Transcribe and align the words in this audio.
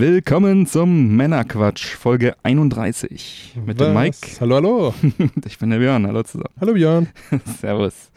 Willkommen 0.00 0.64
zum 0.64 1.14
Männerquatsch, 1.14 1.94
Folge 1.94 2.34
31 2.42 3.52
mit 3.66 3.78
dem 3.78 3.94
Was? 3.94 4.02
Mike. 4.02 4.40
Hallo, 4.40 4.54
hallo. 4.54 4.94
Ich 5.44 5.58
bin 5.58 5.68
der 5.68 5.76
Björn, 5.76 6.06
hallo 6.06 6.22
zusammen. 6.22 6.54
Hallo 6.58 6.72
Björn. 6.72 7.08
Servus. 7.60 8.10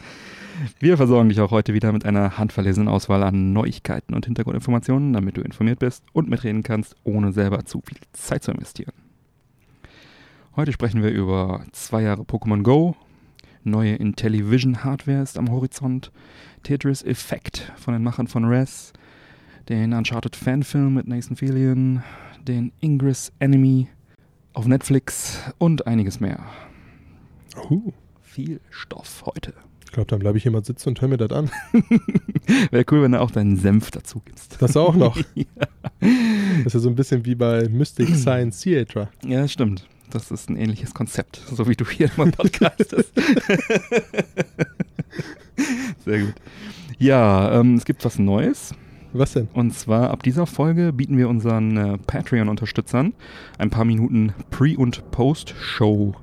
Wir 0.79 0.95
versorgen 0.95 1.27
dich 1.27 1.41
auch 1.41 1.51
heute 1.51 1.73
wieder 1.73 1.91
mit 1.91 2.05
einer 2.05 2.37
handverlesenen 2.37 2.87
Auswahl 2.87 3.21
an 3.21 3.51
Neuigkeiten 3.51 4.13
und 4.13 4.23
Hintergrundinformationen, 4.25 5.11
damit 5.11 5.35
du 5.35 5.41
informiert 5.41 5.79
bist 5.79 6.05
und 6.13 6.29
mitreden 6.29 6.63
kannst, 6.63 6.95
ohne 7.03 7.33
selber 7.33 7.65
zu 7.65 7.81
viel 7.85 7.97
Zeit 8.13 8.43
zu 8.43 8.51
investieren. 8.51 8.93
Heute 10.55 10.71
sprechen 10.71 11.03
wir 11.03 11.11
über 11.11 11.65
zwei 11.73 12.03
Jahre 12.03 12.21
Pokémon 12.21 12.63
Go, 12.63 12.95
neue 13.65 13.95
Intellivision 13.95 14.85
Hardware 14.85 15.21
ist 15.21 15.37
am 15.37 15.51
Horizont, 15.51 16.13
Tetris 16.63 17.03
Effect 17.03 17.73
von 17.75 17.93
den 17.93 18.03
Machern 18.03 18.27
von 18.27 18.45
Res, 18.45 18.93
den 19.69 19.93
Uncharted 19.93 20.35
Fanfilm 20.35 20.93
mit 20.95 21.07
Nathan 21.07 21.35
Fillion, 21.35 22.03
den 22.47 22.71
Ingress 22.81 23.31
Enemy 23.39 23.87
auf 24.53 24.65
Netflix 24.67 25.39
und 25.57 25.87
einiges 25.87 26.19
mehr. 26.19 26.43
Uh, 27.69 27.93
Viel 28.21 28.59
Stoff 28.69 29.23
heute. 29.25 29.53
ich 29.85 29.91
glaube, 29.91 30.07
dann 30.07 30.19
bleibe 30.19 30.37
ich 30.37 30.43
hier 30.43 30.51
mal 30.51 30.65
sitzen 30.65 30.89
und 30.89 31.01
hör 31.01 31.07
mir 31.07 31.17
das 31.17 31.31
an. 31.31 31.49
Wäre 32.71 32.85
cool, 32.91 33.03
wenn 33.03 33.13
du 33.13 33.21
auch 33.21 33.31
deinen 33.31 33.57
Senf 33.57 33.91
dazu 33.91 34.21
gibst. 34.25 34.61
Das 34.61 34.75
auch 34.77 34.95
noch. 34.95 35.17
Das 35.99 36.67
ist 36.67 36.73
ja 36.73 36.79
so 36.81 36.89
ein 36.89 36.95
bisschen 36.95 37.25
wie 37.25 37.35
bei 37.35 37.67
Mystic 37.69 38.09
Science 38.15 38.59
Theater. 38.61 39.09
Ja, 39.25 39.47
stimmt. 39.47 39.87
Das 40.09 40.31
ist 40.31 40.49
ein 40.49 40.57
ähnliches 40.57 40.93
Konzept, 40.93 41.41
so 41.49 41.67
wie 41.67 41.75
du 41.75 41.85
hier 41.89 42.11
immer 42.15 42.29
podcastest. 42.29 43.13
Sehr 46.05 46.19
gut. 46.19 46.33
Ja, 46.99 47.59
ähm, 47.59 47.75
es 47.75 47.85
gibt 47.85 48.03
was 48.05 48.19
Neues. 48.19 48.75
Was 49.15 49.33
denn? 49.33 49.47
Und 49.53 49.73
zwar 49.75 50.09
ab 50.09 50.23
dieser 50.23 50.47
Folge 50.47 50.91
bieten 50.91 51.17
wir 51.17 51.29
unseren 51.29 51.77
äh, 51.77 51.97
Patreon-Unterstützern 51.99 53.13
ein 53.59 53.69
paar 53.69 53.85
Minuten 53.85 54.33
Pre- 54.49 54.75
und 54.75 55.11
Post-Show 55.11 56.15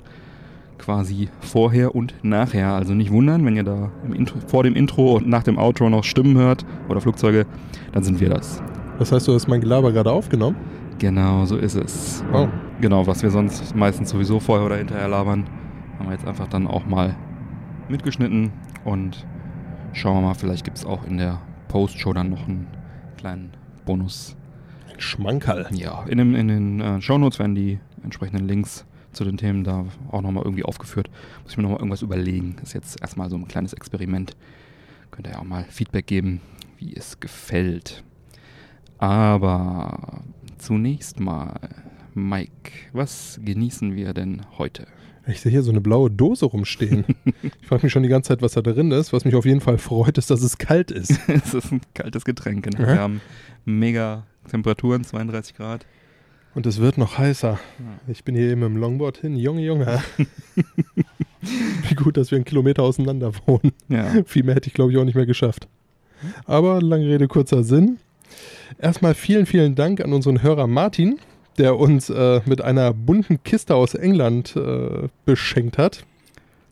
quasi 0.77 1.29
vorher 1.39 1.95
und 1.95 2.13
nachher. 2.21 2.73
Also 2.73 2.93
nicht 2.93 3.11
wundern, 3.11 3.45
wenn 3.45 3.55
ihr 3.55 3.63
da 3.63 3.91
Intro, 4.13 4.39
vor 4.47 4.63
dem 4.63 4.75
Intro 4.75 5.15
und 5.15 5.29
nach 5.29 5.43
dem 5.43 5.57
Outro 5.57 5.89
noch 5.89 6.03
Stimmen 6.03 6.35
hört 6.37 6.65
oder 6.89 6.99
Flugzeuge, 6.99 7.45
dann 7.93 8.03
sind 8.03 8.19
wir 8.19 8.29
das. 8.29 8.61
Das 8.99 9.11
heißt, 9.11 9.27
du 9.27 9.33
hast 9.33 9.47
mein 9.47 9.61
Gelaber 9.61 9.93
gerade 9.93 10.11
aufgenommen? 10.11 10.57
Genau, 10.99 11.45
so 11.45 11.57
ist 11.57 11.75
es. 11.75 12.23
Oh. 12.33 12.47
Genau, 12.81 13.07
was 13.07 13.23
wir 13.23 13.31
sonst 13.31 13.75
meistens 13.75 14.09
sowieso 14.09 14.39
vorher 14.39 14.65
oder 14.65 14.77
hinterher 14.77 15.07
labern, 15.07 15.45
haben 15.97 16.07
wir 16.07 16.13
jetzt 16.13 16.27
einfach 16.27 16.47
dann 16.47 16.67
auch 16.67 16.85
mal 16.85 17.15
mitgeschnitten 17.87 18.51
und 18.83 19.25
schauen 19.93 20.17
wir 20.17 20.21
mal, 20.27 20.33
vielleicht 20.33 20.65
gibt 20.65 20.77
es 20.77 20.85
auch 20.85 21.05
in 21.05 21.17
der 21.17 21.39
Post-Show 21.69 22.13
dann 22.13 22.31
noch 22.31 22.47
einen 22.47 22.67
kleinen 23.21 23.51
Bonus. 23.85 24.35
Ein 24.91 24.99
Schmankerl. 24.99 25.67
Ja, 25.71 26.03
in, 26.05 26.17
dem, 26.17 26.35
in 26.35 26.47
den 26.47 26.81
äh, 26.81 27.01
Shownotes 27.01 27.37
werden 27.37 27.53
die 27.53 27.79
entsprechenden 28.03 28.47
Links 28.47 28.85
zu 29.11 29.23
den 29.23 29.37
Themen 29.37 29.63
da 29.63 29.85
auch 30.09 30.21
nochmal 30.21 30.43
irgendwie 30.43 30.63
aufgeführt. 30.63 31.09
Muss 31.43 31.51
ich 31.51 31.57
mir 31.57 31.63
nochmal 31.63 31.79
irgendwas 31.79 32.01
überlegen. 32.01 32.55
Ist 32.63 32.73
jetzt 32.73 32.99
erstmal 32.99 33.29
so 33.29 33.35
ein 33.35 33.47
kleines 33.47 33.73
Experiment. 33.73 34.35
Könnt 35.11 35.27
ihr 35.27 35.33
ja 35.33 35.39
auch 35.39 35.43
mal 35.43 35.65
Feedback 35.65 36.07
geben, 36.07 36.41
wie 36.77 36.95
es 36.95 37.19
gefällt. 37.19 38.03
Aber 38.97 40.23
zunächst 40.57 41.19
mal, 41.19 41.59
Mike, 42.15 42.71
was 42.93 43.39
genießen 43.43 43.95
wir 43.95 44.13
denn 44.13 44.41
heute? 44.57 44.87
Ich 45.27 45.41
sehe 45.41 45.51
hier 45.51 45.61
so 45.61 45.71
eine 45.71 45.81
blaue 45.81 46.09
Dose 46.09 46.45
rumstehen. 46.45 47.05
Ich 47.61 47.67
frage 47.67 47.85
mich 47.85 47.93
schon 47.93 48.03
die 48.03 48.09
ganze 48.09 48.29
Zeit, 48.29 48.41
was 48.41 48.53
da 48.53 48.61
drin 48.61 48.91
ist. 48.91 49.13
Was 49.13 49.23
mich 49.23 49.35
auf 49.35 49.45
jeden 49.45 49.61
Fall 49.61 49.77
freut, 49.77 50.17
ist, 50.17 50.29
dass 50.29 50.41
es 50.41 50.57
kalt 50.57 50.91
ist. 50.91 51.17
es 51.27 51.53
ist 51.53 51.71
ein 51.71 51.81
kaltes 51.93 52.25
Getränk. 52.25 52.65
Ne? 52.65 52.81
Ja. 52.81 52.87
Wir 52.87 52.99
haben 52.99 53.21
mega 53.63 54.25
Temperaturen, 54.49 55.03
32 55.03 55.55
Grad. 55.55 55.85
Und 56.53 56.65
es 56.65 56.79
wird 56.81 56.97
noch 56.97 57.17
heißer. 57.17 57.51
Ja. 57.51 57.59
Ich 58.07 58.25
bin 58.25 58.35
hier 58.35 58.49
eben 58.49 58.63
im 58.63 58.75
Longboard 58.75 59.19
hin. 59.19 59.37
Junge, 59.37 59.61
Junge. 59.61 60.03
Wie 61.87 61.95
gut, 61.95 62.17
dass 62.17 62.31
wir 62.31 62.35
einen 62.35 62.45
Kilometer 62.45 62.83
auseinander 62.83 63.31
wohnen. 63.45 63.71
Ja, 63.87 64.23
Viel 64.25 64.43
mehr 64.43 64.55
hätte 64.55 64.67
ich, 64.67 64.73
glaube 64.73 64.91
ich, 64.91 64.97
auch 64.97 65.05
nicht 65.05 65.15
mehr 65.15 65.25
geschafft. 65.25 65.67
Aber 66.45 66.81
lange 66.81 67.07
Rede, 67.07 67.27
kurzer 67.27 67.63
Sinn. 67.63 67.97
Erstmal 68.79 69.13
vielen, 69.13 69.45
vielen 69.45 69.75
Dank 69.75 70.01
an 70.01 70.13
unseren 70.13 70.43
Hörer 70.43 70.67
Martin, 70.67 71.19
der 71.57 71.77
uns 71.77 72.09
äh, 72.09 72.41
mit 72.45 72.61
einer 72.61 72.93
bunten 72.93 73.43
Kiste 73.43 73.75
aus 73.75 73.93
England 73.93 74.55
äh, 74.55 75.07
beschenkt 75.25 75.77
hat. 75.77 76.05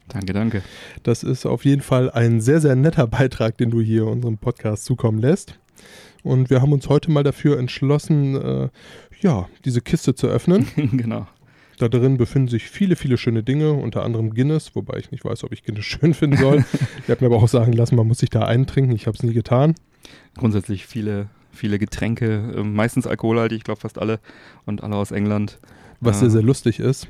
danke, 0.07 0.33
danke. 0.33 0.61
Das 1.03 1.23
ist 1.23 1.45
auf 1.45 1.65
jeden 1.65 1.81
Fall 1.81 2.09
ein 2.11 2.41
sehr, 2.41 2.61
sehr 2.61 2.75
netter 2.75 3.07
Beitrag, 3.07 3.57
den 3.57 3.71
du 3.71 3.81
hier 3.81 4.07
unserem 4.07 4.37
Podcast 4.37 4.85
zukommen 4.85 5.19
lässt. 5.19 5.59
Und 6.23 6.49
wir 6.49 6.61
haben 6.61 6.73
uns 6.73 6.89
heute 6.89 7.11
mal 7.11 7.23
dafür 7.23 7.57
entschlossen, 7.57 8.35
äh, 8.35 8.69
ja, 9.21 9.47
diese 9.65 9.81
Kiste 9.81 10.15
zu 10.15 10.27
öffnen. 10.27 10.67
genau. 10.75 11.27
Da 11.77 11.87
drin 11.87 12.17
befinden 12.17 12.49
sich 12.49 12.65
viele, 12.65 12.97
viele 12.97 13.17
schöne 13.17 13.41
Dinge, 13.41 13.71
unter 13.71 14.03
anderem 14.03 14.31
Guinness, 14.31 14.75
wobei 14.75 14.97
ich 14.97 15.11
nicht 15.11 15.23
weiß, 15.23 15.45
ob 15.45 15.53
ich 15.53 15.63
Guinness 15.63 15.85
schön 15.85 16.13
finden 16.13 16.37
soll. 16.37 16.57
Ihr 17.07 17.11
habt 17.11 17.21
mir 17.21 17.27
aber 17.27 17.37
auch 17.37 17.47
sagen 17.47 17.73
lassen, 17.73 17.95
man 17.95 18.07
muss 18.07 18.19
sich 18.19 18.29
da 18.29 18.41
eintrinken. 18.41 18.93
Ich 18.93 19.07
habe 19.07 19.15
es 19.15 19.23
nie 19.23 19.33
getan. 19.33 19.75
Grundsätzlich 20.35 20.85
viele, 20.85 21.29
viele 21.51 21.79
Getränke, 21.79 22.53
äh, 22.57 22.63
meistens 22.63 23.07
alkoholhaltig, 23.07 23.57
ich 23.59 23.63
glaube 23.63 23.81
fast 23.81 23.99
alle 23.99 24.19
und 24.65 24.83
alle 24.83 24.95
aus 24.95 25.11
England. 25.11 25.59
Was 26.01 26.19
sehr, 26.21 26.29
sehr 26.29 26.41
lustig 26.43 26.79
ist. 26.79 27.07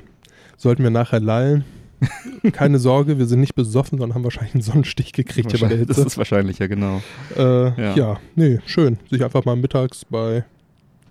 Sollten 0.56 0.82
wir 0.82 0.90
nachher 0.90 1.20
lallen. 1.20 1.64
Keine 2.52 2.78
Sorge, 2.78 3.18
wir 3.18 3.26
sind 3.26 3.40
nicht 3.40 3.54
besoffen, 3.54 3.98
sondern 3.98 4.14
haben 4.16 4.24
wahrscheinlich 4.24 4.54
einen 4.54 4.62
Sonnenstich 4.62 5.12
gekriegt 5.12 5.50
hier 5.52 5.60
bei 5.60 5.68
der 5.68 5.78
Wahrscheinlich- 5.78 5.86
Das 5.88 5.96
Hitze. 5.98 6.06
ist 6.08 6.18
wahrscheinlicher, 6.18 6.66
genau. 6.66 7.02
Äh, 7.36 7.42
Ja. 7.80 7.94
ja. 7.94 8.20
nee, 8.36 8.58
schön. 8.66 8.98
Sich 9.10 9.22
einfach 9.22 9.44
mal 9.44 9.54
mittags 9.56 10.04
bei 10.06 10.44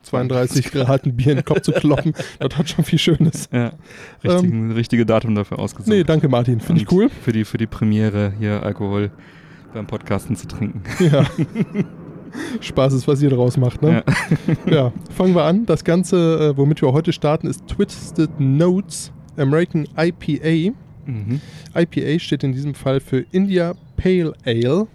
32 0.02 0.72
Grad 0.72 1.06
ein 1.06 1.16
Bier 1.16 1.32
in 1.34 1.38
den 1.40 1.46
Kopf 1.46 1.62
zu 1.62 1.72
kloppen, 1.74 2.14
das 2.40 2.58
hat 2.58 2.70
schon 2.70 2.84
viel 2.86 2.98
Schönes. 3.00 3.50
Ja, 3.52 3.74
richtigen, 4.24 4.72
richtige 4.72 5.06
Datum 5.06 5.36
dafür 5.36 5.60
ausgesucht. 5.60 5.92
Ähm, 5.92 6.00
Nee, 6.00 6.04
danke 6.04 6.28
Martin, 6.28 6.60
finde 6.60 6.82
ich 6.82 6.92
cool. 6.92 7.10
Für 7.10 7.32
die, 7.34 7.46
für 7.46 7.58
die 7.58 7.68
Premiere 7.68 8.34
hier 8.40 8.64
Alkohol 8.64 9.12
beim 9.74 9.86
Podcasten 9.86 10.36
zu 10.36 10.48
trinken. 10.48 10.82
Ja. 11.00 11.26
Spaß 12.62 12.94
ist, 12.94 13.08
was 13.08 13.22
ihr 13.22 13.30
draus 13.30 13.58
macht, 13.58 13.82
ne? 13.82 14.04
Ja. 14.70 14.92
fangen 15.16 15.36
wir 15.36 15.44
an. 15.44 15.66
Das 15.66 15.84
Ganze, 15.84 16.52
äh, 16.54 16.58
womit 16.58 16.82
wir 16.82 16.92
heute 16.94 17.14
starten, 17.14 17.48
ist 17.48 17.68
Twisted 17.68 18.40
Notes 18.40 19.12
American 19.38 19.88
IPA. 19.98 20.76
Mhm. 21.06 21.42
IPA 21.76 22.20
steht 22.20 22.44
in 22.44 22.54
diesem 22.54 22.76
Fall 22.76 23.00
für 23.00 23.26
India 23.32 23.74
Pale 23.98 24.34
Ale. 24.46 24.88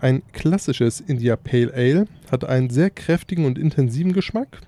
Ein 0.00 0.22
klassisches 0.32 1.00
India 1.00 1.36
Pale 1.36 1.72
Ale 1.74 2.06
hat 2.30 2.44
einen 2.44 2.70
sehr 2.70 2.90
kräftigen 2.90 3.44
und 3.46 3.58
intensiven 3.58 4.12
Geschmack. 4.12 4.60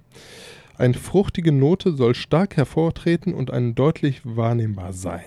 Eine 0.79 0.95
fruchtige 0.95 1.53
Note 1.53 1.93
soll 1.93 2.15
stark 2.15 2.57
hervortreten 2.57 3.35
und 3.35 3.51
ein 3.51 3.75
deutlich 3.75 4.21
wahrnehmbar 4.25 4.93
sein. 4.93 5.25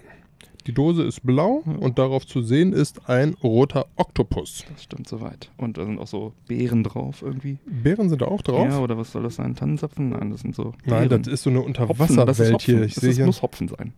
Die 0.69 0.75
Dose 0.75 1.01
ist 1.01 1.25
blau 1.25 1.63
und 1.79 1.97
darauf 1.97 2.27
zu 2.27 2.43
sehen 2.43 2.73
ist 2.73 3.09
ein 3.09 3.33
roter 3.43 3.87
Oktopus. 3.95 4.65
Das 4.71 4.83
stimmt 4.83 5.07
soweit. 5.07 5.49
Und 5.57 5.79
da 5.79 5.85
sind 5.85 5.97
auch 5.97 6.05
so 6.05 6.33
Beeren 6.47 6.83
drauf 6.83 7.23
irgendwie. 7.23 7.57
Beeren 7.65 8.07
sind 8.07 8.21
da 8.21 8.27
auch 8.27 8.43
drauf? 8.43 8.67
Ja, 8.69 8.77
oder 8.77 8.95
was 8.95 9.11
soll 9.11 9.23
das 9.23 9.33
sein? 9.37 9.55
Tannenzapfen? 9.55 10.09
Nein, 10.09 10.29
das 10.29 10.41
sind 10.41 10.53
so 10.53 10.75
Nein, 10.85 11.07
Beeren. 11.09 11.23
das 11.23 11.33
ist 11.33 11.41
so 11.41 11.49
eine 11.49 11.61
Hopfen, 11.61 11.73
das 11.73 11.89
ist 11.89 11.89
Unterwasserwelt 12.11 12.53
Hopfen. 12.53 12.75
hier. 12.75 12.83
Ich 12.85 12.93
das 12.93 13.01
sehe 13.01 13.09
ist, 13.09 13.15
hier 13.17 13.25
muss 13.25 13.41
Hopfen 13.41 13.67
sein. 13.67 13.93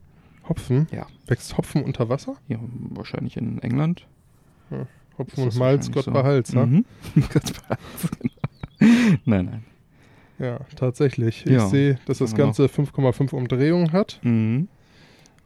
Hopfen. 0.48 0.88
Ja. 0.94 1.08
Wächst 1.28 1.58
Hopfen 1.58 1.84
unter 1.84 2.08
Wasser? 2.08 2.38
Ja, 2.48 2.58
wahrscheinlich 2.92 3.36
in 3.36 3.60
England. 3.62 4.08
Hopfen 5.18 5.48
Ist 5.50 5.56
und 5.56 5.60
Malz, 5.60 5.92
Gott 5.92 6.06
so. 6.06 6.12
behalt's, 6.12 6.54
ne? 6.54 6.66
Mhm. 6.68 6.86
Gott 7.34 7.52
behalt's, 7.68 8.10
genau. 8.80 9.18
Nein, 9.26 9.46
nein. 9.46 9.64
Ja, 10.40 10.60
tatsächlich. 10.78 11.44
Ja, 11.44 11.58
Ich 11.66 11.70
sehe, 11.70 12.00
dass 12.06 12.20
das. 12.20 12.34
Ganze 12.34 12.68
5,5 12.68 13.34
Umdrehungen 13.36 13.92
hat. 13.92 14.22
Mhm. 14.24 14.70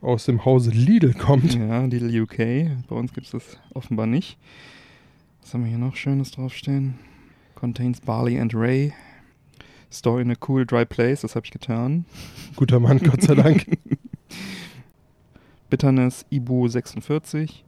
Aus 0.06 0.26
dem 0.26 0.46
Hause 0.46 0.70
Lidl 0.70 1.16
kommt. 1.16 1.56
Ja, 1.56 1.84
Lidl 1.84 2.22
UK. 2.22 2.38
Bei 2.88 2.96
uns 2.96 3.12
gibt 3.12 3.26
es 3.26 3.32
das 3.32 3.58
offenbar 3.74 4.06
nicht. 4.06 4.38
Was 5.42 5.52
haben 5.52 5.64
wir 5.64 5.70
hier 5.70 5.80
noch 5.80 5.96
Schönes 5.96 6.30
draufstehen? 6.30 7.00
Contains 7.56 8.02
Barley 8.02 8.40
and 8.40 8.54
Ray. 8.54 8.94
Store 9.90 10.22
in 10.22 10.30
a 10.30 10.36
cool, 10.48 10.64
dry 10.64 10.86
place. 10.86 11.22
Das 11.22 11.36
habe 11.36 11.48
ich 11.48 11.52
getan. 11.52 12.06
Guter 12.56 12.80
Mann, 12.80 13.00
Gott 13.00 13.24
sei 13.24 13.34
Dank. 13.34 13.66
Bitterness 15.72 16.24
Ibu 16.30 16.68
46. 16.68 17.66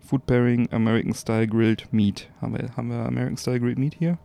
Food 0.00 0.26
Pairing 0.26 0.68
American 0.72 1.14
Style 1.14 1.46
Grilled 1.46 1.86
Meat. 1.92 2.28
Haben 2.40 2.54
wir, 2.54 2.76
haben 2.76 2.90
wir 2.90 3.06
American 3.06 3.36
Style 3.36 3.60
Grilled 3.60 3.78
Meat 3.78 3.94
hier? 3.94 4.18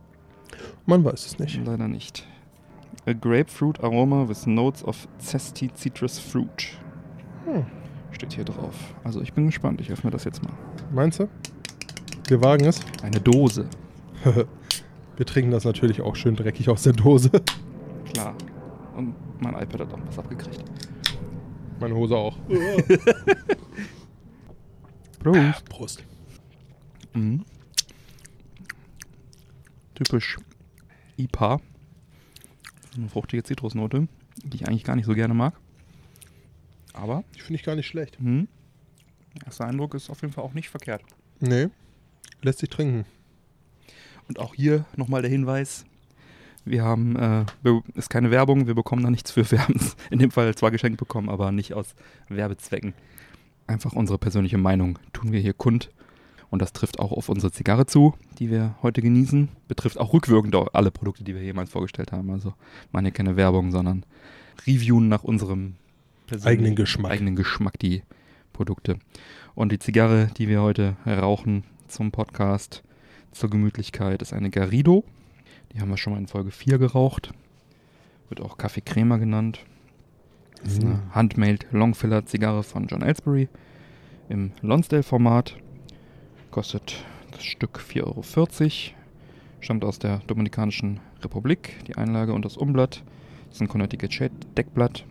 Man 0.84 1.04
weiß 1.04 1.26
es 1.26 1.38
nicht. 1.38 1.64
Leider 1.64 1.86
nicht. 1.86 2.26
A 3.06 3.12
grapefruit 3.12 3.84
aroma 3.84 4.28
with 4.28 4.48
notes 4.48 4.82
of 4.82 5.06
zesty 5.20 5.70
citrus 5.76 6.18
fruit. 6.18 6.76
Hm. 7.46 7.64
Steht 8.12 8.34
hier 8.34 8.44
drauf. 8.44 8.74
Also 9.04 9.20
ich 9.20 9.32
bin 9.32 9.46
gespannt. 9.46 9.80
Ich 9.80 9.90
öffne 9.90 10.10
das 10.10 10.24
jetzt 10.24 10.42
mal. 10.42 10.52
Meinst 10.92 11.20
du? 11.20 11.28
Wir 12.28 12.42
wagen 12.42 12.66
es. 12.66 12.80
Eine 13.02 13.20
Dose. 13.20 13.68
Wir 15.16 15.24
trinken 15.24 15.50
das 15.50 15.64
natürlich 15.64 16.02
auch 16.02 16.14
schön 16.14 16.36
dreckig 16.36 16.68
aus 16.68 16.82
der 16.82 16.92
Dose. 16.92 17.30
Klar. 18.12 18.34
Und 18.94 19.14
mein 19.40 19.54
iPad 19.54 19.80
hat 19.80 19.94
auch 19.94 20.00
was 20.06 20.18
abgekriegt. 20.18 20.62
Meine 21.80 21.94
Hose 21.94 22.16
auch. 22.16 22.36
Prost. 25.20 25.64
Prost. 25.68 26.04
Mhm. 27.14 27.44
Typisch 29.94 30.36
IPA. 31.16 31.60
Eine 32.96 33.08
fruchtige 33.08 33.42
Zitrusnote, 33.42 34.08
die 34.44 34.56
ich 34.56 34.68
eigentlich 34.68 34.84
gar 34.84 34.96
nicht 34.96 35.06
so 35.06 35.14
gerne 35.14 35.34
mag. 35.34 35.54
Aber 36.96 37.24
Die 37.34 37.40
finde 37.40 37.58
ich 37.60 37.64
gar 37.64 37.76
nicht 37.76 37.86
schlecht. 37.86 38.20
mhm. 38.20 38.48
erster 39.44 39.66
Eindruck 39.66 39.94
ist 39.94 40.10
auf 40.10 40.22
jeden 40.22 40.32
Fall 40.32 40.44
auch 40.44 40.54
nicht 40.54 40.68
verkehrt. 40.70 41.02
Nee. 41.40 41.68
Lässt 42.42 42.60
sich 42.60 42.70
trinken. 42.70 43.04
Und 44.28 44.38
auch 44.38 44.54
hier 44.54 44.84
nochmal 44.96 45.22
der 45.22 45.30
Hinweis. 45.30 45.84
Wir 46.64 46.82
haben, 46.82 47.14
äh, 47.16 47.44
ist 47.94 48.10
keine 48.10 48.30
Werbung, 48.32 48.66
wir 48.66 48.74
bekommen 48.74 49.04
da 49.04 49.10
nichts 49.10 49.30
für. 49.30 49.48
Wir 49.50 49.62
haben 49.62 49.76
es 49.76 49.96
in 50.10 50.18
dem 50.18 50.30
Fall 50.32 50.52
zwar 50.54 50.70
geschenkt 50.72 50.98
bekommen, 50.98 51.28
aber 51.28 51.52
nicht 51.52 51.74
aus 51.74 51.94
Werbezwecken. 52.28 52.94
Einfach 53.68 53.92
unsere 53.92 54.18
persönliche 54.18 54.58
Meinung 54.58 54.98
tun 55.12 55.32
wir 55.32 55.40
hier 55.40 55.52
kund. 55.54 55.90
Und 56.48 56.62
das 56.62 56.72
trifft 56.72 56.98
auch 57.00 57.12
auf 57.12 57.28
unsere 57.28 57.52
Zigarre 57.52 57.86
zu, 57.86 58.14
die 58.38 58.50
wir 58.50 58.76
heute 58.80 59.02
genießen. 59.02 59.48
Betrifft 59.68 59.98
auch 59.98 60.12
rückwirkend 60.12 60.54
alle 60.74 60.90
Produkte, 60.92 61.24
die 61.24 61.34
wir 61.34 61.42
jemals 61.42 61.70
vorgestellt 61.70 62.12
haben. 62.12 62.30
Also 62.30 62.54
hier 62.92 63.10
keine 63.12 63.36
Werbung, 63.36 63.72
sondern 63.72 64.04
reviewen 64.66 65.08
nach 65.08 65.24
unserem 65.24 65.74
Eigenen 66.44 66.74
Geschmack. 66.74 67.12
eigenen 67.12 67.36
Geschmack 67.36 67.78
die 67.78 68.02
Produkte. 68.52 68.98
Und 69.54 69.72
die 69.72 69.78
Zigarre, 69.78 70.28
die 70.36 70.48
wir 70.48 70.62
heute 70.62 70.96
rauchen 71.06 71.64
zum 71.88 72.10
Podcast 72.10 72.82
zur 73.32 73.50
Gemütlichkeit, 73.50 74.22
ist 74.22 74.32
eine 74.32 74.50
Garrido. 74.50 75.04
Die 75.72 75.80
haben 75.80 75.90
wir 75.90 75.96
schon 75.96 76.12
mal 76.14 76.18
in 76.18 76.26
Folge 76.26 76.50
4 76.50 76.78
geraucht. 76.78 77.32
Wird 78.28 78.40
auch 78.40 78.58
Kaffee 78.58 78.80
Crema 78.80 79.18
genannt. 79.18 79.60
ist 80.64 80.82
eine 80.82 80.94
Mhm. 80.94 81.14
Handmade 81.14 81.66
Longfiller 81.70 82.24
Zigarre 82.26 82.62
von 82.62 82.86
John 82.86 83.02
Ellsbury 83.02 83.48
im 84.28 84.52
Lonsdale-Format. 84.62 85.56
Kostet 86.50 87.04
das 87.30 87.44
Stück 87.44 87.78
4,40 87.78 88.02
Euro. 88.04 88.96
Stammt 89.60 89.84
aus 89.84 89.98
der 89.98 90.18
Dominikanischen 90.26 91.00
Republik. 91.22 91.84
Die 91.86 91.96
Einlage 91.96 92.32
und 92.32 92.44
das 92.44 92.56
Umblatt. 92.56 93.02
Das 93.48 93.56
ist 93.56 93.60
ein 93.60 93.68
Connecticut 93.68 94.12
Shade 94.12 94.34
Deckblatt. 94.56 95.04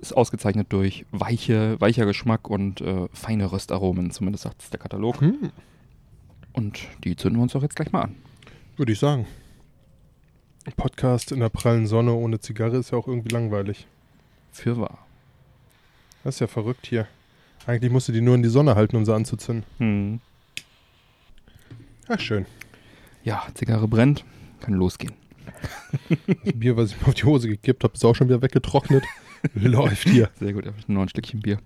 Ist 0.00 0.12
ausgezeichnet 0.12 0.68
durch 0.70 1.06
weiche, 1.10 1.80
weicher 1.80 2.06
Geschmack 2.06 2.48
und 2.48 2.80
äh, 2.80 3.08
feine 3.12 3.50
Röstaromen, 3.50 4.10
zumindest 4.10 4.44
sagt 4.44 4.62
es 4.62 4.70
der 4.70 4.80
Katalog. 4.80 5.20
Hm. 5.20 5.50
Und 6.52 6.80
die 7.04 7.16
zünden 7.16 7.38
wir 7.38 7.42
uns 7.42 7.52
doch 7.52 7.62
jetzt 7.62 7.76
gleich 7.76 7.92
mal 7.92 8.02
an. 8.02 8.16
Würde 8.76 8.92
ich 8.92 8.98
sagen. 8.98 9.26
Podcast 10.76 11.32
in 11.32 11.40
der 11.40 11.48
prallen 11.48 11.86
Sonne 11.86 12.12
ohne 12.12 12.38
Zigarre 12.38 12.76
ist 12.76 12.92
ja 12.92 12.98
auch 12.98 13.08
irgendwie 13.08 13.30
langweilig. 13.30 13.86
Für 14.52 14.78
wahr. 14.78 14.98
Das 16.22 16.36
ist 16.36 16.40
ja 16.40 16.46
verrückt 16.46 16.86
hier. 16.86 17.06
Eigentlich 17.66 17.90
musst 17.90 18.08
du 18.08 18.12
die 18.12 18.20
nur 18.20 18.34
in 18.34 18.42
die 18.42 18.48
Sonne 18.48 18.74
halten, 18.74 18.96
um 18.96 19.04
sie 19.04 19.14
anzuzünden. 19.14 19.64
Hm. 19.78 20.20
Ach, 22.08 22.20
schön. 22.20 22.46
Ja, 23.24 23.46
Zigarre 23.54 23.88
brennt, 23.88 24.24
kann 24.60 24.74
losgehen. 24.74 25.14
Das 26.44 26.54
Bier, 26.54 26.76
was 26.76 26.90
ich 26.90 27.00
mir 27.00 27.08
auf 27.08 27.14
die 27.14 27.24
Hose 27.24 27.48
gekippt 27.48 27.84
habe, 27.84 27.94
ist 27.94 28.04
auch 28.04 28.14
schon 28.14 28.28
wieder 28.28 28.42
weggetrocknet. 28.42 29.04
Läuft 29.54 30.08
hier. 30.08 30.30
Sehr 30.38 30.52
gut, 30.52 30.66
noch 30.88 31.02
ein 31.02 31.08
Stückchen 31.08 31.40
Bier. 31.40 31.58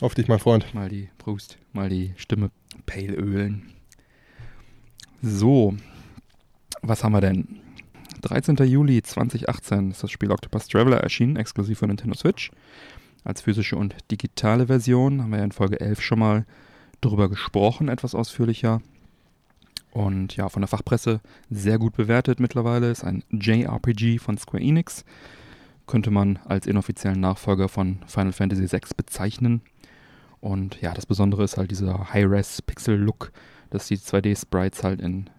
Auf 0.00 0.14
dich, 0.14 0.28
mein 0.28 0.38
Freund. 0.38 0.74
Mal 0.74 0.88
die 0.88 1.08
Brust, 1.18 1.58
mal 1.72 1.88
die 1.88 2.12
Stimme 2.16 2.50
pale 2.86 3.14
ölen. 3.14 3.70
So, 5.22 5.76
was 6.82 7.04
haben 7.04 7.12
wir 7.12 7.20
denn? 7.20 7.60
13. 8.22 8.56
Juli 8.56 9.02
2018 9.02 9.92
ist 9.92 10.02
das 10.02 10.10
Spiel 10.10 10.30
Octopus 10.30 10.68
Traveler 10.68 10.98
erschienen, 10.98 11.36
exklusiv 11.36 11.78
für 11.78 11.86
Nintendo 11.86 12.16
Switch. 12.16 12.50
Als 13.24 13.40
physische 13.40 13.76
und 13.76 13.94
digitale 14.10 14.66
Version 14.66 15.22
haben 15.22 15.30
wir 15.30 15.38
ja 15.38 15.44
in 15.44 15.52
Folge 15.52 15.80
11 15.80 16.00
schon 16.00 16.18
mal 16.18 16.44
drüber 17.00 17.28
gesprochen, 17.28 17.88
etwas 17.88 18.14
ausführlicher. 18.14 18.80
Und 19.92 20.36
ja, 20.36 20.48
von 20.48 20.62
der 20.62 20.68
Fachpresse 20.68 21.20
sehr 21.50 21.78
gut 21.78 21.94
bewertet 21.94 22.40
mittlerweile. 22.40 22.90
Ist 22.90 23.04
ein 23.04 23.22
JRPG 23.30 24.18
von 24.18 24.38
Square 24.38 24.62
Enix. 24.62 25.04
Könnte 25.86 26.10
man 26.10 26.38
als 26.44 26.66
inoffiziellen 26.66 27.20
Nachfolger 27.20 27.68
von 27.68 27.98
Final 28.06 28.32
Fantasy 28.32 28.70
VI 28.70 28.80
bezeichnen. 28.96 29.62
Und 30.40 30.80
ja, 30.80 30.92
das 30.94 31.06
Besondere 31.06 31.44
ist 31.44 31.56
halt 31.56 31.70
dieser 31.70 32.12
High-Res-Pixel-Look, 32.12 33.32
dass 33.70 33.86
die 33.86 33.96
2D-Sprites 33.96 34.82
halt 34.82 35.00
in 35.00 35.30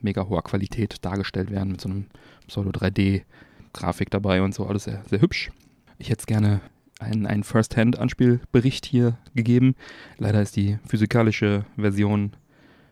mega 0.00 0.28
hoher 0.28 0.42
Qualität 0.42 1.04
dargestellt 1.04 1.50
werden 1.50 1.72
mit 1.72 1.80
so 1.80 1.88
einem 1.88 2.06
Pseudo-3D-Grafik 2.46 4.10
dabei 4.10 4.42
und 4.42 4.54
so. 4.54 4.66
Alles 4.66 4.84
sehr, 4.84 5.02
sehr 5.08 5.20
hübsch. 5.20 5.50
Ich 5.98 6.10
hätte 6.10 6.26
gerne 6.26 6.60
einen, 6.98 7.26
einen 7.26 7.44
First-Hand-Anspielbericht 7.44 8.86
hier 8.86 9.18
gegeben. 9.34 9.74
Leider 10.18 10.42
ist 10.42 10.56
die 10.56 10.78
physikalische 10.86 11.64
Version 11.76 12.32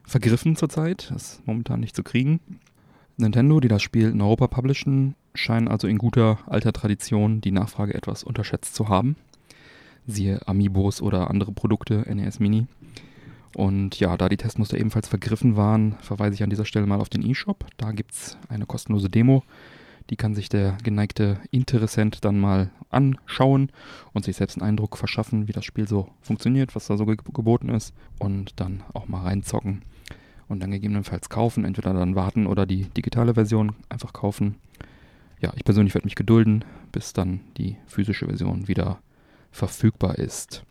vergriffen 0.04 0.56
zurzeit. 0.56 1.10
Das 1.10 1.34
ist 1.34 1.46
momentan 1.46 1.81
nicht 1.81 1.96
zu 1.96 2.02
kriegen. 2.02 2.40
Nintendo, 3.16 3.60
die 3.60 3.69
das 3.69 3.82
Spiel 3.82 4.10
in 4.10 4.20
Europa 4.20 4.46
publishen, 4.46 5.14
scheinen 5.37 5.69
also 5.69 5.87
in 5.87 5.99
guter 5.99 6.38
alter 6.47 6.73
Tradition 6.73 7.41
die 7.41 7.53
Nachfrage 7.53 7.94
etwas 7.94 8.25
unterschätzt 8.25 8.75
zu 8.75 8.88
haben. 8.88 9.17
Siehe 10.06 10.47
Amiibos 10.47 11.03
oder 11.03 11.31
andere 11.31 11.53
Produkte, 11.53 12.05
NES 12.12 12.38
Mini. 12.38 12.67
Und 13.56 13.99
ja, 13.99 14.19
da 14.19 14.29
die 14.29 14.37
Testmuster 14.37 14.79
ebenfalls 14.79 15.09
vergriffen 15.09 15.56
waren, 15.56 15.94
verweise 16.00 16.35
ich 16.35 16.43
an 16.43 16.50
dieser 16.50 16.67
Stelle 16.67 16.87
mal 16.87 17.00
auf 17.00 17.09
den 17.09 17.29
eShop. 17.29 17.65
Da 17.79 17.93
gibt 17.93 18.12
es 18.12 18.37
eine 18.50 18.67
kostenlose 18.67 19.09
Demo. 19.09 19.44
Die 20.11 20.17
kann 20.17 20.35
sich 20.35 20.49
der 20.49 20.77
geneigte 20.85 21.41
Interessent 21.50 22.25
dann 22.25 22.39
mal 22.39 22.71
anschauen 22.91 23.71
und 24.12 24.25
sich 24.27 24.37
selbst 24.37 24.59
einen 24.61 24.69
Eindruck 24.69 24.99
verschaffen, 24.99 25.49
wie 25.49 25.53
das 25.53 25.65
Spiel 25.65 25.89
so 25.89 26.09
funktioniert, 26.21 26.77
was 26.77 26.87
da 26.87 26.99
so 26.99 27.06
ge 27.06 27.17
geboten 27.32 27.71
ist. 27.71 27.94
Und 28.19 28.61
dann 28.61 28.82
auch 28.93 29.09
mal 29.09 29.23
reinzocken. 29.23 29.81
Und 30.49 30.61
dann 30.61 30.71
gegebenenfalls 30.71 31.31
kaufen. 31.31 31.65
Entweder 31.65 31.94
dann 31.94 32.15
warten 32.15 32.47
oder 32.47 32.67
die 32.67 32.85
digitale 32.91 33.35
Version 33.35 33.75
einfach 33.89 34.12
kaufen. 34.12 34.56
Ja, 35.41 35.53
ich 35.56 35.65
persönlich 35.65 35.94
werde 35.94 36.06
mich 36.06 36.15
gedulden, 36.15 36.65
bis 36.93 37.12
dann 37.12 37.41
die 37.56 37.77
physische 37.87 38.27
Version 38.27 38.69
wieder 38.69 39.01
verfügbar 39.51 40.19
ist. 40.19 40.65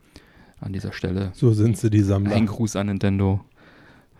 An 0.60 0.74
dieser 0.74 0.94
Stelle 0.94 1.32
So 1.34 1.54
sind 1.54 1.78
sie, 1.78 1.90
die 1.90 2.02
Sammler. 2.02 2.36
ein 2.36 2.46
Gruß 2.48 2.76
an 2.76 2.88
Nintendo. 2.88 3.44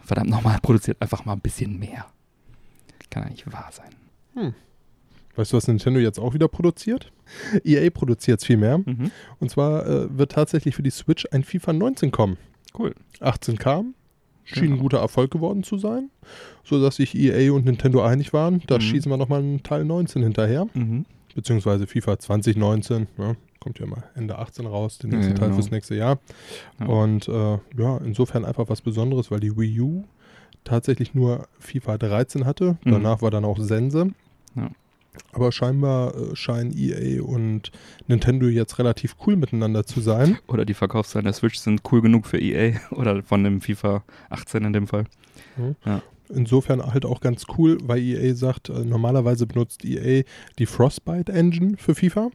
Verdammt 0.02 0.30
nochmal, 0.30 0.60
produziert 0.62 1.02
einfach 1.02 1.26
mal 1.26 1.34
ein 1.34 1.40
bisschen 1.42 1.80
mehr. 1.80 2.06
Kann 3.10 3.24
ja 3.24 3.30
nicht 3.30 3.52
wahr 3.52 3.72
sein. 3.72 4.54
Weißt 5.36 5.52
du, 5.54 5.58
was 5.58 5.68
Nintendo 5.68 6.00
jetzt 6.00 6.20
auch 6.20 6.34
wieder 6.34 6.48
produziert? 6.48 7.12
EA 7.64 7.90
produziert 7.90 8.40
es 8.42 8.46
viel 8.46 8.58
mehr. 8.58 8.78
Mhm. 8.80 9.12
Und 9.40 9.50
zwar 9.50 9.86
äh, 9.88 10.18
wird 10.18 10.34
tatsächlich 10.34 10.76
für 10.76 10.84
die 10.84 10.92
Switch 10.92 11.26
ein 11.32 11.44
FIFA 11.44 11.74
19 11.74 12.12
kommen. 12.12 12.38
Cool. 12.78 12.94
18 13.22 13.58
kam. 13.58 13.96
Schien 14.46 14.64
Genau. 14.64 14.76
ein 14.76 14.80
guter 14.80 15.00
Erfolg 15.00 15.32
geworden 15.32 15.64
zu 15.64 15.78
sein, 15.78 16.10
sodass 16.64 16.96
sich 16.98 17.16
EA 17.16 17.52
und 17.52 17.66
Nintendo 17.66 18.02
einig 18.04 18.32
waren. 18.32 18.62
Da 18.68 18.76
Mhm. 18.76 18.82
schießen 18.82 19.12
wir 19.12 19.18
nochmal 19.18 19.40
einen 19.40 19.64
Teil 19.64 19.84
19 19.86 20.22
hinterher. 20.24 20.68
Mhm. 20.74 21.06
Beziehungsweise 21.36 21.88
FIFA 21.88 22.18
2019. 22.20 23.08
Ne? 23.18 23.36
Kommt 23.60 23.80
ja 23.80 23.88
mal 23.88 24.04
Ende 24.16 24.38
18 24.38 24.66
raus, 24.68 25.00
der 25.00 25.10
Ja, 25.10 25.16
nächste 25.18 25.34
ja, 25.34 25.38
Teil 25.40 25.48
genau. 25.50 25.56
fürs 25.60 25.72
nächste 25.72 25.96
Jahr. 25.96 26.20
Ja. 26.80 26.86
Und 26.86 27.28
äh, 27.28 27.58
ja, 27.78 27.98
insofern 27.98 28.46
einfach 28.46 28.70
was 28.70 28.82
Besonderes, 28.82 29.32
weil 29.32 29.40
die 29.40 29.58
Wii 29.58 29.82
U 29.82 30.04
tatsächlich 30.64 31.14
nur 31.16 31.48
FIFA 31.60 31.98
13 31.98 32.46
hatte. 32.46 32.78
Mhm. 32.86 32.92
Danach 32.92 33.22
war 33.22 33.32
dann 33.32 33.44
auch 33.46 33.60
Sense. 33.60 34.12
Ja. 34.56 34.70
Aber 35.32 35.52
scheinbar 35.52 36.16
äh, 36.16 36.36
scheinen 36.36 36.74
EA 36.78 37.22
und 37.22 37.72
Nintendo 38.08 38.48
jetzt 38.48 38.80
relativ 38.80 39.16
cool 39.26 39.36
miteinander 39.36 39.86
zu 39.86 40.02
sein. 40.02 40.38
Oder 40.48 40.66
die 40.66 40.74
Verkaufszahlen 40.74 41.26
der 41.26 41.34
Switch 41.34 41.58
sind 41.58 41.82
cool 41.92 42.02
genug 42.02 42.26
für 42.26 42.40
EA 42.40 42.80
oder 42.92 43.24
von 43.24 43.44
dem 43.44 43.62
FIFA 43.62 44.04
18 44.30 44.64
in 44.64 44.74
dem 44.74 44.88
Fall. 44.88 45.06
Insofern 46.30 46.82
halt 46.82 47.06
auch 47.06 47.22
ganz 47.22 47.46
cool, 47.58 47.78
weil 47.84 48.00
EA 48.00 48.34
sagt, 48.34 48.70
äh, 48.70 48.84
normalerweise 48.84 49.46
benutzt 49.46 49.86
EA 49.86 50.24
die 50.58 50.66
Frostbite 50.66 51.32
Engine 51.32 51.78
für 51.78 51.96
FIFA. 51.96 52.32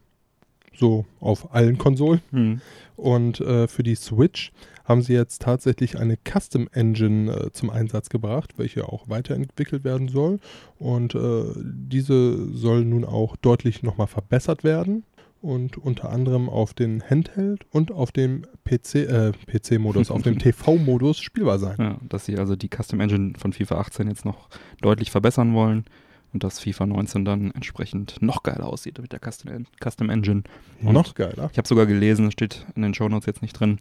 So 0.76 1.04
auf 1.18 1.54
allen 1.54 1.78
Konsolen. 1.78 2.20
Mhm. 2.30 2.60
Und 2.96 3.40
äh, 3.40 3.66
für 3.66 3.82
die 3.82 3.96
Switch 3.96 4.52
haben 4.90 5.02
sie 5.02 5.12
jetzt 5.12 5.42
tatsächlich 5.42 5.98
eine 5.98 6.16
Custom 6.16 6.68
Engine 6.72 7.32
äh, 7.32 7.52
zum 7.52 7.70
Einsatz 7.70 8.08
gebracht, 8.08 8.54
welche 8.56 8.88
auch 8.88 9.08
weiterentwickelt 9.08 9.84
werden 9.84 10.08
soll. 10.08 10.40
Und 10.78 11.14
äh, 11.14 11.44
diese 11.56 12.52
soll 12.52 12.84
nun 12.84 13.04
auch 13.04 13.36
deutlich 13.36 13.84
nochmal 13.84 14.08
verbessert 14.08 14.64
werden. 14.64 15.04
Und 15.40 15.78
unter 15.78 16.10
anderem 16.10 16.50
auf 16.50 16.74
den 16.74 17.02
Handheld 17.08 17.64
und 17.70 17.92
auf 17.92 18.12
dem 18.12 18.42
PC, 18.64 18.94
äh, 18.96 19.32
PC-Modus, 19.46 20.10
auf 20.10 20.22
dem 20.22 20.38
TV-Modus 20.40 21.20
spielbar 21.20 21.58
sein. 21.58 21.76
Ja, 21.78 21.98
dass 22.08 22.26
sie 22.26 22.36
also 22.36 22.56
die 22.56 22.68
Custom 22.68 23.00
Engine 23.00 23.34
von 23.38 23.52
FIFA 23.54 23.78
18 23.78 24.08
jetzt 24.08 24.24
noch 24.24 24.50
deutlich 24.82 25.10
verbessern 25.12 25.54
wollen. 25.54 25.84
und 26.32 26.44
dass 26.44 26.60
FIFA 26.60 26.86
19 26.86 27.24
dann 27.24 27.52
entsprechend 27.52 28.20
noch 28.20 28.42
geiler 28.42 28.66
aussieht 28.66 28.98
mit 29.00 29.12
der 29.12 29.20
Custom, 29.20 29.66
Custom 29.82 30.10
Engine. 30.10 30.42
Und 30.82 30.92
Noch 30.92 31.14
geiler. 31.14 31.48
Ich 31.52 31.58
habe 31.58 31.68
sogar 31.68 31.86
gelesen, 31.86 32.30
steht 32.32 32.66
in 32.74 32.82
den 32.82 32.92
Shownotes 32.92 33.26
jetzt 33.26 33.40
nicht 33.40 33.54
drin, 33.58 33.78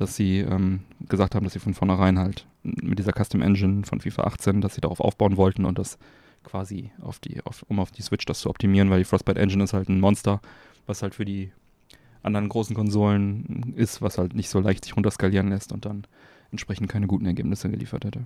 dass 0.00 0.16
sie 0.16 0.38
ähm, 0.38 0.80
gesagt 1.08 1.34
haben, 1.34 1.44
dass 1.44 1.52
sie 1.52 1.58
von 1.58 1.74
vornherein 1.74 2.18
halt 2.18 2.46
mit 2.62 2.98
dieser 2.98 3.12
Custom 3.12 3.42
Engine 3.42 3.84
von 3.84 4.00
FIFA 4.00 4.24
18, 4.24 4.60
dass 4.60 4.74
sie 4.74 4.80
darauf 4.80 5.00
aufbauen 5.00 5.36
wollten 5.36 5.64
und 5.64 5.78
das 5.78 5.98
quasi 6.42 6.90
auf 7.02 7.18
die, 7.18 7.42
auf, 7.44 7.64
um 7.68 7.78
auf 7.80 7.90
die 7.90 8.02
Switch 8.02 8.24
das 8.24 8.40
zu 8.40 8.48
optimieren, 8.50 8.88
weil 8.90 8.98
die 9.00 9.04
Frostbite 9.04 9.38
Engine 9.40 9.64
ist 9.64 9.72
halt 9.74 9.88
ein 9.88 10.00
Monster, 10.00 10.40
was 10.86 11.02
halt 11.02 11.14
für 11.14 11.24
die 11.24 11.52
anderen 12.22 12.48
großen 12.48 12.74
Konsolen 12.74 13.72
ist, 13.76 14.00
was 14.02 14.18
halt 14.18 14.34
nicht 14.34 14.48
so 14.50 14.60
leicht 14.60 14.84
sich 14.84 14.96
runterskalieren 14.96 15.48
lässt 15.48 15.72
und 15.72 15.84
dann 15.84 16.04
entsprechend 16.50 16.88
keine 16.88 17.06
guten 17.06 17.26
Ergebnisse 17.26 17.70
geliefert 17.70 18.04
hätte. 18.04 18.20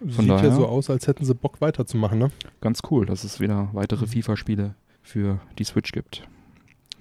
Von 0.00 0.10
Sieht 0.10 0.26
ja 0.28 0.36
daher- 0.36 0.52
so 0.52 0.66
aus, 0.66 0.90
als 0.90 1.06
hätten 1.06 1.24
sie 1.24 1.34
Bock 1.34 1.60
weiterzumachen, 1.60 2.18
ne? 2.18 2.30
Ganz 2.60 2.80
cool, 2.90 3.06
dass 3.06 3.24
es 3.24 3.40
wieder 3.40 3.68
weitere 3.72 4.04
Mhm. 4.06 4.10
FIFA-Spiele 4.10 4.74
für 5.02 5.40
die 5.58 5.64
Switch 5.64 5.92
gibt. 5.92 6.26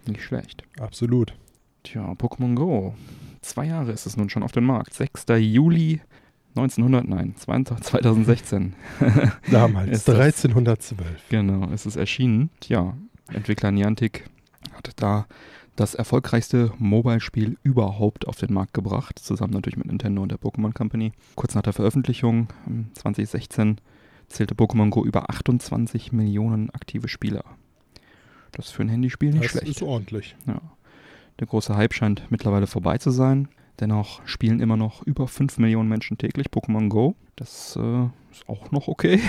Nicht 0.07 0.21
schlecht. 0.23 0.63
Absolut. 0.79 1.33
Tja, 1.83 2.11
Pokémon 2.13 2.53
Go. 2.55 2.93
Zwei 3.41 3.65
Jahre 3.65 3.91
ist 3.91 4.05
es 4.05 4.17
nun 4.17 4.29
schon 4.29 4.43
auf 4.43 4.51
dem 4.51 4.65
Markt. 4.65 4.93
6. 4.93 5.25
Juli 5.39 6.01
1900, 6.55 7.07
nein, 7.07 7.33
2016. 7.37 8.73
Damals, 9.49 9.89
Ist 9.91 10.07
das- 10.07 10.15
1312. 10.19 11.29
genau, 11.29 11.69
es 11.71 11.85
ist 11.85 11.95
erschienen. 11.95 12.49
Tja, 12.59 12.95
Entwickler 13.31 13.71
Niantic 13.71 14.25
hat 14.73 14.91
da 14.97 15.25
das 15.77 15.95
erfolgreichste 15.95 16.71
Mobile-Spiel 16.77 17.57
überhaupt 17.63 18.27
auf 18.27 18.35
den 18.35 18.53
Markt 18.53 18.73
gebracht, 18.73 19.17
zusammen 19.19 19.53
natürlich 19.53 19.77
mit 19.77 19.87
Nintendo 19.87 20.21
und 20.21 20.29
der 20.29 20.37
Pokémon 20.39 20.73
Company. 20.73 21.13
Kurz 21.35 21.55
nach 21.55 21.61
der 21.61 21.73
Veröffentlichung, 21.73 22.49
ähm, 22.67 22.87
2016, 22.93 23.79
zählte 24.27 24.53
Pokémon 24.53 24.89
Go 24.89 25.05
über 25.05 25.29
28 25.29 26.11
Millionen 26.11 26.69
aktive 26.71 27.07
Spieler. 27.07 27.45
Das 28.51 28.65
ist 28.67 28.71
für 28.73 28.81
ein 28.83 28.89
Handyspiel 28.89 29.31
nicht 29.31 29.45
Das 29.45 29.51
schlecht. 29.51 29.67
ist 29.67 29.81
ordentlich. 29.81 30.35
Ja. 30.45 30.61
Der 31.41 31.47
große 31.47 31.75
Hype 31.75 31.93
scheint 31.95 32.27
mittlerweile 32.29 32.67
vorbei 32.67 32.99
zu 32.99 33.09
sein. 33.09 33.47
Dennoch 33.79 34.25
spielen 34.27 34.59
immer 34.59 34.77
noch 34.77 35.01
über 35.01 35.27
5 35.27 35.57
Millionen 35.57 35.89
Menschen 35.89 36.19
täglich 36.19 36.47
Pokémon 36.49 36.87
Go. 36.87 37.15
Das 37.35 37.75
äh, 37.81 38.03
ist 38.31 38.47
auch 38.47 38.69
noch 38.69 38.87
okay. 38.87 39.19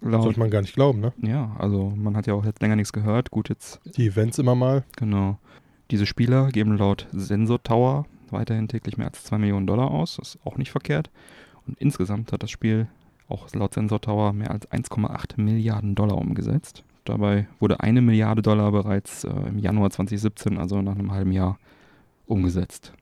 Sollte 0.02 0.38
man 0.38 0.50
gar 0.50 0.60
nicht 0.60 0.74
glauben, 0.74 1.00
ne? 1.00 1.14
ja, 1.22 1.56
also 1.58 1.90
man 1.96 2.18
hat 2.18 2.26
ja 2.26 2.34
auch 2.34 2.44
jetzt 2.44 2.60
länger 2.60 2.76
nichts 2.76 2.92
gehört. 2.92 3.30
Gut, 3.30 3.48
jetzt, 3.48 3.80
Die 3.96 4.08
Events 4.08 4.38
immer 4.38 4.54
mal. 4.54 4.84
genau. 4.96 5.38
Diese 5.90 6.04
Spieler 6.04 6.48
geben 6.48 6.76
laut 6.76 7.06
Sensor 7.12 7.62
Tower 7.62 8.04
weiterhin 8.30 8.68
täglich 8.68 8.98
mehr 8.98 9.06
als 9.06 9.24
2 9.24 9.38
Millionen 9.38 9.66
Dollar 9.66 9.90
aus. 9.90 10.16
Das 10.16 10.34
ist 10.34 10.38
auch 10.44 10.58
nicht 10.58 10.70
verkehrt. 10.70 11.10
Und 11.66 11.80
insgesamt 11.80 12.32
hat 12.32 12.42
das 12.42 12.50
Spiel 12.50 12.88
auch 13.26 13.50
laut 13.54 13.72
Sensor 13.72 14.02
Tower 14.02 14.34
mehr 14.34 14.50
als 14.50 14.70
1,8 14.70 15.40
Milliarden 15.40 15.94
Dollar 15.94 16.18
umgesetzt. 16.18 16.84
Dabei 17.06 17.46
wurde 17.60 17.80
eine 17.80 18.02
Milliarde 18.02 18.42
Dollar 18.42 18.72
bereits 18.72 19.24
äh, 19.24 19.30
im 19.30 19.58
Januar 19.58 19.90
2017, 19.90 20.58
also 20.58 20.82
nach 20.82 20.94
einem 20.94 21.12
halben 21.12 21.32
Jahr, 21.32 21.58
umgesetzt. 22.26 22.92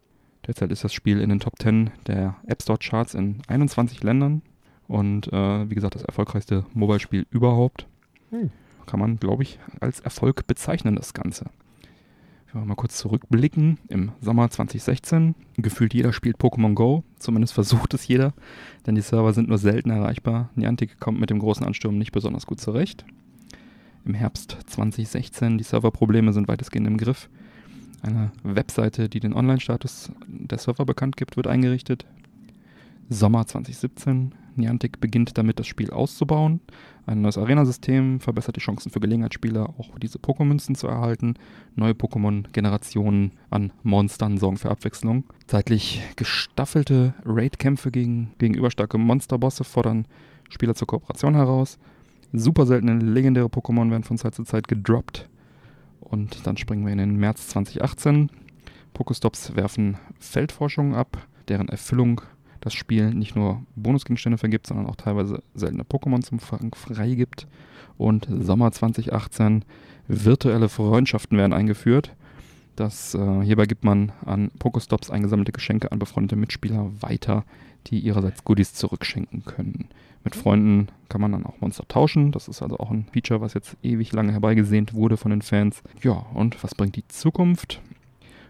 Derzeit 0.46 0.70
ist 0.70 0.84
das 0.84 0.92
Spiel 0.92 1.20
in 1.20 1.30
den 1.30 1.40
Top 1.40 1.58
10 1.58 1.90
der 2.06 2.36
App 2.46 2.62
Store 2.62 2.78
Charts 2.78 3.14
in 3.14 3.38
21 3.48 4.02
Ländern 4.02 4.42
und 4.88 5.32
äh, 5.32 5.70
wie 5.70 5.74
gesagt 5.74 5.94
das 5.94 6.02
erfolgreichste 6.02 6.66
Mobile-Spiel 6.74 7.26
überhaupt. 7.30 7.86
Hm. 8.30 8.50
Kann 8.84 9.00
man, 9.00 9.16
glaube 9.16 9.42
ich, 9.42 9.58
als 9.80 10.00
Erfolg 10.00 10.46
bezeichnen, 10.46 10.96
das 10.96 11.14
Ganze. 11.14 11.46
Wenn 12.52 12.60
wir 12.60 12.66
mal 12.66 12.74
kurz 12.74 12.98
zurückblicken, 12.98 13.78
im 13.88 14.12
Sommer 14.20 14.50
2016, 14.50 15.34
gefühlt 15.56 15.94
jeder 15.94 16.12
spielt 16.12 16.36
Pokémon 16.36 16.74
Go, 16.74 17.04
zumindest 17.18 17.54
versucht 17.54 17.94
es 17.94 18.06
jeder, 18.06 18.34
denn 18.86 18.94
die 18.94 19.00
Server 19.00 19.32
sind 19.32 19.48
nur 19.48 19.58
selten 19.58 19.88
erreichbar. 19.88 20.50
Niantic 20.54 21.00
kommt 21.00 21.18
mit 21.18 21.30
dem 21.30 21.38
großen 21.38 21.64
Ansturm 21.64 21.96
nicht 21.96 22.12
besonders 22.12 22.44
gut 22.44 22.60
zurecht. 22.60 23.06
Im 24.04 24.14
Herbst 24.14 24.58
2016, 24.66 25.56
die 25.56 25.64
Serverprobleme 25.64 26.32
sind 26.32 26.46
weitestgehend 26.46 26.86
im 26.86 26.98
Griff. 26.98 27.30
Eine 28.02 28.32
Webseite, 28.42 29.08
die 29.08 29.20
den 29.20 29.32
Online-Status 29.32 30.12
der 30.26 30.58
Server 30.58 30.84
bekannt 30.84 31.16
gibt, 31.16 31.36
wird 31.36 31.46
eingerichtet. 31.46 32.04
Sommer 33.08 33.46
2017, 33.46 34.34
Niantic 34.56 35.00
beginnt 35.00 35.38
damit, 35.38 35.58
das 35.58 35.66
Spiel 35.66 35.90
auszubauen. 35.90 36.60
Ein 37.06 37.22
neues 37.22 37.38
Arena-System 37.38 38.20
verbessert 38.20 38.56
die 38.56 38.60
Chancen 38.60 38.90
für 38.90 39.00
Gelegenheitsspieler, 39.00 39.70
auch 39.78 39.98
diese 39.98 40.18
Pokémünzen 40.18 40.74
zu 40.74 40.86
erhalten. 40.86 41.34
Neue 41.74 41.92
Pokémon-Generationen 41.92 43.32
an 43.48 43.72
Monstern 43.82 44.36
sorgen 44.36 44.58
für 44.58 44.70
Abwechslung. 44.70 45.24
Zeitlich 45.46 46.02
gestaffelte 46.16 47.14
Raid-Kämpfe 47.24 47.90
gegen 47.90 48.32
gegenüberstarke 48.38 48.98
Monsterbosse 48.98 49.64
fordern 49.64 50.06
Spieler 50.50 50.74
zur 50.74 50.88
Kooperation 50.88 51.34
heraus. 51.34 51.78
Super 52.36 52.66
seltene 52.66 52.98
legendäre 52.98 53.46
Pokémon 53.46 53.90
werden 53.92 54.02
von 54.02 54.18
Zeit 54.18 54.34
zu 54.34 54.42
Zeit 54.42 54.66
gedroppt. 54.66 55.28
Und 56.00 56.44
dann 56.46 56.56
springen 56.56 56.84
wir 56.84 56.92
in 56.92 56.98
den 56.98 57.16
März 57.16 57.46
2018. 57.46 58.28
Pokestops 58.92 59.54
werfen 59.54 59.98
Feldforschungen 60.18 60.94
ab, 60.94 61.28
deren 61.46 61.68
Erfüllung 61.68 62.22
das 62.60 62.74
Spiel 62.74 63.14
nicht 63.14 63.36
nur 63.36 63.62
Bonusgegenstände 63.76 64.36
vergibt, 64.36 64.66
sondern 64.66 64.86
auch 64.86 64.96
teilweise 64.96 65.44
seltene 65.54 65.84
Pokémon 65.84 66.22
zum 66.22 66.40
Fang 66.40 66.74
freigibt. 66.74 67.46
Und 67.98 68.26
Sommer 68.28 68.72
2018 68.72 69.64
virtuelle 70.08 70.68
Freundschaften 70.68 71.38
werden 71.38 71.52
eingeführt. 71.52 72.16
Das, 72.74 73.14
äh, 73.14 73.42
hierbei 73.42 73.66
gibt 73.66 73.84
man 73.84 74.10
an 74.24 74.50
Pokestops 74.58 75.08
eingesammelte 75.08 75.52
Geschenke 75.52 75.92
an 75.92 76.00
befreundete 76.00 76.34
Mitspieler 76.34 76.90
weiter, 77.00 77.44
die 77.86 78.00
ihrerseits 78.00 78.42
Goodies 78.42 78.74
zurückschenken 78.74 79.44
können. 79.44 79.88
Mit 80.24 80.34
Freunden 80.34 80.88
kann 81.10 81.20
man 81.20 81.32
dann 81.32 81.44
auch 81.44 81.60
Monster 81.60 81.86
tauschen. 81.86 82.32
Das 82.32 82.48
ist 82.48 82.62
also 82.62 82.78
auch 82.78 82.90
ein 82.90 83.06
Feature, 83.12 83.42
was 83.42 83.54
jetzt 83.54 83.76
ewig 83.82 84.12
lange 84.12 84.32
herbeigesehnt 84.32 84.94
wurde 84.94 85.18
von 85.18 85.30
den 85.30 85.42
Fans. 85.42 85.82
Ja, 86.02 86.26
und 86.34 86.62
was 86.64 86.74
bringt 86.74 86.96
die 86.96 87.06
Zukunft? 87.08 87.82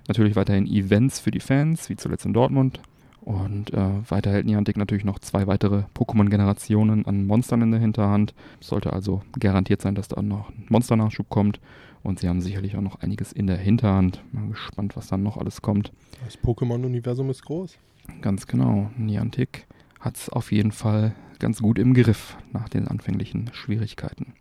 Natürlich 0.06 0.36
weiterhin 0.36 0.66
Events 0.66 1.18
für 1.18 1.30
die 1.30 1.40
Fans, 1.40 1.88
wie 1.90 1.96
zuletzt 1.96 2.26
in 2.26 2.32
Dortmund. 2.32 2.80
Und 3.22 3.72
äh, 3.72 4.10
weiter 4.10 4.30
hält 4.30 4.44
Niantic 4.44 4.76
natürlich 4.76 5.04
noch 5.04 5.18
zwei 5.18 5.46
weitere 5.46 5.84
Pokémon-Generationen 5.94 7.06
an 7.06 7.26
Monstern 7.26 7.62
in 7.62 7.70
der 7.70 7.80
Hinterhand. 7.80 8.34
Sollte 8.60 8.92
also 8.92 9.22
garantiert 9.40 9.80
sein, 9.80 9.94
dass 9.94 10.08
da 10.08 10.20
noch 10.20 10.50
ein 10.50 10.66
Monsternachschub 10.68 11.28
kommt. 11.30 11.58
Und 12.02 12.20
sie 12.20 12.28
haben 12.28 12.42
sicherlich 12.42 12.76
auch 12.76 12.82
noch 12.82 13.00
einiges 13.00 13.32
in 13.32 13.46
der 13.46 13.56
Hinterhand. 13.56 14.22
Mal 14.30 14.48
gespannt, 14.48 14.94
was 14.94 15.08
dann 15.08 15.22
noch 15.22 15.38
alles 15.38 15.62
kommt. 15.62 15.90
Das 16.22 16.38
Pokémon-Universum 16.38 17.30
ist 17.30 17.44
groß. 17.46 17.78
Ganz 18.20 18.46
genau. 18.46 18.90
Niantic 18.98 19.66
hat 20.00 20.16
es 20.16 20.28
auf 20.28 20.52
jeden 20.52 20.70
Fall 20.70 21.14
ganz 21.44 21.60
gut 21.60 21.78
im 21.78 21.92
Griff 21.92 22.38
nach 22.54 22.70
den 22.70 22.88
anfänglichen 22.88 23.50
Schwierigkeiten. 23.52 24.32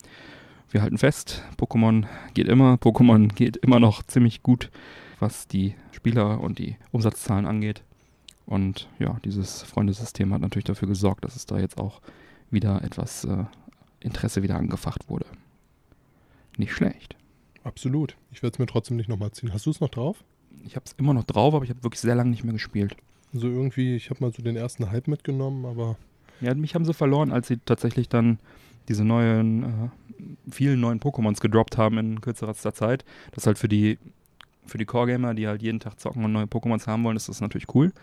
Wir 0.72 0.82
halten 0.82 0.98
fest, 0.98 1.44
Pokémon 1.58 2.06
geht 2.34 2.48
immer, 2.48 2.76
Pokémon 2.76 3.28
geht 3.28 3.58
immer 3.58 3.82
noch 3.82 4.04
ziemlich 4.04 4.42
gut, 4.42 4.72
was 5.20 5.50
die 5.50 5.76
Spieler 5.92 6.40
und 6.40 6.60
die 6.60 6.78
Umsatzzahlen 6.94 7.46
angeht. 7.46 7.84
Und 8.46 8.88
ja, 9.00 9.20
dieses 9.26 9.64
Freundesystem 9.64 10.34
hat 10.34 10.40
natürlich 10.40 10.64
dafür 10.64 10.88
gesorgt, 10.88 11.26
dass 11.26 11.36
es 11.36 11.46
da 11.46 11.60
jetzt 11.60 11.78
auch 11.78 12.00
wieder 12.52 12.82
etwas 12.86 13.26
äh, 13.26 13.44
Interesse 14.00 14.42
wieder 14.42 14.56
angefacht 14.56 15.10
wurde. 15.10 15.26
Nicht 16.56 16.72
schlecht. 16.72 17.18
Absolut. 17.66 18.16
Ich 18.32 18.44
werde 18.44 18.54
es 18.54 18.60
mir 18.60 18.66
trotzdem 18.66 18.96
nicht 18.96 19.10
nochmal 19.10 19.32
ziehen. 19.32 19.52
Hast 19.52 19.66
du 19.66 19.72
es 19.72 19.82
noch 19.82 19.90
drauf? 19.90 20.24
Ich 20.64 20.78
habe 20.78 20.86
es 20.86 20.94
immer 20.94 21.14
noch 21.14 21.26
drauf, 21.26 21.54
aber 21.54 21.66
ich 21.66 21.70
habe 21.70 21.84
wirklich 21.84 22.00
sehr 22.00 22.16
lange 22.16 22.30
nicht 22.30 22.46
mehr 22.46 22.54
gespielt. 22.54 22.96
So 23.34 23.48
irgendwie, 23.48 23.94
ich 23.98 24.10
habe 24.10 24.24
mal 24.24 24.32
so 24.32 24.42
den 24.42 24.56
ersten 24.56 24.90
Hype 24.90 25.10
mitgenommen, 25.10 25.66
aber 25.66 25.98
Ja, 26.44 26.54
mich 26.54 26.76
haben 26.76 26.86
sie 26.86 26.94
verloren, 26.94 27.32
als 27.32 27.48
sie 27.48 27.58
tatsächlich 27.58 28.10
dann 28.10 28.38
diese 28.90 29.06
neuen, 29.06 29.64
äh, 29.64 29.90
vielen 30.52 30.82
neuen 30.82 31.00
Pokémons 31.00 31.40
gedroppt 31.40 31.78
haben 31.78 31.98
in 31.98 32.22
kürzerer 32.22 32.54
Zeit. 32.54 33.06
Das 33.32 33.44
ist 33.44 33.48
halt 33.48 33.58
für 33.58 33.70
die, 33.70 33.98
für 34.66 34.78
die 34.78 34.86
Core-Gamer, 34.86 35.34
die 35.34 35.48
halt 35.48 35.62
jeden 35.62 35.80
Tag 35.80 36.00
zocken 36.00 36.26
und 36.26 36.34
neue 36.34 36.46
Pokémons 36.46 36.86
haben 36.86 37.04
wollen, 37.06 37.16
ist 37.16 37.30
das 37.30 37.40
natürlich 37.40 37.74
cool. 37.74 37.94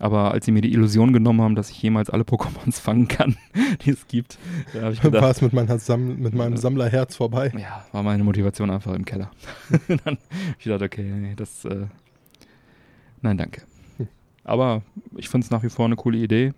Aber 0.00 0.30
als 0.32 0.44
sie 0.44 0.52
mir 0.52 0.60
die 0.60 0.72
Illusion 0.72 1.12
genommen 1.12 1.40
haben, 1.40 1.54
dass 1.54 1.70
ich 1.70 1.82
jemals 1.82 2.10
alle 2.10 2.22
Pokémons 2.22 2.78
fangen 2.80 3.08
kann, 3.08 3.36
die 3.84 3.90
es 3.90 4.06
gibt, 4.06 4.38
da 4.74 4.82
habe 4.82 4.92
ich 4.92 5.02
war 5.02 5.10
gedacht, 5.10 5.42
es 5.42 5.52
mit, 5.52 5.80
Sam 5.80 6.20
mit 6.20 6.34
meinem 6.34 6.56
Sammlerherz 6.56 7.16
vorbei. 7.16 7.52
ja, 7.56 7.84
war 7.92 8.02
meine 8.02 8.22
Motivation 8.22 8.70
einfach 8.70 8.94
im 8.94 9.06
Keller. 9.06 9.30
dann 9.88 10.16
hab 10.16 10.18
ich 10.58 10.64
gedacht, 10.64 10.82
okay, 10.82 11.02
nee, 11.02 11.34
das, 11.34 11.64
äh, 11.64 11.86
nein, 13.22 13.38
danke. 13.38 13.62
Hm. 13.96 14.08
Aber 14.44 14.82
ich 15.16 15.30
finde 15.30 15.46
es 15.46 15.50
nach 15.50 15.62
wie 15.62 15.70
vor 15.70 15.86
eine 15.86 15.96
coole 15.96 16.18
Idee 16.18 16.52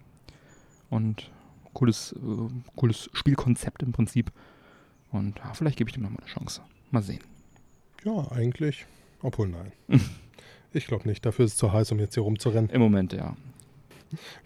und 0.90 1.30
cooles, 1.73 2.12
äh, 2.12 2.52
cooles 2.76 3.09
Spielkonzept 3.12 3.82
im 3.82 3.92
Prinzip. 3.92 4.32
Und 5.11 5.38
ja, 5.38 5.52
vielleicht 5.54 5.78
gebe 5.78 5.88
ich 5.88 5.94
dem 5.94 6.02
nochmal 6.02 6.20
eine 6.23 6.30
Chance. 6.32 6.61
Mal 6.90 7.02
sehen. 7.02 7.20
Ja, 8.04 8.30
eigentlich. 8.32 8.87
Obwohl, 9.23 9.49
nein. 9.49 9.73
ich 10.73 10.87
glaube 10.87 11.09
nicht. 11.09 11.25
Dafür 11.25 11.44
ist 11.44 11.52
es 11.52 11.59
zu 11.59 11.73
heiß, 11.73 11.92
um 11.92 11.99
jetzt 11.99 12.14
hier 12.14 12.23
rumzurennen. 12.23 12.70
Im 12.70 12.80
Moment, 12.80 13.12
ja. 13.12 13.37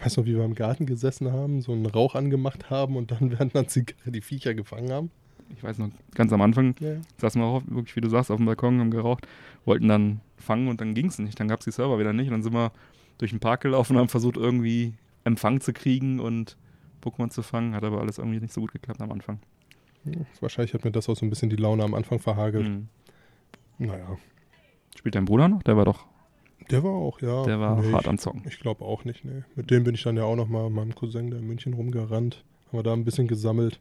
Weißt 0.02 0.16
du, 0.18 0.26
wie 0.26 0.36
wir 0.36 0.44
im 0.44 0.54
Garten 0.54 0.84
gesessen 0.84 1.32
haben, 1.32 1.62
so 1.62 1.72
einen 1.72 1.86
Rauch 1.86 2.14
angemacht 2.14 2.70
haben 2.70 2.96
und 2.96 3.10
dann 3.10 3.30
während 3.32 3.54
einer 3.54 3.66
Zigarre 3.66 4.10
die 4.10 4.20
Viecher 4.20 4.54
gefangen 4.54 4.92
haben? 4.92 5.10
Ich 5.56 5.62
weiß 5.62 5.78
noch, 5.78 5.90
ganz 6.14 6.32
am 6.32 6.40
Anfang 6.40 6.74
Ja. 6.80 6.96
saßen 7.18 7.40
wir 7.40 7.46
auch 7.46 7.62
wirklich, 7.66 7.94
wie 7.96 8.00
du 8.00 8.08
sagst, 8.08 8.30
auf 8.30 8.38
dem 8.38 8.46
Balkon, 8.46 8.80
haben 8.80 8.90
geraucht, 8.90 9.26
wollten 9.64 9.88
dann 9.88 10.20
fangen 10.38 10.68
und 10.68 10.80
dann 10.80 10.94
ging 10.94 11.06
es 11.06 11.18
nicht. 11.18 11.38
Dann 11.38 11.48
gab 11.48 11.60
es 11.60 11.64
die 11.64 11.70
Server 11.70 11.98
wieder 11.98 12.12
nicht. 12.12 12.28
Und 12.28 12.32
dann 12.32 12.42
sind 12.42 12.54
wir 12.54 12.72
durch 13.18 13.30
den 13.30 13.40
Park 13.40 13.60
gelaufen 13.60 13.94
und 13.94 14.00
haben 14.00 14.08
versucht, 14.08 14.36
irgendwie 14.36 14.94
Empfang 15.24 15.60
zu 15.60 15.72
kriegen 15.72 16.20
und 16.20 16.56
Pokémon 17.02 17.30
zu 17.30 17.42
fangen. 17.42 17.74
Hat 17.74 17.84
aber 17.84 18.00
alles 18.00 18.18
irgendwie 18.18 18.40
nicht 18.40 18.52
so 18.52 18.60
gut 18.60 18.72
geklappt 18.72 19.00
am 19.00 19.10
Anfang. 19.12 19.40
Wahrscheinlich 20.40 20.74
hat 20.74 20.84
mir 20.84 20.90
das 20.92 21.08
auch 21.08 21.16
so 21.16 21.24
ein 21.24 21.30
bisschen 21.30 21.48
die 21.50 21.56
Laune 21.56 21.82
am 21.82 21.94
Anfang 21.94 22.18
verhagelt. 22.18 22.68
Mhm. 22.68 22.88
Naja, 23.78 24.16
Spielt 24.96 25.14
dein 25.16 25.24
Bruder 25.24 25.48
noch? 25.48 25.62
Der 25.64 25.76
war 25.76 25.84
doch, 25.86 26.06
der 26.70 26.84
war 26.84 26.92
auch, 26.92 27.20
ja. 27.20 27.42
der 27.44 27.58
war 27.58 27.80
Nee, 27.82 27.92
hart 27.92 28.02
ich, 28.04 28.08
am 28.08 28.18
Zocken. 28.18 28.42
Ich 28.46 28.60
glaube 28.60 28.84
auch 28.84 29.04
nicht, 29.04 29.24
nee. 29.24 29.42
Mit 29.56 29.70
dem 29.70 29.82
bin 29.84 29.94
ich 29.94 30.02
dann 30.04 30.16
ja 30.16 30.22
auch 30.24 30.36
nochmal 30.36 30.70
meinem 30.70 30.94
Cousin 30.94 31.30
da 31.30 31.36
in 31.38 31.46
München 31.46 31.72
rumgerannt. 31.74 32.44
Haben 32.68 32.78
wir 32.78 32.82
da 32.84 32.92
ein 32.92 33.04
bisschen 33.04 33.26
gesammelt. 33.26 33.80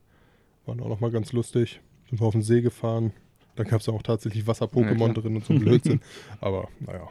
Waren 0.65 0.79
auch 0.81 0.88
nochmal 0.89 1.12
ganz 1.12 1.31
lustig. 1.33 1.81
Sind 2.09 2.19
wir 2.19 2.25
auf 2.25 2.33
den 2.33 2.41
See 2.41 2.62
gefahren. 2.62 3.12
Dann 3.55 3.67
gab 3.67 3.81
es 3.81 3.89
auch 3.89 4.01
tatsächlich 4.01 4.41
Ja, 4.43 4.47
Wasser-Pokémon 4.47 4.95
klar. 4.95 5.13
drin 5.13 5.35
und 5.35 5.45
so 5.45 5.53
ein 5.53 5.59
Blödsinn. 5.59 6.01
Aber 6.41 6.67
naja, 6.79 7.07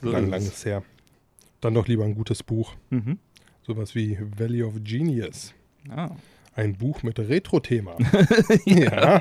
So 0.00 0.10
lang, 0.10 0.24
ist 0.24 0.30
lang 0.30 0.40
es. 0.40 0.48
ist 0.48 0.64
her. 0.66 0.82
Dann 1.62 1.74
doch 1.74 1.88
lieber 1.88 2.04
ein 2.04 2.14
gutes 2.14 2.42
Buch. 2.42 2.74
Mhm. 2.90 3.18
Sowas 3.62 3.94
wie 3.94 4.18
Valley 4.36 4.62
of 4.62 4.74
Genius. 4.82 5.54
Ah. 5.88 6.10
Ein 6.54 6.76
Buch 6.76 7.02
mit 7.02 7.18
Retro-Thema. 7.18 7.96
ja. 8.64 9.20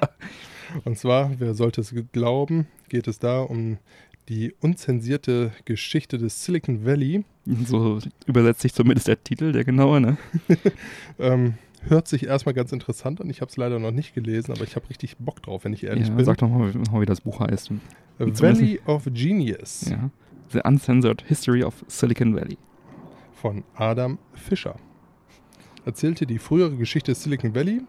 Und 0.86 0.98
zwar, 0.98 1.40
wer 1.40 1.54
sollte 1.54 1.82
es 1.82 1.94
glauben, 2.12 2.68
geht 2.90 3.08
es 3.08 3.20
da 3.20 3.42
um 3.42 3.78
die 4.30 4.54
unzensierte 4.62 5.52
Geschichte 5.66 6.18
des 6.18 6.46
Silicon 6.46 6.86
Valley. 6.86 7.24
So 7.66 8.00
übersetzt 8.28 8.62
sich 8.62 8.74
zumindest 8.74 9.08
der 9.08 9.24
Titel, 9.24 9.52
der 9.52 9.64
genaue, 9.64 10.00
ne? 10.00 10.18
Ähm, 11.20 11.56
hört 11.88 12.08
sich 12.08 12.28
erstmal 12.28 12.54
ganz 12.54 12.72
interessant 12.72 13.20
an. 13.22 13.30
Ich 13.30 13.42
habe 13.42 13.50
es 13.50 13.58
leider 13.58 13.80
noch 13.80 13.92
nicht 13.92 14.14
gelesen, 14.14 14.52
aber 14.52 14.64
ich 14.64 14.76
habe 14.76 14.90
richtig 14.90 15.18
Bock 15.18 15.42
drauf, 15.42 15.64
wenn 15.66 15.74
ich 15.74 15.84
ehrlich 15.84 16.08
ja, 16.08 16.14
bin. 16.14 16.26
Sag 16.26 16.38
doch 16.38 16.50
mal, 16.50 16.74
wie 16.74 17.06
das 17.06 17.22
Buch 17.22 17.40
heißt. 17.40 17.72
Äh, 17.72 17.76
Valley 18.20 18.80
of 18.86 19.06
Genius 19.12 19.90
Ja. 19.90 20.10
The 20.52 20.62
Uncensored 20.64 21.24
History 21.28 21.64
of 21.64 21.84
Silicon 21.88 22.36
Valley. 22.36 22.58
Von 23.40 23.64
Adam 23.76 24.20
Fischer. 24.34 24.76
Erzählte 25.86 26.26
die 26.26 26.40
frühere 26.40 26.76
Geschichte 26.76 27.12
des 27.12 27.24
Silicon 27.24 27.56
Valley. 27.56 27.82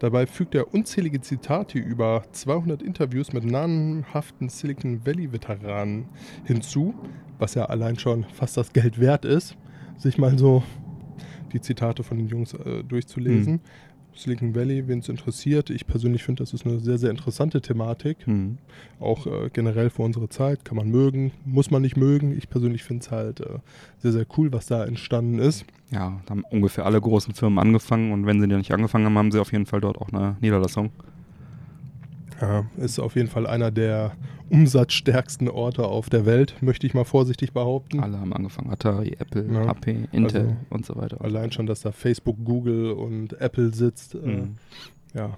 Dabei 0.00 0.26
fügt 0.26 0.54
er 0.54 0.72
unzählige 0.74 1.20
Zitate 1.20 1.78
über 1.78 2.24
200 2.32 2.82
Interviews 2.82 3.32
mit 3.32 3.44
namhaften 3.44 4.48
Silicon 4.48 5.06
Valley-Veteranen 5.06 6.06
hinzu, 6.44 6.94
was 7.38 7.54
ja 7.54 7.66
allein 7.66 7.98
schon 7.98 8.24
fast 8.24 8.56
das 8.56 8.72
Geld 8.72 8.98
wert 8.98 9.24
ist, 9.24 9.56
sich 9.98 10.18
mal 10.18 10.36
so 10.38 10.62
die 11.52 11.60
Zitate 11.60 12.02
von 12.02 12.16
den 12.18 12.28
Jungs 12.28 12.54
äh, 12.54 12.82
durchzulesen. 12.82 13.60
Silicon 14.22 14.54
Valley, 14.54 14.86
wen 14.88 15.00
es 15.00 15.08
interessiert, 15.08 15.70
ich 15.70 15.86
persönlich 15.86 16.22
finde, 16.22 16.42
das 16.42 16.52
ist 16.52 16.66
eine 16.66 16.78
sehr, 16.80 16.98
sehr 16.98 17.10
interessante 17.10 17.60
Thematik. 17.60 18.26
Mhm. 18.26 18.58
Auch 18.98 19.26
äh, 19.26 19.50
generell 19.52 19.90
für 19.90 20.02
unsere 20.02 20.28
Zeit. 20.28 20.64
Kann 20.64 20.76
man 20.76 20.90
mögen, 20.90 21.32
muss 21.44 21.70
man 21.70 21.82
nicht 21.82 21.96
mögen. 21.96 22.36
Ich 22.36 22.48
persönlich 22.48 22.84
finde 22.84 23.02
es 23.02 23.10
halt 23.10 23.40
äh, 23.40 23.58
sehr, 23.98 24.12
sehr 24.12 24.26
cool, 24.36 24.52
was 24.52 24.66
da 24.66 24.84
entstanden 24.84 25.38
ist. 25.38 25.64
Ja, 25.90 26.20
da 26.26 26.30
haben 26.30 26.44
ungefähr 26.50 26.86
alle 26.86 27.00
großen 27.00 27.34
Firmen 27.34 27.58
angefangen 27.58 28.12
und 28.12 28.26
wenn 28.26 28.40
sie 28.40 28.46
nicht 28.46 28.72
angefangen 28.72 29.06
haben, 29.06 29.18
haben 29.18 29.32
sie 29.32 29.40
auf 29.40 29.52
jeden 29.52 29.66
Fall 29.66 29.80
dort 29.80 29.98
auch 29.98 30.10
eine 30.10 30.36
Niederlassung. 30.40 30.90
Ja, 32.40 32.64
ist 32.78 32.98
auf 32.98 33.16
jeden 33.16 33.28
Fall 33.28 33.46
einer 33.46 33.70
der 33.70 34.12
umsatzstärksten 34.48 35.48
Orte 35.48 35.84
auf 35.86 36.08
der 36.08 36.26
Welt, 36.26 36.56
möchte 36.60 36.86
ich 36.86 36.94
mal 36.94 37.04
vorsichtig 37.04 37.52
behaupten. 37.52 38.00
Alle 38.00 38.18
haben 38.18 38.32
angefangen. 38.32 38.70
Atari, 38.70 39.14
Apple, 39.18 39.46
Ja. 39.52 39.66
HP, 39.66 40.08
Intel 40.12 40.40
Also, 40.42 40.56
und 40.70 40.86
so 40.86 40.96
weiter. 40.96 41.20
Allein 41.20 41.52
schon, 41.52 41.66
dass 41.66 41.80
da 41.82 41.92
Facebook, 41.92 42.36
Google 42.44 42.92
und 42.92 43.40
Apple 43.40 43.72
sitzt. 43.74 44.14
Äh, 44.14 44.18
Mhm. 44.18 44.56
ja, 45.14 45.36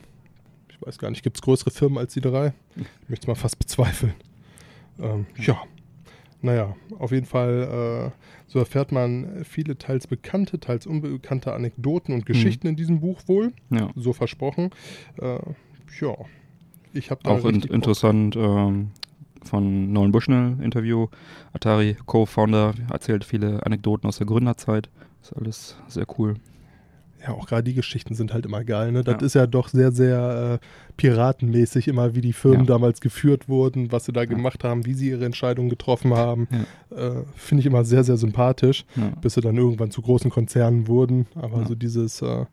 ich 0.71 0.81
weiß 0.81 0.99
gar 0.99 1.11
nicht, 1.11 1.23
gibt 1.23 1.37
es 1.37 1.43
größere 1.43 1.71
Firmen 1.71 1.99
als 1.99 2.15
die 2.15 2.21
drei? 2.21 2.53
Ich 2.77 3.09
möchte 3.09 3.25
es 3.25 3.29
mal 3.29 3.35
fast 3.35 3.59
bezweifeln. 3.59 4.15
Ähm, 5.01 5.27
ja, 5.37 5.57
naja, 6.41 6.75
auf 6.99 7.13
jeden 7.13 7.27
Fall, 7.27 8.13
äh, 8.15 8.21
so 8.47 8.59
erfährt 8.59 8.93
man 8.93 9.45
viele 9.45 9.77
teils 9.79 10.07
bekannte, 10.07 10.59
teils 10.61 10.87
unbekannte 10.87 11.53
Anekdoten 11.53 12.15
und 12.15 12.27
Geschichten 12.27 12.67
in 12.67 12.77
diesem 12.77 13.01
Buch 13.01 13.21
wohl. 13.27 13.53
Ja. 13.71 13.91
So 13.97 14.13
versprochen. 14.13 14.71
Äh, 15.21 15.39
ja, 16.01 16.15
ich 16.93 17.11
habe 17.11 17.25
Auch 17.29 17.45
in, 17.45 17.63
interessant 17.63 18.37
ähm, 18.37 18.91
von 19.45 19.93
Nolan 19.93 20.13
Bushnell 20.13 20.57
Interview. 20.63 21.09
Atari 21.53 21.97
Co-Founder 22.07 22.75
erzählt 22.91 23.25
viele 23.25 23.65
Anekdoten 23.67 24.07
aus 24.09 24.19
der 24.19 24.27
Gründerzeit. 24.27 24.89
Ist 25.23 25.33
alles 25.37 25.77
sehr 25.89 26.07
cool. 26.19 26.35
Ja, 27.25 27.35
auch 27.35 27.47
gerade 27.47 27.63
die 27.63 27.75
Geschichten 27.75 28.15
sind 28.17 28.33
halt 28.33 28.45
immer 28.47 28.65
geil. 28.65 28.91
Ne? 28.91 29.05
Das 29.05 29.21
Ja. 29.21 29.27
ist 29.27 29.35
ja 29.35 29.47
doch 29.47 29.69
sehr, 29.69 29.93
sehr 29.93 30.61
äh, 30.61 30.67
piratenmäßig 30.97 31.87
immer, 31.87 32.17
wie 32.17 32.21
die 32.21 32.33
Firmen 32.33 32.61
Ja. 32.67 32.75
damals 32.75 33.01
geführt 33.01 33.49
wurden, 33.49 33.93
was 33.93 34.07
sie 34.07 34.13
da 34.13 34.25
gemacht 34.25 34.65
haben, 34.65 34.87
wie 34.87 34.95
sie 34.95 35.11
ihre 35.11 35.25
Entscheidungen 35.25 35.69
getroffen 35.71 36.15
haben. 36.15 36.49
Äh, 36.91 37.23
Finde 37.37 37.61
ich 37.61 37.67
immer 37.67 37.85
sehr, 37.85 38.03
sehr 38.03 38.17
sympathisch, 38.17 38.85
Ja. 38.97 39.11
bis 39.21 39.35
sie 39.35 39.41
dann 39.41 39.57
irgendwann 39.57 39.93
zu 39.93 40.03
großen 40.03 40.33
Konzernen 40.33 40.89
wurden. 40.89 41.27
Aber 41.37 41.61
Ja. 41.61 41.67
so 41.69 41.75
dieses 41.77 42.23
äh, 42.23 42.27
ja, 42.27 42.47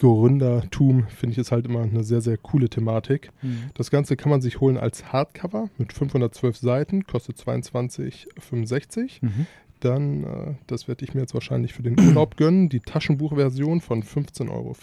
Gründertum 0.00 1.06
finde 1.08 1.32
ich 1.32 1.38
ist 1.38 1.52
halt 1.52 1.66
immer 1.66 1.82
eine 1.82 2.02
sehr, 2.04 2.22
sehr 2.22 2.38
coole 2.38 2.70
Thematik. 2.70 3.30
Das 3.74 3.90
Ganze 3.90 4.16
kann 4.16 4.30
man 4.30 4.40
sich 4.40 4.58
holen 4.58 4.78
als 4.78 5.12
Hardcover 5.12 5.68
mit 5.76 5.92
512 5.92 6.56
Seiten, 6.56 7.04
kostet 7.04 7.36
22,65. 7.36 9.18
Mhm. 9.20 9.46
Dann, 9.80 10.24
äh, 10.24 10.54
das 10.66 10.88
werde 10.88 11.04
ich 11.04 11.12
mir 11.14 11.20
jetzt 11.20 11.34
wahrscheinlich 11.34 11.74
für 11.74 11.82
den 11.82 11.98
Urlaub 12.00 12.36
gönnen, 12.38 12.68
die 12.70 12.80
Taschenbuchversion 12.80 13.80
von 13.82 14.02
15,50 14.02 14.50
Euro 14.50 14.74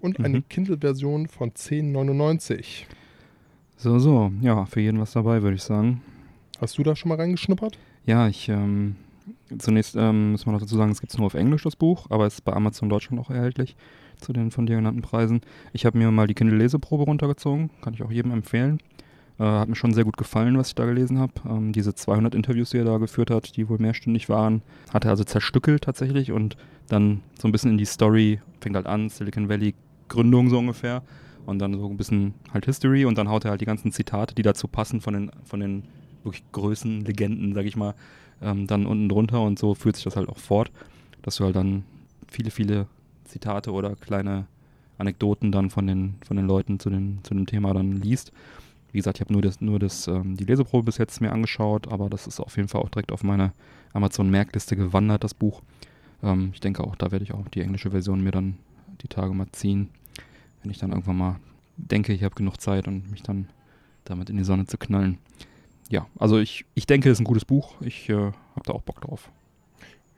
und 0.00 0.18
eine 0.18 0.38
Mhm. 0.38 0.48
Kindle-Version 0.48 1.28
von 1.28 1.52
10,99. 1.52 2.86
So, 3.76 3.98
so. 3.98 4.32
Ja, 4.40 4.66
für 4.66 4.80
jeden 4.80 5.00
was 5.00 5.12
dabei, 5.12 5.42
würde 5.42 5.56
ich 5.56 5.62
sagen. 5.62 6.02
Hast 6.60 6.78
du 6.78 6.82
da 6.82 6.96
schon 6.96 7.08
mal 7.08 7.16
reingeschnuppert? 7.18 7.78
Ja, 8.06 8.28
ich, 8.28 8.48
ähm, 8.48 8.96
zunächst 9.58 9.96
ähm, 9.96 10.32
muss 10.32 10.46
man 10.46 10.54
noch 10.54 10.62
dazu 10.62 10.76
sagen, 10.76 10.92
es 10.92 11.00
gibt 11.00 11.12
es 11.12 11.18
nur 11.18 11.26
auf 11.26 11.34
Englisch, 11.34 11.62
das 11.62 11.76
Buch, 11.76 12.06
aber 12.10 12.26
es 12.26 12.34
ist 12.34 12.44
bei 12.44 12.52
Amazon 12.52 12.88
Deutschland 12.88 13.20
auch 13.20 13.30
erhältlich 13.30 13.76
zu 14.20 14.32
den 14.32 14.50
von 14.50 14.66
dir 14.66 14.76
genannten 14.76 15.02
Preisen. 15.02 15.40
Ich 15.72 15.86
habe 15.86 15.98
mir 15.98 16.10
mal 16.10 16.26
die 16.26 16.34
Kindle-Leseprobe 16.34 17.04
runtergezogen, 17.04 17.70
kann 17.82 17.94
ich 17.94 18.02
auch 18.02 18.10
jedem 18.10 18.30
empfehlen. 18.30 18.78
Äh, 19.38 19.44
hat 19.44 19.68
mir 19.68 19.74
schon 19.74 19.92
sehr 19.92 20.04
gut 20.04 20.16
gefallen, 20.16 20.56
was 20.56 20.68
ich 20.68 20.74
da 20.74 20.84
gelesen 20.86 21.18
habe. 21.18 21.32
Ähm, 21.48 21.72
diese 21.72 21.94
200 21.94 22.34
Interviews, 22.34 22.70
die 22.70 22.78
er 22.78 22.84
da 22.84 22.98
geführt 22.98 23.30
hat, 23.30 23.56
die 23.56 23.68
wohl 23.68 23.78
mehrstündig 23.78 24.28
waren, 24.28 24.62
hat 24.92 25.04
er 25.04 25.10
also 25.10 25.24
zerstückelt 25.24 25.82
tatsächlich 25.82 26.30
und 26.32 26.56
dann 26.88 27.22
so 27.38 27.48
ein 27.48 27.52
bisschen 27.52 27.72
in 27.72 27.78
die 27.78 27.84
Story, 27.84 28.40
fängt 28.60 28.76
halt 28.76 28.86
an, 28.86 29.08
Silicon 29.08 29.48
Valley 29.48 29.74
Gründung 30.08 30.50
so 30.50 30.58
ungefähr 30.58 31.02
und 31.46 31.58
dann 31.58 31.74
so 31.74 31.88
ein 31.88 31.96
bisschen 31.96 32.34
halt 32.52 32.66
History 32.66 33.04
und 33.04 33.18
dann 33.18 33.28
haut 33.28 33.44
er 33.44 33.50
halt 33.50 33.60
die 33.60 33.66
ganzen 33.66 33.90
Zitate, 33.90 34.34
die 34.34 34.42
dazu 34.42 34.68
passen 34.68 35.00
von 35.00 35.14
den, 35.14 35.30
von 35.44 35.60
den 35.60 35.84
wirklich 36.22 36.44
Größen, 36.52 37.04
Legenden, 37.04 37.54
sag 37.54 37.66
ich 37.66 37.76
mal, 37.76 37.94
ähm, 38.44 38.66
dann 38.66 38.86
unten 38.86 39.08
drunter 39.08 39.40
und 39.40 39.58
so 39.58 39.74
führt 39.74 39.96
sich 39.96 40.04
das 40.04 40.16
halt 40.16 40.28
auch 40.28 40.38
fort, 40.38 40.70
dass 41.22 41.36
du 41.36 41.44
halt 41.44 41.56
dann 41.56 41.84
viele, 42.28 42.50
viele 42.50 42.86
Zitate 43.24 43.72
oder 43.72 43.96
kleine 43.96 44.46
Anekdoten 44.98 45.50
dann 45.50 45.70
von 45.70 45.86
den, 45.86 46.14
von 46.24 46.36
den 46.36 46.46
Leuten 46.46 46.78
zu, 46.78 46.90
den, 46.90 47.20
zu 47.22 47.34
dem 47.34 47.46
Thema 47.46 47.74
dann 47.74 48.00
liest. 48.00 48.32
Wie 48.92 48.98
gesagt, 48.98 49.18
ich 49.18 49.22
habe 49.22 49.32
nur, 49.32 49.42
das, 49.42 49.60
nur 49.60 49.80
das, 49.80 50.06
ähm, 50.06 50.36
die 50.36 50.44
Leseprobe 50.44 50.84
bis 50.84 50.98
jetzt 50.98 51.20
mir 51.20 51.32
angeschaut, 51.32 51.90
aber 51.90 52.08
das 52.08 52.28
ist 52.28 52.38
auf 52.38 52.56
jeden 52.56 52.68
Fall 52.68 52.80
auch 52.80 52.90
direkt 52.90 53.10
auf 53.10 53.24
meine 53.24 53.52
Amazon-Merkliste 53.92 54.76
gewandert, 54.76 55.24
das 55.24 55.34
Buch. 55.34 55.62
Ähm, 56.22 56.50
ich 56.52 56.60
denke 56.60 56.84
auch, 56.84 56.94
da 56.94 57.10
werde 57.10 57.24
ich 57.24 57.32
auch 57.34 57.48
die 57.48 57.60
englische 57.60 57.90
Version 57.90 58.22
mir 58.22 58.30
dann 58.30 58.56
die 59.02 59.08
Tage 59.08 59.34
mal 59.34 59.48
ziehen, 59.50 59.88
wenn 60.62 60.70
ich 60.70 60.78
dann 60.78 60.90
irgendwann 60.90 61.16
mal 61.16 61.36
denke, 61.76 62.12
ich 62.12 62.22
habe 62.22 62.36
genug 62.36 62.60
Zeit 62.60 62.86
und 62.86 63.10
mich 63.10 63.22
dann 63.22 63.48
damit 64.04 64.30
in 64.30 64.36
die 64.36 64.44
Sonne 64.44 64.66
zu 64.66 64.78
knallen. 64.78 65.18
Ja, 65.90 66.06
also 66.18 66.38
ich, 66.38 66.64
ich 66.74 66.86
denke, 66.86 67.10
es 67.10 67.18
ist 67.18 67.20
ein 67.20 67.24
gutes 67.24 67.44
Buch. 67.44 67.74
Ich 67.80 68.08
äh, 68.08 68.14
habe 68.14 68.62
da 68.64 68.72
auch 68.72 68.82
Bock 68.82 69.00
drauf. 69.00 69.30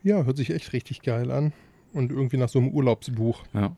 Ja, 0.02 0.22
hört 0.24 0.36
sich 0.36 0.50
echt 0.50 0.72
richtig 0.72 1.02
geil 1.02 1.30
an. 1.30 1.52
Und 1.92 2.12
irgendwie 2.12 2.36
nach 2.36 2.48
so 2.48 2.58
einem 2.58 2.68
Urlaubsbuch. 2.68 3.42
Ja. 3.52 3.74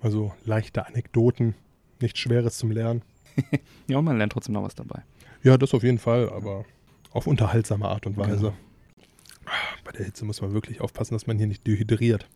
Also 0.00 0.32
leichte 0.44 0.86
Anekdoten, 0.86 1.54
nichts 2.00 2.18
Schweres 2.18 2.58
zum 2.58 2.70
Lernen. 2.70 3.02
Ja, 3.88 3.98
und 3.98 4.04
man 4.06 4.16
lernt 4.16 4.32
trotzdem 4.32 4.54
noch 4.54 4.62
was 4.62 4.74
dabei. 4.74 5.02
Ja, 5.42 5.58
das 5.58 5.74
auf 5.74 5.82
jeden 5.82 5.98
Fall, 5.98 6.30
aber 6.30 6.64
auf 7.12 7.26
unterhaltsame 7.26 7.86
Art 7.86 8.06
und 8.06 8.16
Weise. 8.16 8.36
Genau. 8.36 8.54
Bei 9.84 9.92
der 9.92 10.06
Hitze 10.06 10.24
muss 10.24 10.40
man 10.40 10.54
wirklich 10.54 10.80
aufpassen, 10.80 11.14
dass 11.14 11.26
man 11.26 11.36
hier 11.36 11.46
nicht 11.46 11.66
dehydriert. 11.66 12.26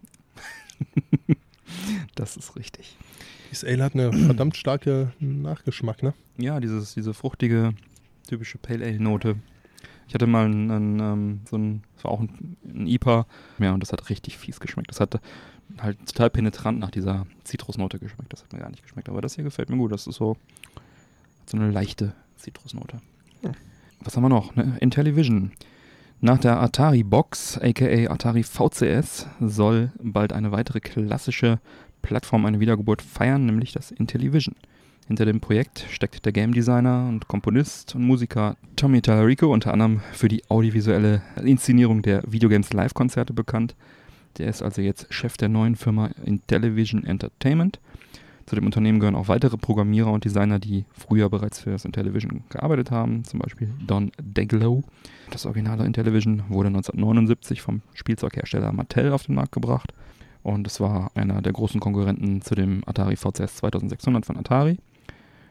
Das 2.14 2.36
ist 2.36 2.56
richtig. 2.56 2.96
Dieses 3.50 3.64
Ale 3.64 3.84
hat 3.84 3.94
eine 3.94 4.12
verdammt 4.12 4.56
starke 4.56 5.12
Nachgeschmack, 5.20 6.02
ne? 6.02 6.14
Ja, 6.36 6.60
dieses, 6.60 6.94
diese 6.94 7.14
fruchtige, 7.14 7.74
typische 8.28 8.58
Pale 8.58 8.84
Ale-Note. 8.84 9.36
Ich 10.06 10.14
hatte 10.14 10.26
mal 10.26 10.46
einen, 10.46 10.70
einen, 10.70 11.00
ähm, 11.00 11.40
so 11.44 11.56
ein, 11.56 11.82
das 11.94 12.04
war 12.04 12.12
auch 12.12 12.20
ein, 12.20 12.56
ein 12.64 12.86
IPA, 12.86 13.26
ja, 13.58 13.74
und 13.74 13.80
das 13.80 13.92
hat 13.92 14.08
richtig 14.08 14.38
fies 14.38 14.60
geschmeckt. 14.60 14.90
Das 14.90 15.00
hat 15.00 15.20
halt 15.78 15.98
total 16.06 16.30
penetrant 16.30 16.78
nach 16.78 16.90
dieser 16.90 17.26
Zitrusnote 17.44 17.98
geschmeckt. 17.98 18.32
Das 18.32 18.42
hat 18.42 18.52
mir 18.52 18.60
gar 18.60 18.70
nicht 18.70 18.82
geschmeckt. 18.82 19.08
Aber 19.08 19.20
das 19.20 19.34
hier 19.34 19.44
gefällt 19.44 19.68
mir 19.68 19.76
gut. 19.76 19.92
Das 19.92 20.06
ist 20.06 20.16
so, 20.16 20.36
so 21.46 21.56
eine 21.56 21.70
leichte 21.70 22.14
Zitrusnote. 22.36 22.98
Hm. 23.42 23.52
Was 24.00 24.16
haben 24.16 24.24
wir 24.24 24.28
noch? 24.30 24.54
Ne? 24.54 24.76
Intellivision. 24.80 25.52
Nach 26.20 26.38
der 26.38 26.60
Atari 26.60 27.04
Box, 27.04 27.58
aka 27.58 28.10
Atari 28.12 28.42
VCS, 28.42 29.26
soll 29.40 29.92
bald 30.02 30.32
eine 30.32 30.50
weitere 30.50 30.80
klassische 30.80 31.60
Plattform 32.02 32.44
eine 32.46 32.60
Wiedergeburt 32.60 33.02
feiern, 33.02 33.46
nämlich 33.46 33.72
das 33.72 33.90
Intellivision. 33.90 34.56
Hinter 35.08 35.24
dem 35.24 35.40
Projekt 35.40 35.86
steckt 35.90 36.26
der 36.26 36.32
Game 36.32 36.52
Designer 36.52 37.06
und 37.08 37.28
Komponist 37.28 37.94
und 37.94 38.04
Musiker 38.04 38.58
Tommy 38.76 39.00
Tallarico, 39.00 39.50
unter 39.50 39.72
anderem 39.72 40.02
für 40.12 40.28
die 40.28 40.42
audiovisuelle 40.50 41.22
Inszenierung 41.42 42.02
der 42.02 42.22
Videogames 42.26 42.74
Live-Konzerte 42.74 43.32
bekannt. 43.32 43.74
Der 44.36 44.48
ist 44.48 44.62
also 44.62 44.82
jetzt 44.82 45.06
Chef 45.08 45.38
der 45.38 45.48
neuen 45.48 45.76
Firma 45.76 46.10
Intellivision 46.26 47.04
Entertainment. 47.04 47.80
Zu 48.44 48.56
dem 48.56 48.66
Unternehmen 48.66 49.00
gehören 49.00 49.14
auch 49.14 49.28
weitere 49.28 49.56
Programmierer 49.56 50.12
und 50.12 50.26
Designer, 50.26 50.58
die 50.58 50.84
früher 50.92 51.30
bereits 51.30 51.58
für 51.58 51.70
das 51.70 51.86
Intellivision 51.86 52.44
gearbeitet 52.50 52.90
haben, 52.90 53.24
zum 53.24 53.40
Beispiel 53.40 53.70
Don 53.86 54.12
Deglow. 54.20 54.84
Das 55.30 55.46
originale 55.46 55.86
Intellivision 55.86 56.42
wurde 56.50 56.68
1979 56.68 57.62
vom 57.62 57.80
Spielzeughersteller 57.94 58.72
Mattel 58.72 59.12
auf 59.12 59.24
den 59.24 59.36
Markt 59.36 59.52
gebracht 59.52 59.94
und 60.42 60.66
es 60.66 60.80
war 60.80 61.10
einer 61.14 61.42
der 61.42 61.52
großen 61.52 61.80
Konkurrenten 61.80 62.42
zu 62.42 62.54
dem 62.54 62.82
Atari 62.86 63.16
VCS 63.16 63.56
2600 63.56 64.26
von 64.26 64.36
Atari. 64.36 64.78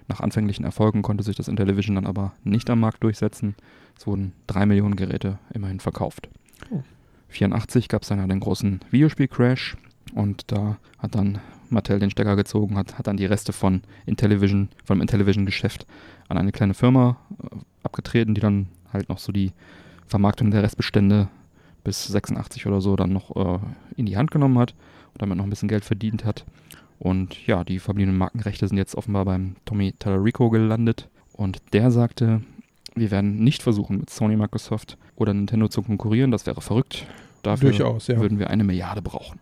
Nach 0.08 0.22
anfänglichen 0.22 0.63
Erfolgen 0.65 1.02
konnte 1.02 1.24
sich 1.24 1.36
das 1.36 1.48
Intellivision 1.48 1.96
dann 1.96 2.08
aber 2.08 2.34
nicht 2.43 2.70
am 2.70 2.80
Markt 2.80 3.04
durchsetzen. 3.04 3.56
Es 3.98 4.08
wurden 4.08 4.34
drei 4.48 4.65
Millionen 4.65 4.96
Geräte 4.96 5.38
immerhin 5.54 5.80
verkauft. 5.80 6.30
Oh. 6.72 6.82
84 7.30 7.89
gab 7.89 8.04
es 8.04 8.08
dann 8.08 8.28
den 8.30 8.39
großen 8.39 8.80
Videospiel-Crash 8.89 9.76
und 10.13 10.52
da 10.52 10.78
hat 10.98 11.15
dann 11.15 11.39
Mattel 11.70 12.00
den 12.00 12.10
Stecker 12.10 12.36
gezogen, 12.36 12.78
hat, 12.78 12.98
hat 12.98 13.08
dann 13.08 13.17
die 13.17 13.26
Reste 13.26 13.52
von 13.52 13.82
Intellivision, 14.06 14.70
vom 14.86 15.02
Intellivision-Geschäft 15.02 15.86
an 16.30 16.38
eine 16.38 16.52
kleine 16.52 16.74
Firma 16.74 17.17
äh, 17.43 17.58
abgetreten, 17.84 18.34
die 18.34 18.41
dann 18.41 18.67
halt 18.93 19.10
noch 19.10 19.20
so 19.20 19.32
die 19.32 19.52
Vermarktung 20.06 20.52
der 20.52 20.63
Restbestände 20.63 21.28
bis 21.84 22.08
86 22.08 22.65
oder 22.67 22.82
so 22.82 22.96
dann 22.96 23.12
noch 23.12 23.36
äh, 23.36 23.60
in 23.96 24.06
die 24.06 24.17
Hand 24.17 24.32
genommen 24.32 24.58
hat 24.58 24.74
und 25.13 25.22
damit 25.22 25.38
noch 25.38 25.43
ein 25.43 25.50
bisschen 25.50 25.70
Geld 25.70 25.84
verdient 25.84 26.24
hat. 26.24 26.46
Und 26.99 27.45
ja, 27.45 27.63
die 27.63 27.79
verbliebenen 27.79 28.17
Markenrechte 28.17 28.67
sind 28.67 28.77
jetzt 28.77 28.95
offenbar 28.95 29.25
beim 29.25 29.55
Tommy 29.65 29.93
Tallarico 29.97 30.49
gelandet. 30.49 31.10
Und 31.33 31.62
der 31.73 31.91
sagte, 31.91 32.41
wir 32.95 33.12
werden 33.12 33.43
nicht 33.43 33.62
versuchen, 33.62 33.99
mit 33.99 34.10
Sony, 34.10 34.36
Microsoft 34.36 34.97
oder 35.15 35.33
Nintendo 35.33 35.67
zu 35.67 35.83
konkurrieren. 35.83 36.31
Das 36.31 36.45
wäre 36.45 36.62
verrückt. 36.62 37.05
Dafür 37.43 37.69
Durchaus, 37.69 38.07
ja. 38.07 38.19
würden 38.19 38.39
wir 38.39 38.49
eine 38.49 38.63
Milliarde 38.63 39.01
brauchen. 39.01 39.39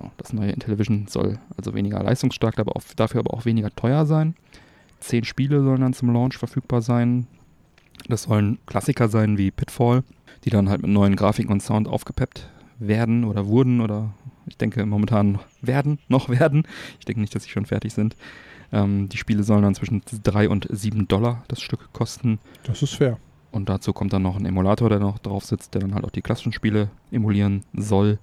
Ja, 0.00 0.10
das 0.18 0.32
neue 0.32 0.50
Intellivision 0.50 1.06
soll 1.08 1.38
also 1.56 1.74
weniger 1.74 2.02
leistungsstark, 2.02 2.58
aber 2.58 2.76
auch, 2.76 2.82
dafür 2.96 3.20
aber 3.20 3.32
auch 3.32 3.44
weniger 3.44 3.70
teuer 3.74 4.06
sein. 4.06 4.34
Zehn 5.00 5.24
Spiele 5.24 5.62
sollen 5.62 5.80
dann 5.80 5.94
zum 5.94 6.12
Launch 6.12 6.36
verfügbar 6.36 6.82
sein. 6.82 7.26
Das 8.08 8.24
sollen 8.24 8.58
Klassiker 8.66 9.08
sein 9.08 9.38
wie 9.38 9.50
Pitfall, 9.50 10.02
die 10.44 10.50
dann 10.50 10.68
halt 10.68 10.82
mit 10.82 10.90
neuen 10.90 11.16
Grafiken 11.16 11.52
und 11.52 11.62
Sound 11.62 11.88
aufgepeppt 11.88 12.48
werden 12.78 13.24
oder 13.24 13.46
wurden 13.46 13.80
oder 13.80 14.12
ich 14.46 14.56
denke 14.56 14.84
momentan 14.86 15.38
werden, 15.60 15.98
noch 16.08 16.28
werden. 16.28 16.64
Ich 16.98 17.04
denke 17.04 17.20
nicht, 17.20 17.34
dass 17.34 17.44
sie 17.44 17.50
schon 17.50 17.66
fertig 17.66 17.92
sind. 17.92 18.16
Ähm, 18.72 19.08
die 19.08 19.16
Spiele 19.16 19.42
sollen 19.42 19.62
dann 19.62 19.74
zwischen 19.74 20.02
3 20.22 20.48
und 20.48 20.66
7 20.70 21.08
Dollar 21.08 21.44
das 21.48 21.60
Stück 21.60 21.92
kosten. 21.92 22.38
Das 22.64 22.82
ist 22.82 22.94
fair. 22.94 23.18
Und 23.52 23.68
dazu 23.68 23.92
kommt 23.92 24.12
dann 24.12 24.22
noch 24.22 24.36
ein 24.36 24.46
Emulator, 24.46 24.88
der 24.88 24.98
noch 24.98 25.18
drauf 25.20 25.44
sitzt, 25.44 25.74
der 25.74 25.82
dann 25.82 25.94
halt 25.94 26.04
auch 26.04 26.10
die 26.10 26.22
klassischen 26.22 26.52
Spiele 26.52 26.90
emulieren 27.12 27.62
soll. 27.72 28.18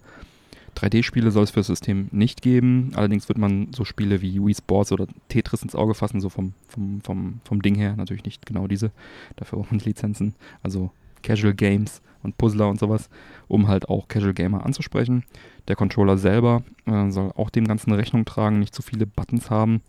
3D-Spiele 0.75 1.31
soll 1.31 1.43
es 1.43 1.51
für 1.51 1.61
das 1.61 1.67
System 1.67 2.09
nicht 2.11 2.41
geben. 2.41 2.91
Allerdings 2.95 3.29
wird 3.29 3.37
man 3.37 3.71
so 3.73 3.85
Spiele 3.85 4.21
wie 4.21 4.45
Wii 4.45 4.55
Sports 4.55 4.91
oder 4.91 5.07
Tetris 5.29 5.63
ins 5.63 5.75
Auge 5.75 5.93
fassen, 5.93 6.21
so 6.21 6.29
vom, 6.29 6.53
vom, 6.67 7.01
vom, 7.01 7.39
vom 7.43 7.61
Ding 7.61 7.75
her. 7.75 7.95
Natürlich 7.95 8.25
nicht 8.25 8.45
genau 8.45 8.67
diese. 8.67 8.91
Dafür 9.35 9.59
braucht 9.59 9.71
man 9.71 9.79
Lizenzen. 9.79 10.35
Also 10.63 10.91
Casual 11.21 11.53
Games 11.53 12.01
und 12.23 12.37
Puzzler 12.37 12.69
und 12.69 12.79
sowas, 12.79 13.09
um 13.47 13.67
halt 13.67 13.89
auch 13.89 14.07
Casual 14.07 14.33
Gamer 14.33 14.65
anzusprechen. 14.65 15.23
Der 15.67 15.75
Controller 15.75 16.17
selber 16.17 16.63
äh, 16.85 17.09
soll 17.09 17.31
auch 17.35 17.49
dem 17.49 17.67
Ganzen 17.67 17.91
Rechnung 17.93 18.25
tragen, 18.25 18.59
nicht 18.59 18.75
zu 18.75 18.81
viele 18.81 19.05
Buttons 19.05 19.49
haben. 19.49 19.81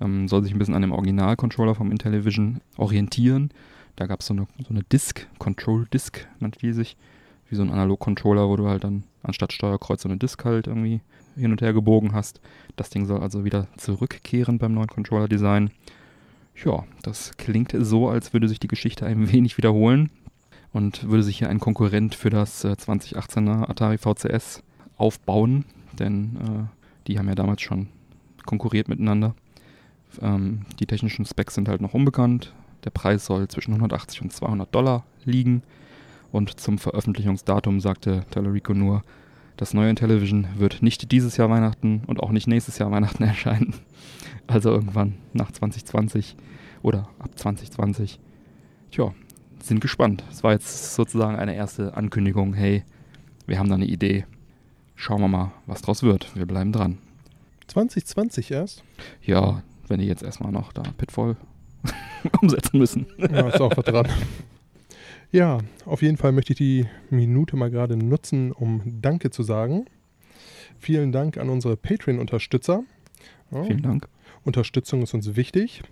Ähm, 0.00 0.28
soll 0.28 0.42
sich 0.42 0.52
ein 0.52 0.58
bisschen 0.58 0.74
an 0.74 0.82
dem 0.82 0.92
Original-Controller 0.92 1.74
vom 1.74 1.90
Intellivision 1.90 2.60
orientieren. 2.76 3.50
Da 3.96 4.06
gab 4.06 4.20
es 4.20 4.26
so 4.26 4.34
eine, 4.34 4.46
so 4.58 4.70
eine 4.70 4.82
Disk, 4.82 5.26
Control 5.38 5.86
Disk 5.92 6.26
nannte 6.40 6.58
die 6.58 6.72
sich, 6.72 6.96
wie 7.48 7.54
so 7.54 7.62
ein 7.62 7.70
Analog-Controller, 7.70 8.48
wo 8.48 8.56
du 8.56 8.68
halt 8.68 8.84
dann 8.84 9.04
anstatt 9.22 9.52
Steuerkreuz 9.52 10.02
so 10.02 10.08
eine 10.08 10.18
Disk 10.18 10.44
halt 10.44 10.66
irgendwie 10.66 11.00
hin 11.36 11.52
und 11.52 11.62
her 11.62 11.72
gebogen 11.72 12.12
hast. 12.12 12.40
Das 12.76 12.90
Ding 12.90 13.06
soll 13.06 13.20
also 13.20 13.44
wieder 13.44 13.68
zurückkehren 13.76 14.58
beim 14.58 14.74
neuen 14.74 14.88
Controller-Design. 14.88 15.70
Ja, 16.64 16.84
das 17.02 17.36
klingt 17.36 17.74
so, 17.76 18.08
als 18.08 18.32
würde 18.32 18.48
sich 18.48 18.60
die 18.60 18.68
Geschichte 18.68 19.06
ein 19.06 19.32
wenig 19.32 19.56
wiederholen 19.58 20.10
und 20.74 21.08
würde 21.08 21.22
sich 21.22 21.38
hier 21.38 21.48
ein 21.48 21.60
Konkurrent 21.60 22.14
für 22.14 22.28
das 22.28 22.64
äh, 22.64 22.72
2018er 22.72 23.70
Atari 23.70 23.96
VCS 23.96 24.62
aufbauen, 24.98 25.64
denn 25.98 26.36
äh, 26.36 27.06
die 27.06 27.18
haben 27.18 27.28
ja 27.28 27.34
damals 27.34 27.62
schon 27.62 27.88
konkurriert 28.44 28.88
miteinander. 28.88 29.34
Ähm, 30.20 30.62
die 30.80 30.86
technischen 30.86 31.24
Specs 31.24 31.54
sind 31.54 31.68
halt 31.68 31.80
noch 31.80 31.94
unbekannt. 31.94 32.52
Der 32.84 32.90
Preis 32.90 33.24
soll 33.24 33.48
zwischen 33.48 33.72
180 33.72 34.22
und 34.22 34.32
200 34.32 34.74
Dollar 34.74 35.04
liegen. 35.24 35.62
Und 36.32 36.58
zum 36.60 36.78
Veröffentlichungsdatum 36.78 37.80
sagte 37.80 38.26
Tellerico 38.30 38.74
nur, 38.74 39.02
das 39.56 39.72
neue 39.72 39.90
Intellivision 39.90 40.48
wird 40.56 40.82
nicht 40.82 41.12
dieses 41.12 41.36
Jahr 41.36 41.48
Weihnachten 41.48 42.02
und 42.08 42.20
auch 42.20 42.32
nicht 42.32 42.48
nächstes 42.48 42.78
Jahr 42.78 42.90
Weihnachten 42.90 43.22
erscheinen. 43.22 43.74
Also 44.48 44.70
irgendwann 44.70 45.14
nach 45.32 45.52
2020 45.52 46.34
oder 46.82 47.08
ab 47.20 47.30
2020. 47.36 48.18
Tja, 48.90 49.14
sind 49.66 49.80
gespannt. 49.80 50.24
Es 50.30 50.42
war 50.42 50.52
jetzt 50.52 50.94
sozusagen 50.94 51.36
eine 51.36 51.54
erste 51.54 51.96
Ankündigung. 51.96 52.54
Hey, 52.54 52.84
wir 53.46 53.58
haben 53.58 53.68
da 53.68 53.74
eine 53.74 53.86
Idee. 53.86 54.26
Schauen 54.94 55.20
wir 55.20 55.28
mal, 55.28 55.52
was 55.66 55.82
draus 55.82 56.02
wird. 56.02 56.34
Wir 56.36 56.46
bleiben 56.46 56.72
dran. 56.72 56.98
2020 57.68 58.50
erst? 58.50 58.84
Ja, 59.22 59.62
wenn 59.88 60.00
die 60.00 60.06
jetzt 60.06 60.22
erstmal 60.22 60.52
noch 60.52 60.72
da 60.72 60.82
Pitfall 60.96 61.36
umsetzen 62.40 62.78
müssen. 62.78 63.06
Ja, 63.18 63.48
ist 63.48 63.60
auch 63.60 63.76
was 63.76 63.84
dran. 63.84 64.08
Ja, 65.32 65.58
auf 65.84 66.02
jeden 66.02 66.16
Fall 66.16 66.32
möchte 66.32 66.52
ich 66.52 66.58
die 66.58 66.86
Minute 67.10 67.56
mal 67.56 67.70
gerade 67.70 67.96
nutzen, 67.96 68.52
um 68.52 68.82
Danke 68.84 69.30
zu 69.30 69.42
sagen. 69.42 69.86
Vielen 70.78 71.10
Dank 71.10 71.38
an 71.38 71.48
unsere 71.48 71.76
Patreon-Unterstützer. 71.76 72.84
Ja, 73.50 73.64
Vielen 73.64 73.82
Dank. 73.82 74.08
Unterstützung 74.44 75.02
ist 75.02 75.14
uns 75.14 75.36
wichtig. 75.36 75.82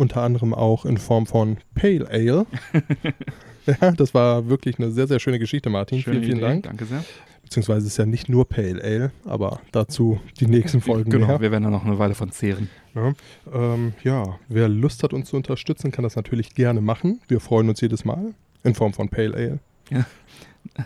Unter 0.00 0.22
anderem 0.22 0.54
auch 0.54 0.86
in 0.86 0.96
Form 0.96 1.26
von 1.26 1.58
Pale 1.74 2.08
Ale. 2.08 2.46
ja, 3.66 3.92
das 3.92 4.14
war 4.14 4.48
wirklich 4.48 4.78
eine 4.78 4.90
sehr, 4.92 5.06
sehr 5.06 5.20
schöne 5.20 5.38
Geschichte, 5.38 5.68
Martin. 5.68 6.00
Schöne 6.00 6.20
vielen, 6.20 6.24
vielen 6.24 6.38
Idee. 6.38 6.46
Dank. 6.46 6.62
Danke 6.62 6.86
sehr. 6.86 7.04
Beziehungsweise 7.42 7.86
ist 7.86 7.98
ja 7.98 8.06
nicht 8.06 8.26
nur 8.30 8.48
Pale 8.48 8.82
Ale, 8.82 9.12
aber 9.26 9.60
dazu 9.72 10.18
die 10.38 10.46
nächsten 10.46 10.80
Folgen 10.80 11.10
Genau, 11.10 11.26
mehr. 11.26 11.40
wir 11.42 11.50
werden 11.50 11.64
da 11.64 11.70
noch 11.70 11.84
eine 11.84 11.98
Weile 11.98 12.14
von 12.14 12.32
zehren. 12.32 12.70
Ja, 12.94 13.12
ähm, 13.52 13.92
ja, 14.02 14.38
wer 14.48 14.70
Lust 14.70 15.02
hat, 15.02 15.12
uns 15.12 15.28
zu 15.28 15.36
unterstützen, 15.36 15.90
kann 15.90 16.02
das 16.02 16.16
natürlich 16.16 16.54
gerne 16.54 16.80
machen. 16.80 17.20
Wir 17.28 17.40
freuen 17.40 17.68
uns 17.68 17.82
jedes 17.82 18.06
Mal 18.06 18.32
in 18.64 18.74
Form 18.74 18.94
von 18.94 19.10
Pale 19.10 19.34
Ale. 19.34 19.58
Ja. 19.90 20.06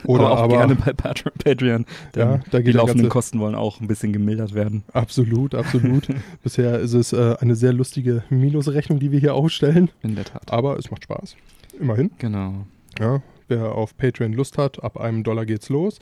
Oder 0.04 0.26
aber 0.26 0.32
auch 0.32 0.38
aber, 0.44 0.56
gerne 0.56 0.74
bei 0.76 0.92
Patreon, 0.92 1.86
Ja, 2.16 2.38
da 2.50 2.58
die 2.58 2.64
geht 2.64 2.74
der 2.74 2.82
laufenden 2.82 3.08
Kosten 3.08 3.38
wollen 3.40 3.54
auch 3.54 3.80
ein 3.80 3.86
bisschen 3.86 4.12
gemildert 4.12 4.54
werden. 4.54 4.84
absolut, 4.92 5.54
absolut. 5.54 6.08
Bisher 6.42 6.78
ist 6.80 6.92
es 6.94 7.12
äh, 7.12 7.36
eine 7.40 7.54
sehr 7.56 7.72
lustige 7.72 8.24
Minusrechnung, 8.30 8.98
die 9.00 9.10
wir 9.12 9.20
hier 9.20 9.34
aufstellen, 9.34 9.90
In 10.02 10.14
der 10.14 10.24
Tat. 10.24 10.52
aber 10.52 10.78
es 10.78 10.90
macht 10.90 11.04
Spaß. 11.04 11.36
Immerhin. 11.80 12.10
Genau. 12.18 12.66
Ja, 12.98 13.22
wer 13.48 13.72
auf 13.72 13.96
Patreon 13.96 14.32
Lust 14.32 14.58
hat, 14.58 14.82
ab 14.82 14.98
einem 14.98 15.22
Dollar 15.24 15.44
geht's 15.46 15.68
los. 15.68 15.98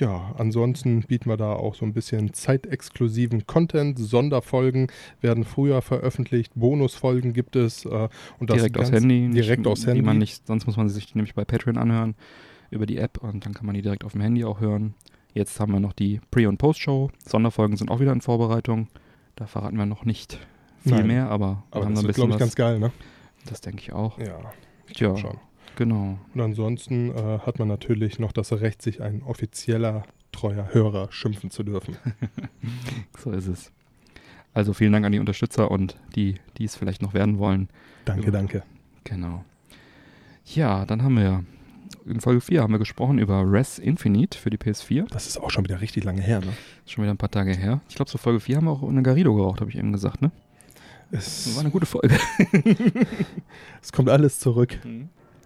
Ja, 0.00 0.34
ansonsten 0.36 1.02
bieten 1.02 1.30
wir 1.30 1.36
da 1.36 1.52
auch 1.52 1.76
so 1.76 1.86
ein 1.86 1.92
bisschen 1.92 2.32
zeitexklusiven 2.34 3.46
Content. 3.46 3.98
Sonderfolgen 3.98 4.88
werden 5.20 5.44
früher 5.44 5.80
veröffentlicht, 5.80 6.52
Bonusfolgen 6.56 7.32
gibt 7.32 7.54
es. 7.56 7.84
Äh, 7.84 8.08
und 8.40 8.50
das 8.50 8.56
direkt 8.56 8.74
ganz- 8.76 8.90
Handy. 8.90 9.30
Direkt 9.30 9.64
nicht, 9.64 9.82
die 9.84 9.86
Handy. 9.86 10.02
Man 10.02 10.18
nicht, 10.18 10.44
sonst 10.46 10.66
muss 10.66 10.76
man 10.76 10.88
sich 10.88 11.14
nämlich 11.14 11.34
bei 11.34 11.44
Patreon 11.44 11.78
anhören 11.78 12.14
über 12.70 12.86
die 12.86 12.98
App 12.98 13.18
und 13.22 13.44
dann 13.44 13.54
kann 13.54 13.66
man 13.66 13.74
die 13.74 13.82
direkt 13.82 14.04
auf 14.04 14.12
dem 14.12 14.20
Handy 14.20 14.44
auch 14.44 14.60
hören. 14.60 14.94
Jetzt 15.34 15.60
haben 15.60 15.72
wir 15.72 15.80
noch 15.80 15.92
die 15.92 16.20
Pre- 16.30 16.48
und 16.48 16.56
Post-Show. 16.58 17.10
Sonderfolgen 17.24 17.76
sind 17.76 17.90
auch 17.90 18.00
wieder 18.00 18.12
in 18.12 18.20
Vorbereitung. 18.22 18.88
Da 19.36 19.46
verraten 19.46 19.76
wir 19.76 19.84
noch 19.86 20.04
nicht 20.04 20.38
viel 20.82 20.92
Nein. 20.92 21.06
mehr, 21.08 21.28
aber, 21.28 21.62
wir 21.70 21.76
aber 21.76 21.84
haben 21.84 21.94
das 21.94 22.02
da 22.04 22.06
ein 22.06 22.10
ist, 22.10 22.14
bisschen 22.14 22.14
glaube 22.14 22.28
ich, 22.30 22.34
was. 22.34 22.38
ganz 22.40 22.54
geil, 22.54 22.78
ne? 22.78 22.92
das 23.44 23.60
denke 23.60 23.80
ich 23.82 23.92
auch. 23.92 24.18
Ja, 24.18 24.38
Tja, 24.92 25.16
schon. 25.16 25.36
genau. 25.76 26.18
Und 26.34 26.40
ansonsten 26.40 27.10
äh, 27.10 27.38
hat 27.40 27.58
man 27.58 27.68
natürlich 27.68 28.18
noch 28.18 28.32
das 28.32 28.50
Recht, 28.52 28.80
sich 28.82 29.02
ein 29.02 29.22
offizieller, 29.22 30.04
treuer 30.32 30.68
Hörer 30.72 31.08
schimpfen 31.12 31.50
zu 31.50 31.62
dürfen. 31.62 31.96
So 33.18 33.30
ist 33.32 33.46
es. 33.46 33.72
Also 34.54 34.72
vielen 34.72 34.92
Dank 34.92 35.04
an 35.04 35.12
die 35.12 35.18
Unterstützer 35.18 35.70
und 35.70 35.96
die, 36.14 36.36
die 36.56 36.64
es 36.64 36.76
vielleicht 36.76 37.02
noch 37.02 37.12
werden 37.14 37.38
wollen. 37.38 37.68
Danke, 38.06 38.26
Ja. 38.26 38.30
danke. 38.30 38.62
Genau. 39.04 39.44
Ja, 40.46 40.86
dann 40.86 41.02
haben 41.02 41.16
wir 41.16 41.44
in 42.04 42.20
Folge 42.20 42.40
4 42.40 42.62
haben 42.62 42.72
wir 42.72 42.78
gesprochen 42.78 43.18
über 43.18 43.42
Res 43.44 43.78
Infinite 43.78 44.38
für 44.38 44.50
die 44.50 44.58
PS4. 44.58 45.06
Das 45.08 45.26
ist 45.26 45.38
auch 45.38 45.50
schon 45.50 45.64
wieder 45.64 45.80
richtig 45.80 46.04
lange 46.04 46.22
her, 46.22 46.40
ne? 46.40 46.52
Ist 46.84 46.92
schon 46.92 47.02
wieder 47.02 47.12
ein 47.12 47.18
paar 47.18 47.30
Tage 47.30 47.52
her. 47.52 47.80
Ich 47.88 47.94
glaube, 47.96 48.10
so 48.10 48.18
Folge 48.18 48.40
4 48.40 48.56
haben 48.56 48.64
wir 48.66 48.72
auch 48.72 48.82
eine 48.82 49.02
Garrido 49.02 49.34
geraucht, 49.34 49.60
habe 49.60 49.70
ich 49.70 49.76
eben 49.76 49.92
gesagt, 49.92 50.22
ne? 50.22 50.30
Das 51.10 51.46
Es, 51.46 51.54
war 51.54 51.60
eine 51.62 51.70
gute 51.70 51.86
Folge. 51.86 52.16
es 53.82 53.92
kommt 53.92 54.08
alles 54.08 54.38
zurück. 54.40 54.78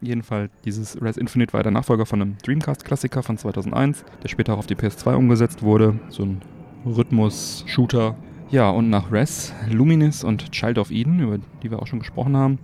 Jedenfalls, 0.01 0.51
dieses 0.65 1.01
Res 1.03 1.19
Infinite 1.19 1.53
war 1.53 1.63
der 1.63 1.73
Nachfolger 1.73 2.07
von 2.07 2.23
einem 2.23 2.39
Dreamcast-Klassiker 2.39 3.23
von 3.23 3.37
2001, 3.37 4.05
der 4.23 4.29
später 4.29 4.55
auch 4.55 4.59
auf 4.59 4.67
die 4.67 4.75
PS2 4.75 5.15
umgesetzt 5.15 5.63
wurde. 5.63 5.99
So 6.09 6.25
ein 6.25 6.41
Rhythmus-Shooter. 6.87 8.17
Ja, 8.51 8.71
und 8.71 8.89
nach 8.91 9.13
Res, 9.13 9.53
Luminis 9.69 10.25
und 10.25 10.51
Child 10.53 10.79
of 10.79 10.91
Eden, 10.91 11.21
über 11.21 11.39
die 11.63 11.71
wir 11.71 11.81
auch 11.81 11.87
schon 11.87 11.99
gesprochen 11.99 12.37
haben, 12.37 12.59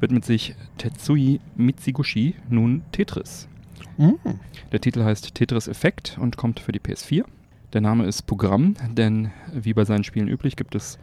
widmet 0.00 0.24
sich 0.24 0.54
Tetsui 0.78 1.40
Mitsiguchi 1.56 2.34
nun 2.48 2.82
Tetris. 2.92 3.48
Mm. 3.96 4.12
Der 4.72 4.80
Titel 4.80 5.04
heißt 5.04 5.34
Tetris 5.34 5.68
Effect 5.68 6.16
und 6.20 6.36
kommt 6.36 6.60
für 6.60 6.72
die 6.72 6.80
PS4. 6.80 7.24
Der 7.72 7.80
Name 7.80 8.06
ist 8.06 8.22
Programm, 8.22 8.74
denn 8.92 9.30
wie 9.52 9.74
bei 9.74 9.84
seinen 9.84 10.04
Spielen 10.04 10.28
üblich 10.28 10.56
gibt 10.56 10.74
es 10.74 10.98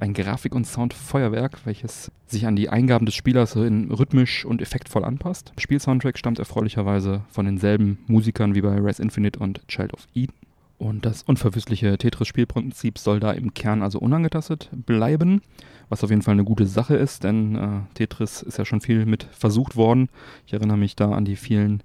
ein 0.00 0.14
Grafik- 0.14 0.54
und 0.54 0.66
Soundfeuerwerk, 0.66 1.66
welches 1.66 2.12
sich 2.26 2.46
an 2.46 2.54
die 2.54 2.68
Eingaben 2.68 3.06
des 3.06 3.14
Spielers 3.16 3.56
in 3.56 3.90
rhythmisch 3.90 4.44
und 4.44 4.62
effektvoll 4.62 5.04
anpasst. 5.04 5.52
Spielsoundtrack 5.58 6.16
stammt 6.16 6.38
erfreulicherweise 6.38 7.22
von 7.28 7.46
denselben 7.46 7.98
Musikern 8.06 8.54
wie 8.54 8.60
bei 8.60 8.78
Res 8.78 9.00
Infinite 9.00 9.40
und 9.40 9.66
Child 9.66 9.94
of 9.94 10.06
Eden. 10.14 10.34
Und 10.78 11.06
das 11.06 11.22
unverwüstliche 11.22 11.96
Tetris-Spielprinzip 11.96 12.98
soll 12.98 13.20
da 13.20 13.32
im 13.32 13.54
Kern 13.54 13.82
also 13.82 13.98
unangetastet 14.00 14.70
bleiben, 14.72 15.40
was 15.88 16.02
auf 16.02 16.10
jeden 16.10 16.22
Fall 16.22 16.32
eine 16.32 16.44
gute 16.44 16.66
Sache 16.66 16.96
ist, 16.96 17.24
denn 17.24 17.54
äh, 17.54 17.94
Tetris 17.94 18.42
ist 18.42 18.58
ja 18.58 18.64
schon 18.64 18.80
viel 18.80 19.06
mit 19.06 19.24
versucht 19.32 19.76
worden. 19.76 20.08
Ich 20.46 20.52
erinnere 20.52 20.76
mich 20.76 20.96
da 20.96 21.12
an 21.12 21.24
die 21.24 21.36
vielen 21.36 21.82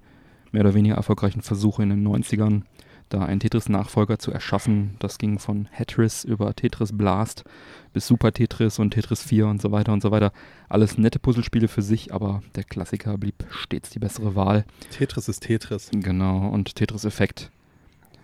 mehr 0.50 0.62
oder 0.62 0.74
weniger 0.74 0.96
erfolgreichen 0.96 1.42
Versuche 1.42 1.82
in 1.82 1.90
den 1.90 2.06
90ern, 2.06 2.62
da 3.10 3.22
einen 3.22 3.40
Tetris-Nachfolger 3.40 4.18
zu 4.18 4.32
erschaffen. 4.32 4.96
Das 4.98 5.18
ging 5.18 5.38
von 5.38 5.68
Tetris 5.76 6.24
über 6.24 6.54
Tetris 6.54 6.96
Blast 6.96 7.44
bis 7.92 8.06
Super 8.06 8.32
Tetris 8.32 8.78
und 8.78 8.90
Tetris 8.90 9.22
4 9.22 9.46
und 9.46 9.62
so 9.62 9.70
weiter 9.70 9.92
und 9.92 10.02
so 10.02 10.10
weiter. 10.10 10.32
Alles 10.68 10.98
nette 10.98 11.18
Puzzlespiele 11.18 11.68
für 11.68 11.82
sich, 11.82 12.12
aber 12.12 12.42
der 12.54 12.64
Klassiker 12.64 13.18
blieb 13.18 13.44
stets 13.50 13.90
die 13.90 13.98
bessere 13.98 14.34
Wahl. 14.34 14.64
Tetris 14.90 15.28
ist 15.28 15.40
Tetris. 15.44 15.90
Genau, 15.92 16.48
und 16.48 16.74
Tetris 16.74 17.04
Effekt 17.04 17.50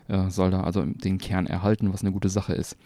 äh, 0.08 0.30
soll 0.30 0.50
da 0.50 0.62
also 0.62 0.84
den 0.84 1.18
Kern 1.18 1.46
erhalten, 1.46 1.92
was 1.92 2.02
eine 2.02 2.12
gute 2.12 2.28
Sache 2.28 2.52
ist. 2.52 2.76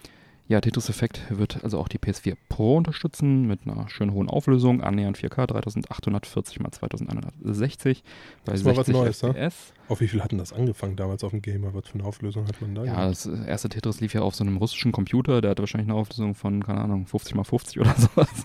Ja, 0.51 0.61
Tetris 0.61 0.89
Effect 0.89 1.23
wird 1.31 1.63
also 1.63 1.79
auch 1.79 1.87
die 1.87 2.01
PS4 2.01 2.37
Pro 2.49 2.77
unterstützen 2.77 3.47
mit 3.47 3.61
einer 3.69 3.89
schön 3.89 4.13
hohen 4.13 4.29
Auflösung, 4.29 4.83
annähernd 4.83 5.17
4K, 5.17 5.47
3840 5.47 6.59
x 6.59 6.79
2160 6.79 8.03
bei 8.45 8.53
Das 8.55 8.65
war 8.65 8.77
was 8.77 8.87
60 8.87 8.95
Neues, 8.95 9.23
ne? 9.23 9.29
FPS. 9.29 9.73
Auf 9.87 10.01
wie 10.01 10.09
viel 10.09 10.21
hatten 10.21 10.39
das 10.39 10.53
angefangen 10.53 10.97
damals 10.97 11.23
auf 11.23 11.31
dem 11.31 11.41
Gamer? 11.41 11.73
Was 11.73 11.87
für 11.87 11.95
eine 11.95 12.05
Auflösung 12.05 12.49
hat 12.49 12.61
man 12.61 12.75
da? 12.75 12.85
Ja, 12.85 13.07
das 13.07 13.27
erste 13.27 13.69
Tetris 13.69 14.01
lief 14.01 14.13
ja 14.13 14.23
auf 14.23 14.35
so 14.35 14.43
einem 14.43 14.57
russischen 14.57 14.91
Computer, 14.91 15.41
der 15.41 15.53
hatte 15.53 15.63
wahrscheinlich 15.63 15.89
eine 15.89 15.97
Auflösung 15.97 16.35
von, 16.35 16.65
keine 16.65 16.81
Ahnung, 16.81 17.07
50 17.07 17.37
x 17.37 17.49
50 17.49 17.81
oder 17.81 17.95
sowas. 17.97 18.45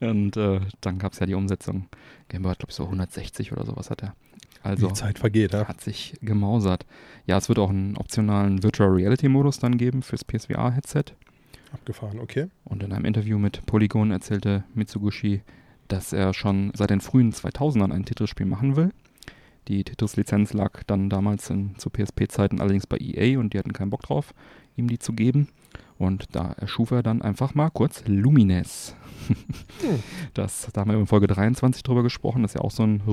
Und 0.00 0.36
äh, 0.36 0.60
dann 0.82 0.98
gab 0.98 1.14
es 1.14 1.20
ja 1.20 1.26
die 1.26 1.32
Umsetzung. 1.32 1.88
Game 2.28 2.42
Boy 2.42 2.50
hat, 2.50 2.58
glaube 2.58 2.72
ich, 2.72 2.76
so 2.76 2.84
160 2.84 3.52
oder 3.52 3.64
sowas 3.64 3.88
hat 3.88 4.02
er. 4.02 4.14
Also 4.62 4.88
die 4.88 4.94
Zeit 4.94 5.18
vergeht, 5.18 5.52
ja. 5.52 5.66
hat 5.68 5.80
sich 5.80 6.14
gemausert. 6.22 6.86
Ja, 7.26 7.38
es 7.38 7.48
wird 7.48 7.58
auch 7.58 7.70
einen 7.70 7.96
optionalen 7.96 8.62
Virtual 8.62 8.90
Reality 8.90 9.28
Modus 9.28 9.58
dann 9.58 9.78
geben 9.78 10.02
fürs 10.02 10.24
PSVR-Headset. 10.24 11.04
Abgefahren, 11.72 12.20
okay. 12.20 12.46
Und 12.64 12.82
in 12.82 12.92
einem 12.92 13.04
Interview 13.04 13.38
mit 13.38 13.66
Polygon 13.66 14.10
erzählte 14.10 14.64
Mitsugushi, 14.74 15.42
dass 15.88 16.12
er 16.12 16.34
schon 16.34 16.72
seit 16.74 16.90
den 16.90 17.00
frühen 17.00 17.32
2000ern 17.32 17.92
ein 17.92 18.04
Tetris-Spiel 18.04 18.46
machen 18.46 18.76
will. 18.76 18.90
Die 19.68 19.82
Tetris-Lizenz 19.82 20.52
lag 20.52 20.84
dann 20.86 21.10
damals 21.10 21.50
in, 21.50 21.76
zu 21.76 21.90
PSP-Zeiten 21.90 22.60
allerdings 22.60 22.86
bei 22.86 22.98
EA 22.98 23.38
und 23.38 23.52
die 23.52 23.58
hatten 23.58 23.72
keinen 23.72 23.90
Bock 23.90 24.02
drauf, 24.02 24.32
ihm 24.76 24.88
die 24.88 24.98
zu 24.98 25.12
geben. 25.12 25.48
Und 25.98 26.36
da 26.36 26.52
erschuf 26.52 26.90
er 26.90 27.02
dann 27.02 27.22
einfach 27.22 27.54
mal 27.54 27.70
kurz 27.70 28.04
Lumines. 28.06 28.94
Hm. 29.26 29.36
Das, 30.34 30.68
da 30.72 30.82
haben 30.82 30.90
wir 30.90 30.98
in 30.98 31.06
Folge 31.06 31.26
23 31.26 31.82
drüber 31.82 32.02
gesprochen. 32.02 32.42
Das 32.42 32.52
ist 32.52 32.56
ja 32.56 32.60
auch 32.60 32.70
so 32.70 32.82
ein 32.82 33.04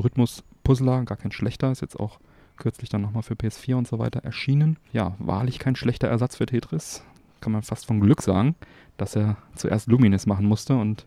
Rhythmus-Puzzler, 0.68 1.04
gar 1.06 1.18
kein 1.18 1.32
schlechter. 1.32 1.72
Ist 1.72 1.82
jetzt 1.82 2.00
auch 2.00 2.20
kürzlich 2.58 2.90
dann 2.90 3.02
nochmal 3.02 3.24
für 3.24 3.34
PS4 3.36 3.76
und 3.76 3.88
so 3.88 4.00
weiter 4.00 4.24
erschienen. 4.24 4.78
Ja, 4.92 5.16
wahrlich 5.20 5.60
kein 5.60 5.76
schlechter 5.76 6.08
Ersatz 6.08 6.36
für 6.36 6.46
Tetris. 6.46 7.04
Kann 7.42 7.52
man 7.52 7.64
fast 7.64 7.86
von 7.86 8.00
Glück 8.00 8.22
sagen, 8.22 8.56
dass 8.98 9.16
er 9.16 9.38
zuerst 9.56 9.88
Lumines 9.88 10.26
machen 10.26 10.46
musste 10.46 10.76
und 10.76 11.06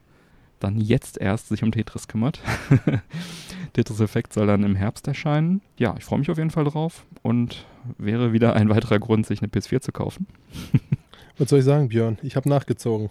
dann 0.61 0.79
jetzt 0.79 1.19
erst 1.19 1.49
sich 1.49 1.63
um 1.63 1.73
Tetris 1.73 2.09
kümmert. 2.09 2.41
Tetris 3.75 4.01
Effect 4.01 4.33
soll 4.33 4.47
dann 4.47 4.63
im 4.65 4.75
Herbst 4.75 5.07
erscheinen. 5.07 5.61
Ja, 5.79 5.95
ich 5.99 6.05
freue 6.05 6.19
mich 6.19 6.31
auf 6.31 6.39
jeden 6.39 6.51
Fall 6.51 6.65
drauf 6.65 7.05
und 7.23 7.67
wäre 7.99 8.33
wieder 8.33 8.55
ein 8.55 8.69
weiterer 8.69 8.99
Grund, 8.99 9.27
sich 9.27 9.41
eine 9.43 9.49
PS4 9.49 9.81
zu 9.81 9.93
kaufen. 9.93 10.27
Was 11.39 11.51
soll 11.51 11.59
ich 11.59 11.65
sagen, 11.67 11.89
Björn? 11.89 12.19
Ich 12.23 12.37
habe 12.37 12.49
nachgezogen. 12.49 13.11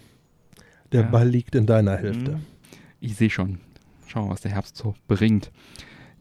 Der 0.91 1.01
Ja. 1.01 1.07
Ball 1.07 1.27
liegt 1.29 1.53
in 1.55 1.65
deiner 1.67 1.95
Hälfte. 1.97 2.31
Mhm. 2.33 2.45
Ich 2.99 3.15
sehe 3.15 3.29
schon. 3.29 3.59
Schauen 4.07 4.25
wir, 4.27 4.31
was 4.31 4.41
der 4.41 4.51
Herbst 4.51 4.77
so 4.77 4.95
bringt. 5.07 5.51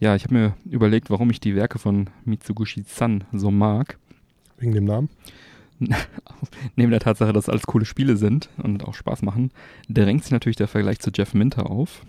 Ja, 0.04 0.14
ich 0.14 0.24
habe 0.24 0.34
mir 0.34 0.54
überlegt, 0.66 1.08
warum 1.08 1.30
ich 1.30 1.40
die 1.40 1.56
Werke 1.56 1.78
von 1.78 2.10
Mitsugushi-san 2.26 3.24
so 3.32 3.50
mag. 3.50 3.96
Wegen 4.58 4.74
dem 4.74 4.84
Namen. 4.84 5.08
Neben 6.76 6.90
der 6.90 7.00
Tatsache, 7.00 7.32
dass 7.32 7.44
es 7.44 7.48
alles 7.48 7.62
coole 7.62 7.86
Spiele 7.86 8.18
sind 8.18 8.50
und 8.62 8.84
auch 8.84 8.92
Spaß 8.92 9.22
machen, 9.22 9.50
drängt 9.88 10.22
sich 10.22 10.30
natürlich 10.30 10.58
der 10.58 10.68
Vergleich 10.68 10.98
zu 10.98 11.10
Jeff 11.10 11.32
Minter 11.32 11.70
auf, 11.70 12.02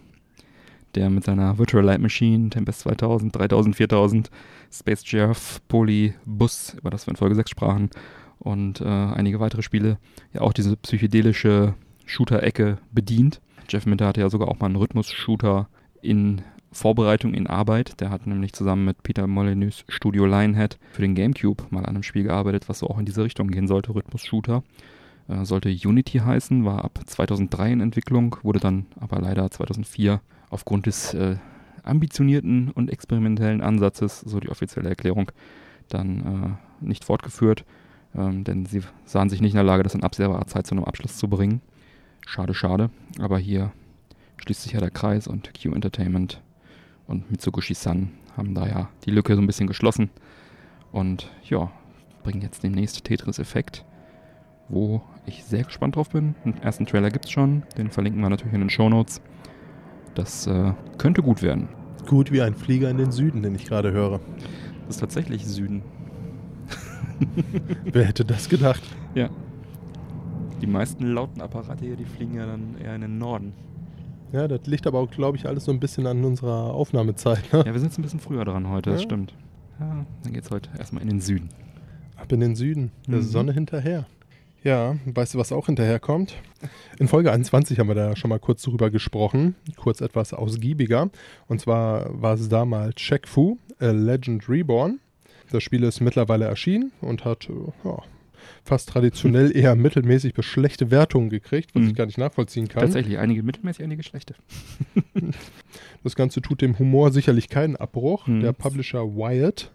der 0.96 1.10
mit 1.10 1.24
seiner 1.24 1.58
Virtual 1.58 1.86
Light 1.86 2.02
Machine, 2.02 2.50
Tempest 2.50 2.82
2000, 2.82 3.34
3000, 3.34 3.78
4000, 3.78 4.30
Space 4.74 5.04
Jeff, 5.06 5.62
Poly, 5.70 6.16
Bus, 6.26 6.76
über 6.78 6.90
das 6.90 7.08
wir 7.08 7.12
in 7.12 7.16
Folge 7.16 7.36
6 7.36 7.50
sprachen, 7.50 7.92
und 8.40 8.82
äh, 8.82 8.84
einige 8.84 9.40
weitere 9.40 9.62
Spiele 9.62 10.00
ja 10.34 10.42
auch 10.42 10.52
diese 10.52 10.76
psychedelische 10.76 11.76
Shooter-Ecke 12.04 12.78
bedient. 12.92 13.40
Jeff 13.70 13.86
Minter 13.86 14.08
hatte 14.08 14.20
ja 14.20 14.30
sogar 14.30 14.50
auch 14.50 14.60
mal 14.60 14.66
einen 14.66 14.76
Rhythmus-Shooter 14.76 15.70
in 16.02 16.42
Vorbereitung, 16.76 17.34
in 17.34 17.48
Arbeit. 17.48 18.02
Der 18.02 18.10
hat 18.10 18.28
nämlich 18.28 18.54
zusammen 18.54 18.86
mit 18.86 19.02
Peter 19.02 19.28
Molyneux 19.28 19.86
Studio 19.88 20.26
Lionhead 20.26 20.78
für 20.92 21.02
den 21.02 21.16
Gamecube 21.16 21.64
mal 21.70 21.80
an 21.80 21.96
einem 21.96 22.04
Spiel 22.04 22.24
gearbeitet, 22.24 22.68
was 22.68 22.80
so 22.80 22.88
auch 22.88 23.00
in 23.00 23.06
diese 23.06 23.24
Richtung 23.24 23.48
gehen 23.48 23.68
sollte, 23.68 23.96
Rhythmus-Shooter. 23.96 24.62
Äh, 25.30 25.46
sollte 25.46 25.70
Unity 25.70 26.20
heißen, 26.20 26.66
war 26.66 26.84
ab 26.84 27.00
2003 27.06 27.72
in 27.72 27.82
Entwicklung, 27.82 28.36
wurde 28.44 28.60
dann 28.60 28.88
aber 29.00 29.22
leider 29.22 29.50
2004 29.50 30.22
aufgrund 30.50 30.86
des 30.86 31.14
äh, 31.14 31.38
ambitionierten 31.84 32.72
und 32.72 32.92
experimentellen 32.92 33.62
Ansatzes, 33.62 34.20
so 34.20 34.42
die 34.42 34.50
offizielle 34.50 34.90
Erklärung, 34.90 35.32
dann 35.88 36.60
äh, 36.82 36.86
nicht 36.86 37.06
fortgeführt, 37.06 37.64
ähm, 38.16 38.44
denn 38.44 38.66
sie 38.66 38.82
sahen 39.06 39.30
sich 39.30 39.40
nicht 39.40 39.54
in 39.54 39.58
der 39.58 39.64
Lage, 39.64 39.84
das 39.84 39.96
in 39.96 40.04
absehbarer 40.04 40.46
Zeit 40.48 40.68
zu 40.68 40.76
einem 40.76 40.84
Abschluss 40.84 41.18
zu 41.18 41.30
bringen. 41.30 41.62
Schade, 42.28 42.54
schade. 42.54 42.90
Aber 43.20 43.40
hier 43.40 43.72
schließt 44.38 44.64
sich 44.64 44.74
ja 44.74 44.80
der 44.82 44.92
Kreis 44.92 45.28
und 45.28 45.52
Q 45.60 45.74
Entertainment 45.74 46.42
und 47.08 47.30
Mitsugushi-san 47.32 48.12
haben 48.36 48.54
da 48.54 48.68
ja 48.68 48.90
die 49.06 49.12
Lücke 49.12 49.36
so 49.36 49.42
ein 49.42 49.48
bisschen 49.48 49.68
geschlossen. 49.68 50.10
Und 50.92 51.30
ja, 51.44 51.72
bringen 52.24 52.42
jetzt 52.42 52.64
demnächst 52.64 53.04
Tetris-Effekt, 53.04 53.86
wo 54.70 55.02
ich 55.26 55.44
sehr 55.44 55.64
gespannt 55.64 55.96
drauf 55.96 56.10
bin. 56.10 56.36
Den 56.44 56.58
ersten 56.62 56.86
Trailer 56.86 57.12
gibt's 57.12 57.32
schon, 57.32 57.64
den 57.78 57.92
verlinken 57.92 58.22
wir 58.22 58.30
natürlich 58.30 58.54
in 58.54 58.62
den 58.62 58.70
Shownotes. 58.70 59.22
Das 60.16 60.48
äh, 60.48 60.74
könnte 60.98 61.22
gut 61.22 61.42
werden. 61.42 61.68
Gut 62.08 62.32
wie 62.32 62.42
ein 62.42 62.56
Flieger 62.56 62.90
in 62.90 62.98
den 62.98 63.12
Süden, 63.12 63.44
den 63.44 63.56
ich 63.56 63.66
gerade 63.66 63.92
höre. 63.92 64.20
Das 64.88 64.96
ist 64.96 65.00
tatsächlich 65.00 65.46
Süden. 65.46 65.82
Wer 67.84 68.06
hätte 68.06 68.26
das 68.26 68.50
gedacht? 68.50 68.84
Ja. 69.14 69.30
Die 70.62 70.68
meisten 70.68 71.06
lauten 71.06 71.42
Apparate 71.42 71.86
hier, 71.86 71.96
die 71.96 72.06
fliegen 72.06 72.36
ja 72.36 72.46
dann 72.46 72.78
eher 72.82 72.96
in 72.96 73.02
den 73.02 73.18
Norden. 73.18 73.54
Ja, 74.36 74.48
das 74.50 74.68
liegt 74.68 74.86
aber 74.86 75.00
auch, 75.00 75.10
glaube 75.10 75.38
ich, 75.38 75.48
alles 75.48 75.64
so 75.64 75.72
ein 75.72 75.80
bisschen 75.80 76.06
an 76.08 76.24
unserer 76.26 76.74
Aufnahmezeit. 76.74 77.54
Ne? 77.54 77.60
Ja, 77.60 77.74
wir 77.74 77.80
sind 77.80 77.86
jetzt 77.90 77.98
ein 78.00 78.02
bisschen 78.02 78.20
früher 78.20 78.44
dran 78.44 78.68
heute, 78.70 78.90
das 78.90 79.02
Ja. 79.02 79.06
stimmt. 79.06 79.34
Ja, 79.80 80.06
dann 80.24 80.34
geht's 80.34 80.52
heute 80.52 80.70
erstmal 80.78 81.02
in 81.04 81.10
den 81.10 81.22
Süden. 81.22 81.50
Ab 82.18 82.32
in 82.34 82.42
den 82.42 82.56
Süden, 82.56 82.92
der 83.08 83.18
Mhm. 83.20 83.22
Sonne 83.24 83.54
hinterher. 83.54 84.06
Ja, 84.64 84.96
weißt 85.06 85.36
du, 85.36 85.38
was 85.38 85.52
auch 85.52 85.68
hinterherkommt? 85.68 86.36
In 87.00 87.08
Folge 87.08 87.32
21 87.32 87.80
haben 87.80 87.88
wir 87.88 87.96
da 87.96 88.16
schon 88.16 88.30
mal 88.30 88.40
kurz 88.40 88.64
drüber 88.64 88.90
gesprochen, 88.90 89.56
kurz 89.78 90.02
etwas 90.02 90.34
ausgiebiger. 90.34 91.10
Und 91.48 91.62
zwar 91.62 92.10
war 92.22 92.34
es 92.34 92.50
damals 92.50 92.96
Check 92.96 93.28
Fu, 93.28 93.58
A 93.80 93.92
Legend 93.92 94.50
Reborn. 94.50 95.00
Das 95.52 95.62
Spiel 95.64 95.84
ist 95.84 96.02
mittlerweile 96.02 96.46
erschienen 96.46 96.92
und 97.02 97.24
hat 97.26 97.48
ja, 97.84 98.00
fast 98.66 98.90
traditionell 98.90 99.56
eher 99.56 99.76
mittelmäßig 99.76 100.34
bis 100.34 100.46
schlechte 100.46 100.90
Wertungen 100.92 101.30
gekriegt, 101.30 101.74
was 101.76 101.84
Mhm. 101.84 101.90
ich 101.90 101.96
gar 101.96 102.06
nicht 102.08 102.18
nachvollziehen 102.18 102.68
kann. 102.68 102.82
Tatsächlich, 102.82 103.18
einige 103.20 103.44
mittelmäßig, 103.44 103.84
einige 103.84 104.04
schlechte. 104.04 104.36
Das 106.04 106.16
Ganze 106.16 106.42
tut 106.42 106.62
dem 106.62 106.78
Humor 106.78 107.12
sicherlich 107.12 107.50
keinen 107.50 107.76
Abbruch. 107.76 108.28
Mhm. 108.28 108.42
Der 108.42 108.54
Publisher 108.54 109.04
Wired, 109.16 109.72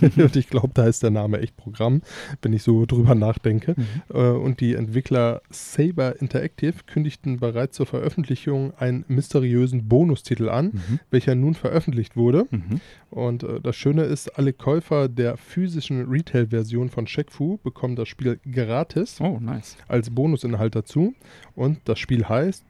und 0.16 0.36
ich 0.36 0.48
glaube, 0.48 0.70
da 0.74 0.86
ist 0.86 1.02
der 1.02 1.10
Name 1.10 1.38
echt 1.40 1.56
Programm, 1.56 2.02
wenn 2.42 2.52
ich 2.52 2.62
so 2.62 2.86
drüber 2.86 3.14
nachdenke. 3.14 3.74
Äh, 4.12 4.18
und 4.18 4.60
die 4.60 4.74
Entwickler 4.74 5.42
Saber 5.50 6.20
Interactive 6.20 6.74
kündigten 6.86 7.38
bereits 7.38 7.76
zur 7.76 7.86
Veröffentlichung 7.86 8.72
einen 8.78 9.04
mysteriösen 9.08 9.88
Bonustitel 9.88 10.48
an, 10.48 10.66
Mhm. 10.74 11.00
welcher 11.10 11.34
nun 11.34 11.54
veröffentlicht 11.54 12.16
wurde. 12.16 12.46
Mhm. 12.50 12.80
Und 13.10 13.42
äh, 13.44 13.60
das 13.60 13.76
Schöne 13.76 14.02
ist, 14.04 14.36
alle 14.38 14.52
Käufer 14.52 15.08
der 15.08 15.36
physischen 15.36 16.06
Retail-Version 16.08 16.88
von 16.90 17.06
Shekfu 17.06 17.58
bekommen 17.62 17.94
das 17.96 18.08
Spiel 18.08 18.40
gratis 18.50 19.20
Oh, 19.20 19.38
nice. 19.40 19.76
als 19.88 20.10
Bonusinhalt 20.10 20.74
dazu. 20.74 21.14
Und 21.54 21.78
das 21.84 21.98
Spiel 21.98 22.28
heißt 22.28 22.64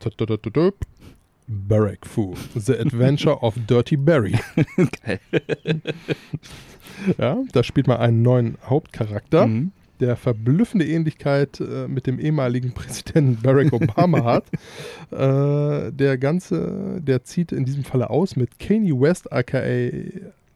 Barrack 1.47 2.07
Fu, 2.07 2.35
The 2.55 2.79
Adventure 2.79 3.43
of 3.43 3.55
Dirty 3.67 3.97
Barry. 3.97 4.35
Geil. 5.05 5.21
Ja, 7.19 7.43
da 7.53 7.63
spielt 7.63 7.87
man 7.87 7.99
einen 7.99 8.23
neuen 8.23 8.57
Hauptcharakter, 8.65 9.47
Mhm. 9.47 9.73
der 10.01 10.17
verblüffende 10.17 10.87
Ähnlichkeit 10.87 11.61
äh, 11.61 11.87
mit 11.89 12.07
dem 12.07 12.19
ehemaligen 12.19 12.73
Präsidenten 12.73 13.41
Barack 13.43 13.73
Obama 13.73 14.25
hat. 14.25 14.45
Äh, 15.11 15.93
der 15.93 16.19
Ganze, 16.19 17.01
der 17.03 17.25
zieht 17.25 17.53
in 17.53 17.65
diesem 17.65 17.85
Falle 17.85 18.11
aus 18.11 18.37
mit 18.37 18.59
Kanye 18.59 18.93
West, 18.99 19.33
aka, 19.33 19.61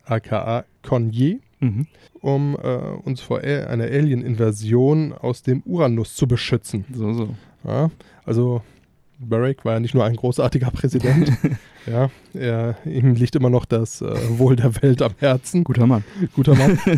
aka 0.05 0.65
Kanye, 0.83 1.41
Mhm. 1.61 1.87
um 2.21 2.57
äh, 2.63 2.69
uns 3.05 3.21
vor 3.21 3.41
einer 3.41 3.83
Alien-Invasion 3.85 5.13
aus 5.13 5.43
dem 5.43 5.61
Uranus 5.67 6.15
zu 6.15 6.29
beschützen. 6.29 6.85
So, 6.95 7.13
so. 7.13 7.35
Ja, 7.65 7.91
also 8.25 8.63
Barack 9.19 9.65
war 9.65 9.75
ja 9.75 9.81
nicht 9.81 9.95
nur 9.95 10.05
ein 10.05 10.17
großartiger 10.17 10.71
Präsident. 10.71 11.33
ja, 11.87 12.11
er, 12.35 12.77
ihm 12.85 13.15
liegt 13.15 13.35
immer 13.37 13.51
noch 13.51 13.65
das 13.65 14.01
äh, 14.01 14.15
Wohl 14.39 14.57
der 14.57 14.81
Welt 14.83 15.03
am 15.03 15.13
Herzen. 15.19 15.65
Guter 15.65 15.87
Mann. 15.87 16.05
Guter 16.35 16.55
Mann. 16.55 16.79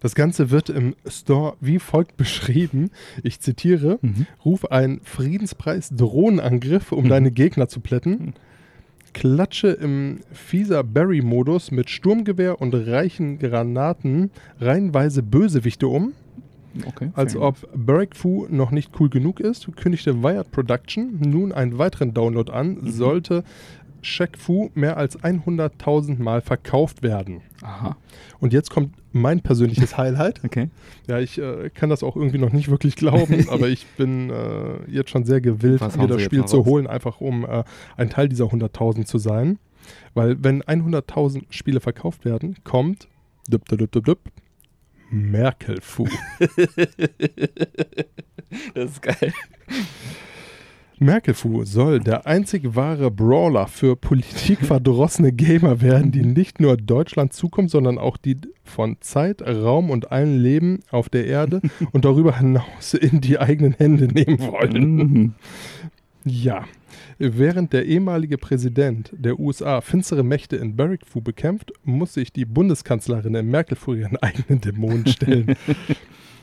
Das 0.00 0.16
Ganze 0.16 0.50
wird 0.50 0.68
im 0.68 0.96
Store 1.06 1.54
wie 1.60 1.78
folgt 1.78 2.16
beschrieben. 2.16 2.90
Ich 3.22 3.38
zitiere: 3.38 4.00
Mhm. 4.02 4.26
Ruf 4.44 4.64
einen 4.72 5.00
Friedenspreis 5.04 5.90
Drohnenangriff, 5.90 6.90
um 6.90 7.04
Mhm. 7.04 7.08
deine 7.08 7.30
Gegner 7.30 7.68
zu 7.68 7.78
plätten. 7.78 8.34
Klatsche 9.12 9.68
im 9.68 10.18
fieser 10.32 10.82
Barry-Modus 10.82 11.70
mit 11.70 11.88
Sturmgewehr 11.88 12.60
und 12.60 12.74
reichen 12.74 13.38
Granaten 13.38 14.32
reihenweise 14.58 15.22
Bösewichte 15.22 15.86
um. 15.86 16.14
Okay. 16.86 17.10
Als 17.14 17.36
ob 17.36 17.56
Barack 17.74 18.16
Fu 18.16 18.46
noch 18.48 18.70
nicht 18.70 18.92
cool 19.00 19.08
genug 19.08 19.40
ist, 19.40 19.66
kündigte 19.76 20.22
Wired 20.22 20.50
Production 20.50 21.18
nun 21.20 21.52
einen 21.52 21.78
weiteren 21.78 22.14
Download 22.14 22.50
an, 22.50 22.78
Mhm. 22.80 22.90
sollte 22.90 23.44
Shaq 24.04 24.36
Fu 24.36 24.70
mehr 24.74 24.96
als 24.96 25.16
100.000 25.22 26.18
Mal 26.20 26.40
verkauft 26.40 27.02
werden. 27.02 27.40
Aha. 27.62 27.96
Und 28.40 28.52
jetzt 28.52 28.70
kommt 28.70 28.94
mein 29.12 29.40
persönliches 29.42 29.96
Highlight. 29.96 30.40
Okay. 30.44 30.70
Ja, 31.06 31.20
ich 31.20 31.38
äh, 31.38 31.70
kann 31.70 31.88
das 31.90 32.02
auch 32.02 32.16
irgendwie 32.16 32.38
noch 32.38 32.52
nicht 32.52 32.68
wirklich 32.68 32.96
glauben, 32.96 33.46
aber 33.50 33.68
ich 33.68 33.86
bin 33.96 34.30
äh, 34.30 34.90
jetzt 34.90 35.10
schon 35.10 35.24
sehr 35.24 35.40
gewillt, 35.40 35.80
Was 35.80 35.96
mir 35.96 36.08
das 36.08 36.22
Spiel 36.22 36.44
zu 36.46 36.64
holen, 36.64 36.86
einfach 36.88 37.20
um 37.20 37.44
äh, 37.44 37.62
ein 37.96 38.10
Teil 38.10 38.28
dieser 38.28 38.46
100.000 38.46 39.04
zu 39.04 39.18
sein. 39.18 39.58
Weil 40.14 40.42
wenn 40.42 40.62
100.000 40.62 41.44
Spiele 41.50 41.80
verkauft 41.80 42.24
werden, 42.24 42.56
kommt 42.64 43.08
düpp, 43.48 43.68
düpp, 43.68 43.90
düpp, 43.92 44.04
düpp, 44.04 44.18
Merkel-Fu. 45.12 46.08
Das 48.74 48.90
ist 48.90 49.00
geil. 49.00 49.32
Merkelfu 51.02 51.64
soll 51.64 51.98
der 52.00 52.26
einzig 52.26 52.76
wahre 52.76 53.10
Brawler 53.10 53.66
für 53.66 53.96
politikverdrossene 53.96 55.32
Gamer 55.32 55.80
werden, 55.80 56.12
die 56.12 56.22
nicht 56.22 56.60
nur 56.60 56.76
Deutschland 56.76 57.32
zukommen, 57.32 57.68
sondern 57.68 57.98
auch 57.98 58.16
die 58.16 58.36
von 58.62 58.96
Zeit, 59.00 59.42
Raum 59.42 59.90
und 59.90 60.12
allen 60.12 60.38
Leben 60.38 60.80
auf 60.90 61.08
der 61.08 61.26
Erde 61.26 61.60
und 61.92 62.04
darüber 62.04 62.38
hinaus 62.38 62.94
in 62.94 63.20
die 63.20 63.38
eigenen 63.38 63.72
Hände 63.74 64.06
nehmen 64.06 64.38
wollen. 64.40 65.34
Ja. 66.24 66.64
Während 67.18 67.72
der 67.72 67.86
ehemalige 67.86 68.38
Präsident 68.38 69.12
der 69.16 69.38
USA 69.38 69.80
finstere 69.80 70.22
Mächte 70.22 70.56
in 70.56 70.76
Barrackfu 70.76 71.20
bekämpft, 71.20 71.72
muss 71.84 72.14
sich 72.14 72.32
die 72.32 72.44
Bundeskanzlerin 72.44 73.34
in 73.34 73.50
Merkel 73.50 73.76
ihren 73.96 74.16
eigenen 74.22 74.60
Dämonen 74.60 75.06
stellen. 75.06 75.56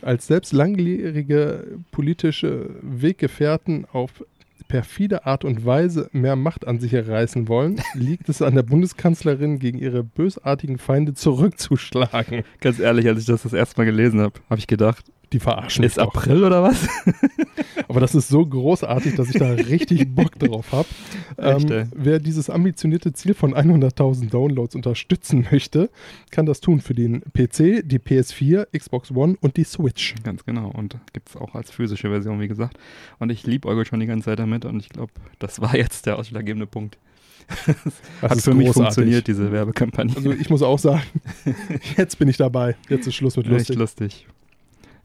Als 0.01 0.27
selbst 0.27 0.53
langjährige 0.53 1.79
politische 1.91 2.69
Weggefährten 2.81 3.85
auf 3.91 4.23
perfide 4.69 5.25
Art 5.25 5.43
und 5.43 5.65
Weise 5.65 6.09
mehr 6.13 6.35
Macht 6.35 6.65
an 6.65 6.79
sich 6.79 6.93
erreißen 6.93 7.47
wollen, 7.49 7.81
liegt 7.95 8.29
es 8.29 8.41
an 8.41 8.55
der 8.55 8.63
Bundeskanzlerin, 8.63 9.59
gegen 9.59 9.79
ihre 9.79 10.03
bösartigen 10.03 10.77
Feinde 10.77 11.13
zurückzuschlagen. 11.15 12.43
Ganz 12.61 12.79
ehrlich, 12.79 13.07
als 13.07 13.19
ich 13.19 13.25
das 13.25 13.43
das 13.43 13.53
erste 13.53 13.81
Mal 13.81 13.85
gelesen 13.85 14.21
habe, 14.21 14.39
habe 14.49 14.59
ich 14.59 14.67
gedacht, 14.67 15.11
Die 15.31 15.39
verarschen 15.39 15.83
ist 15.83 15.97
doch. 15.97 16.15
April 16.15 16.43
oder 16.43 16.63
was? 16.63 16.87
Aber 17.87 17.99
das 17.99 18.13
ist 18.13 18.27
so 18.27 18.45
großartig, 18.45 19.15
dass 19.15 19.29
ich 19.29 19.39
da 19.39 19.51
richtig 19.51 20.13
Bock 20.13 20.37
drauf 20.37 20.71
habe. 20.71 20.87
Ähm, 21.37 21.89
wer 21.95 22.19
dieses 22.19 22.49
ambitionierte 22.49 23.13
Ziel 23.13 23.33
von 23.33 23.55
100.000 23.55 24.29
Downloads 24.29 24.75
unterstützen 24.75 25.47
möchte, 25.51 25.89
kann 26.29 26.45
das 26.45 26.61
tun 26.61 26.81
für 26.81 26.93
den 26.93 27.21
PC, 27.33 27.81
die 27.83 27.99
PS4, 27.99 28.67
Xbox 28.77 29.11
One 29.11 29.37
und 29.41 29.57
die 29.57 29.63
Switch. 29.63 30.15
Ganz 30.23 30.45
genau. 30.45 30.69
Und 30.69 30.97
gibt 31.13 31.29
es 31.29 31.35
auch 31.35 31.55
als 31.55 31.71
physische 31.71 32.09
Version, 32.09 32.39
wie 32.39 32.47
gesagt. 32.47 32.77
Und 33.17 33.31
ich 33.31 33.45
liebe 33.45 33.67
Eugel 33.67 33.85
schon 33.85 33.99
die 33.99 34.05
ganze 34.05 34.25
Zeit 34.25 34.39
damit 34.39 34.65
und 34.65 34.79
ich 34.79 34.89
glaube, 34.89 35.11
das 35.39 35.59
war 35.59 35.75
jetzt 35.75 36.05
der 36.05 36.19
ausschlaggebende 36.19 36.67
Punkt. 36.67 36.97
Das 38.21 38.31
Hat 38.31 38.41
für 38.41 38.53
mich 38.53 38.67
großartig. 38.67 38.73
funktioniert, 38.73 39.27
diese 39.27 39.51
Werbekampagne. 39.51 40.15
Also 40.15 40.31
ich 40.31 40.51
muss 40.51 40.61
auch 40.61 40.77
sagen, 40.77 41.01
jetzt 41.97 42.19
bin 42.19 42.27
ich 42.27 42.37
dabei. 42.37 42.75
Jetzt 42.89 43.07
ist 43.07 43.15
Schluss 43.15 43.35
mit 43.37 43.47
Echt 43.47 43.73
lustig. 43.73 44.27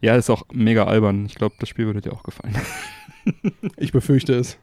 Ja, 0.05 0.17
ist 0.17 0.29
auch 0.29 0.45
mega 0.53 0.85
albern. 0.85 1.25
Ich 1.25 1.35
glaube, 1.35 1.55
das 1.59 1.71
Spiel 1.71 1.87
würde 1.87 2.03
dir 2.03 2.13
auch 2.13 2.25
gefallen. 2.25 2.55
Ich 3.79 3.91
befürchte 3.91 4.35
es. 4.35 4.59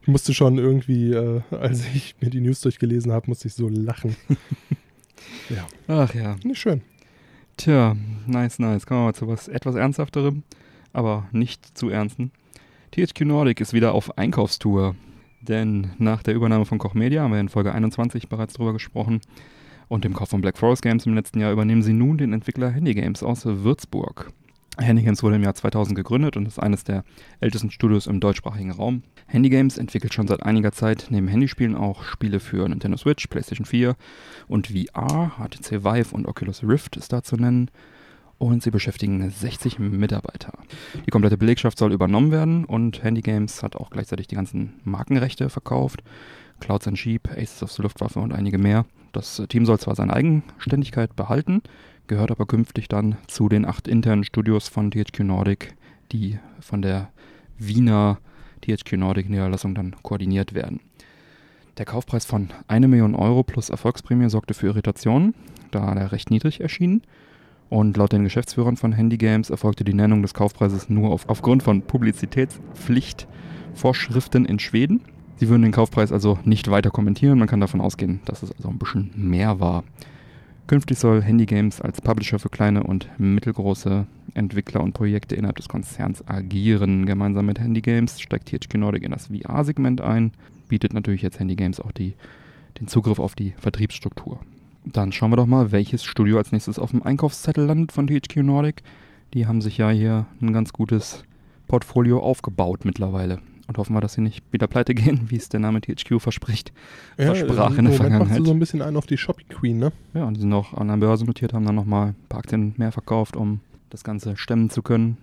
Ich 0.00 0.08
musste 0.08 0.34
schon 0.34 0.58
irgendwie, 0.58 1.12
äh, 1.12 1.40
als 1.52 1.86
ich 1.94 2.16
mir 2.20 2.30
die 2.30 2.40
News 2.40 2.60
durchgelesen 2.60 3.12
habe, 3.12 3.28
musste 3.28 3.46
ich 3.46 3.54
so 3.54 3.68
lachen. 3.68 4.16
ja, 5.48 5.68
Ach 5.86 6.12
ja. 6.12 6.34
nicht 6.42 6.58
schön. 6.58 6.80
Tja, 7.56 7.96
nice, 8.26 8.58
nice. 8.58 8.84
Kommen 8.84 9.02
wir 9.02 9.04
mal 9.04 9.14
zu 9.14 9.28
was 9.28 9.46
etwas 9.46 9.76
Ernsthafterem, 9.76 10.42
aber 10.92 11.28
nicht 11.30 11.78
zu 11.78 11.88
ernsten. 11.88 12.32
THQ 12.90 13.20
Nordic 13.20 13.60
ist 13.60 13.74
wieder 13.74 13.94
auf 13.94 14.18
Einkaufstour. 14.18 14.96
Denn 15.42 15.92
nach 15.98 16.24
der 16.24 16.34
Übernahme 16.34 16.64
von 16.64 16.78
Koch 16.78 16.94
Media 16.94 17.22
haben 17.22 17.32
wir 17.34 17.38
in 17.38 17.48
Folge 17.48 17.72
21 17.72 18.28
bereits 18.28 18.54
drüber 18.54 18.72
gesprochen 18.72 19.20
und 19.86 20.02
dem 20.02 20.14
Kauf 20.14 20.30
von 20.30 20.40
Black 20.40 20.58
Forest 20.58 20.82
Games 20.82 21.06
im 21.06 21.14
letzten 21.14 21.38
Jahr 21.38 21.52
übernehmen 21.52 21.84
sie 21.84 21.92
nun 21.92 22.18
den 22.18 22.32
Entwickler 22.32 22.70
Handy 22.70 22.94
Games 22.94 23.22
aus 23.22 23.46
Würzburg. 23.46 24.32
Handy 24.78 25.02
Games 25.02 25.22
wurde 25.22 25.36
im 25.36 25.42
Jahr 25.42 25.54
2000 25.54 25.94
gegründet 25.94 26.36
und 26.36 26.46
ist 26.46 26.58
eines 26.58 26.82
der 26.82 27.04
ältesten 27.40 27.70
Studios 27.70 28.06
im 28.06 28.20
deutschsprachigen 28.20 28.70
Raum. 28.70 29.02
Handy 29.26 29.50
Games 29.50 29.76
entwickelt 29.76 30.14
schon 30.14 30.26
seit 30.26 30.42
einiger 30.42 30.72
Zeit 30.72 31.08
neben 31.10 31.28
Handyspielen 31.28 31.76
auch 31.76 32.04
Spiele 32.04 32.40
für 32.40 32.66
Nintendo 32.66 32.96
Switch, 32.96 33.26
PlayStation 33.26 33.66
4 33.66 33.96
und 34.48 34.68
VR. 34.68 35.32
HTC 35.36 35.84
Vive 35.84 36.14
und 36.14 36.26
Oculus 36.26 36.62
Rift 36.64 36.96
ist 36.96 37.12
da 37.12 37.22
zu 37.22 37.36
nennen. 37.36 37.70
Und 38.38 38.62
sie 38.62 38.70
beschäftigen 38.70 39.30
60 39.30 39.78
Mitarbeiter. 39.78 40.54
Die 41.06 41.10
komplette 41.10 41.36
Belegschaft 41.36 41.78
soll 41.78 41.92
übernommen 41.92 42.32
werden 42.32 42.64
und 42.64 43.02
Handy 43.04 43.20
Games 43.20 43.62
hat 43.62 43.76
auch 43.76 43.90
gleichzeitig 43.90 44.26
die 44.26 44.34
ganzen 44.34 44.80
Markenrechte 44.84 45.48
verkauft. 45.48 46.02
Clouds 46.60 46.88
and 46.88 46.98
Sheep, 46.98 47.28
Aces 47.30 47.62
of 47.62 47.72
the 47.72 47.82
Luftwaffe 47.82 48.20
und 48.20 48.32
einige 48.32 48.58
mehr. 48.58 48.86
Das 49.12 49.42
Team 49.48 49.66
soll 49.66 49.78
zwar 49.78 49.94
seine 49.94 50.14
Eigenständigkeit 50.14 51.14
behalten, 51.14 51.62
gehört 52.06 52.30
aber 52.30 52.46
künftig 52.46 52.88
dann 52.88 53.16
zu 53.26 53.48
den 53.48 53.64
acht 53.64 53.88
internen 53.88 54.24
Studios 54.24 54.68
von 54.68 54.90
THQ 54.90 55.20
Nordic, 55.20 55.74
die 56.12 56.38
von 56.60 56.82
der 56.82 57.10
Wiener 57.58 58.18
THQ 58.62 58.92
Nordic 58.92 59.28
Niederlassung 59.28 59.74
dann 59.74 59.96
koordiniert 60.02 60.54
werden. 60.54 60.80
Der 61.78 61.86
Kaufpreis 61.86 62.26
von 62.26 62.50
1 62.68 62.86
Million 62.86 63.14
Euro 63.14 63.42
plus 63.42 63.70
Erfolgsprämie 63.70 64.28
sorgte 64.28 64.52
für 64.52 64.66
Irritationen, 64.66 65.34
da 65.70 65.94
der 65.94 66.12
recht 66.12 66.30
niedrig 66.30 66.60
erschien. 66.60 67.00
Und 67.70 67.96
laut 67.96 68.12
den 68.12 68.24
Geschäftsführern 68.24 68.76
von 68.76 68.92
Handy 68.92 69.16
Games 69.16 69.48
erfolgte 69.48 69.82
die 69.82 69.94
Nennung 69.94 70.20
des 70.20 70.34
Kaufpreises 70.34 70.90
nur 70.90 71.10
auf, 71.10 71.26
aufgrund 71.30 71.62
von 71.62 71.80
Publizitätspflichtvorschriften 71.80 74.44
in 74.44 74.58
Schweden. 74.58 75.00
Sie 75.36 75.48
würden 75.48 75.62
den 75.62 75.72
Kaufpreis 75.72 76.12
also 76.12 76.38
nicht 76.44 76.70
weiter 76.70 76.90
kommentieren. 76.90 77.38
Man 77.38 77.48
kann 77.48 77.60
davon 77.60 77.80
ausgehen, 77.80 78.20
dass 78.26 78.42
es 78.42 78.52
also 78.52 78.68
ein 78.68 78.78
bisschen 78.78 79.10
mehr 79.16 79.58
war. 79.58 79.84
Künftig 80.72 80.96
soll 80.96 81.20
Handy 81.20 81.44
Games 81.44 81.82
als 81.82 82.00
Publisher 82.00 82.38
für 82.38 82.48
kleine 82.48 82.82
und 82.84 83.06
mittelgroße 83.18 84.06
Entwickler 84.32 84.80
und 84.80 84.94
Projekte 84.94 85.34
innerhalb 85.36 85.56
des 85.56 85.68
Konzerns 85.68 86.26
agieren. 86.26 87.04
Gemeinsam 87.04 87.44
mit 87.44 87.60
Handy 87.60 87.82
Games 87.82 88.18
steigt 88.18 88.48
THQ 88.48 88.78
Nordic 88.78 89.02
in 89.02 89.10
das 89.10 89.26
VR-Segment 89.26 90.00
ein, 90.00 90.32
bietet 90.68 90.94
natürlich 90.94 91.20
jetzt 91.20 91.38
Handy 91.38 91.56
Games 91.56 91.78
auch 91.78 91.92
die, 91.92 92.14
den 92.80 92.88
Zugriff 92.88 93.18
auf 93.18 93.34
die 93.34 93.52
Vertriebsstruktur. 93.58 94.40
Dann 94.86 95.12
schauen 95.12 95.30
wir 95.30 95.36
doch 95.36 95.44
mal, 95.44 95.72
welches 95.72 96.04
Studio 96.04 96.38
als 96.38 96.52
nächstes 96.52 96.78
auf 96.78 96.92
dem 96.92 97.02
Einkaufszettel 97.02 97.66
landet 97.66 97.92
von 97.92 98.06
THQ 98.06 98.36
Nordic. 98.36 98.82
Die 99.34 99.46
haben 99.46 99.60
sich 99.60 99.76
ja 99.76 99.90
hier 99.90 100.24
ein 100.40 100.54
ganz 100.54 100.72
gutes 100.72 101.22
Portfolio 101.68 102.20
aufgebaut 102.20 102.86
mittlerweile. 102.86 103.40
Und 103.72 103.78
hoffen 103.78 103.94
wir, 103.94 104.02
dass 104.02 104.12
sie 104.12 104.20
nicht 104.20 104.44
wieder 104.52 104.66
pleite 104.66 104.94
gehen, 104.94 105.30
wie 105.30 105.36
es 105.36 105.48
der 105.48 105.58
Name 105.58 105.80
THQ 105.80 106.20
verspricht. 106.20 106.74
Versprach 107.16 107.38
in 107.38 107.46
der 107.46 107.56
Moment 107.84 107.88
macht 107.88 107.96
Vergangenheit. 107.96 108.36
sie 108.36 108.44
so 108.44 108.50
ein 108.50 108.58
bisschen 108.58 108.82
ein 108.82 108.96
auf 108.98 109.06
die 109.06 109.16
Shopping 109.16 109.48
Queen, 109.48 109.78
ne? 109.78 109.92
Ja, 110.12 110.24
und 110.24 110.34
die 110.34 110.42
sind 110.42 110.52
auch 110.52 110.74
an 110.74 110.88
der 110.88 110.98
Börse 110.98 111.24
notiert, 111.24 111.54
haben 111.54 111.64
dann 111.64 111.74
nochmal 111.74 112.08
ein 112.08 112.28
paar 112.28 112.40
Aktien 112.40 112.74
mehr 112.76 112.92
verkauft, 112.92 113.34
um 113.34 113.60
das 113.88 114.04
Ganze 114.04 114.36
stemmen 114.36 114.68
zu 114.68 114.82
können. 114.82 115.16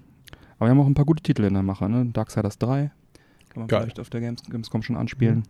Aber 0.58 0.66
wir 0.66 0.72
haben 0.72 0.80
auch 0.80 0.88
ein 0.88 0.96
paar 0.96 1.06
gute 1.06 1.22
Titel 1.22 1.44
in 1.44 1.54
der 1.54 1.62
Mache, 1.62 1.88
ne? 1.88 2.08
Darksiders 2.08 2.58
3. 2.58 2.90
Kann 3.50 3.60
man 3.62 3.68
Geil. 3.68 3.82
vielleicht 3.82 4.00
auf 4.00 4.10
der 4.10 4.22
Games 4.22 4.42
Gamescom 4.42 4.82
schon 4.82 4.98
anspielen. 4.98 5.44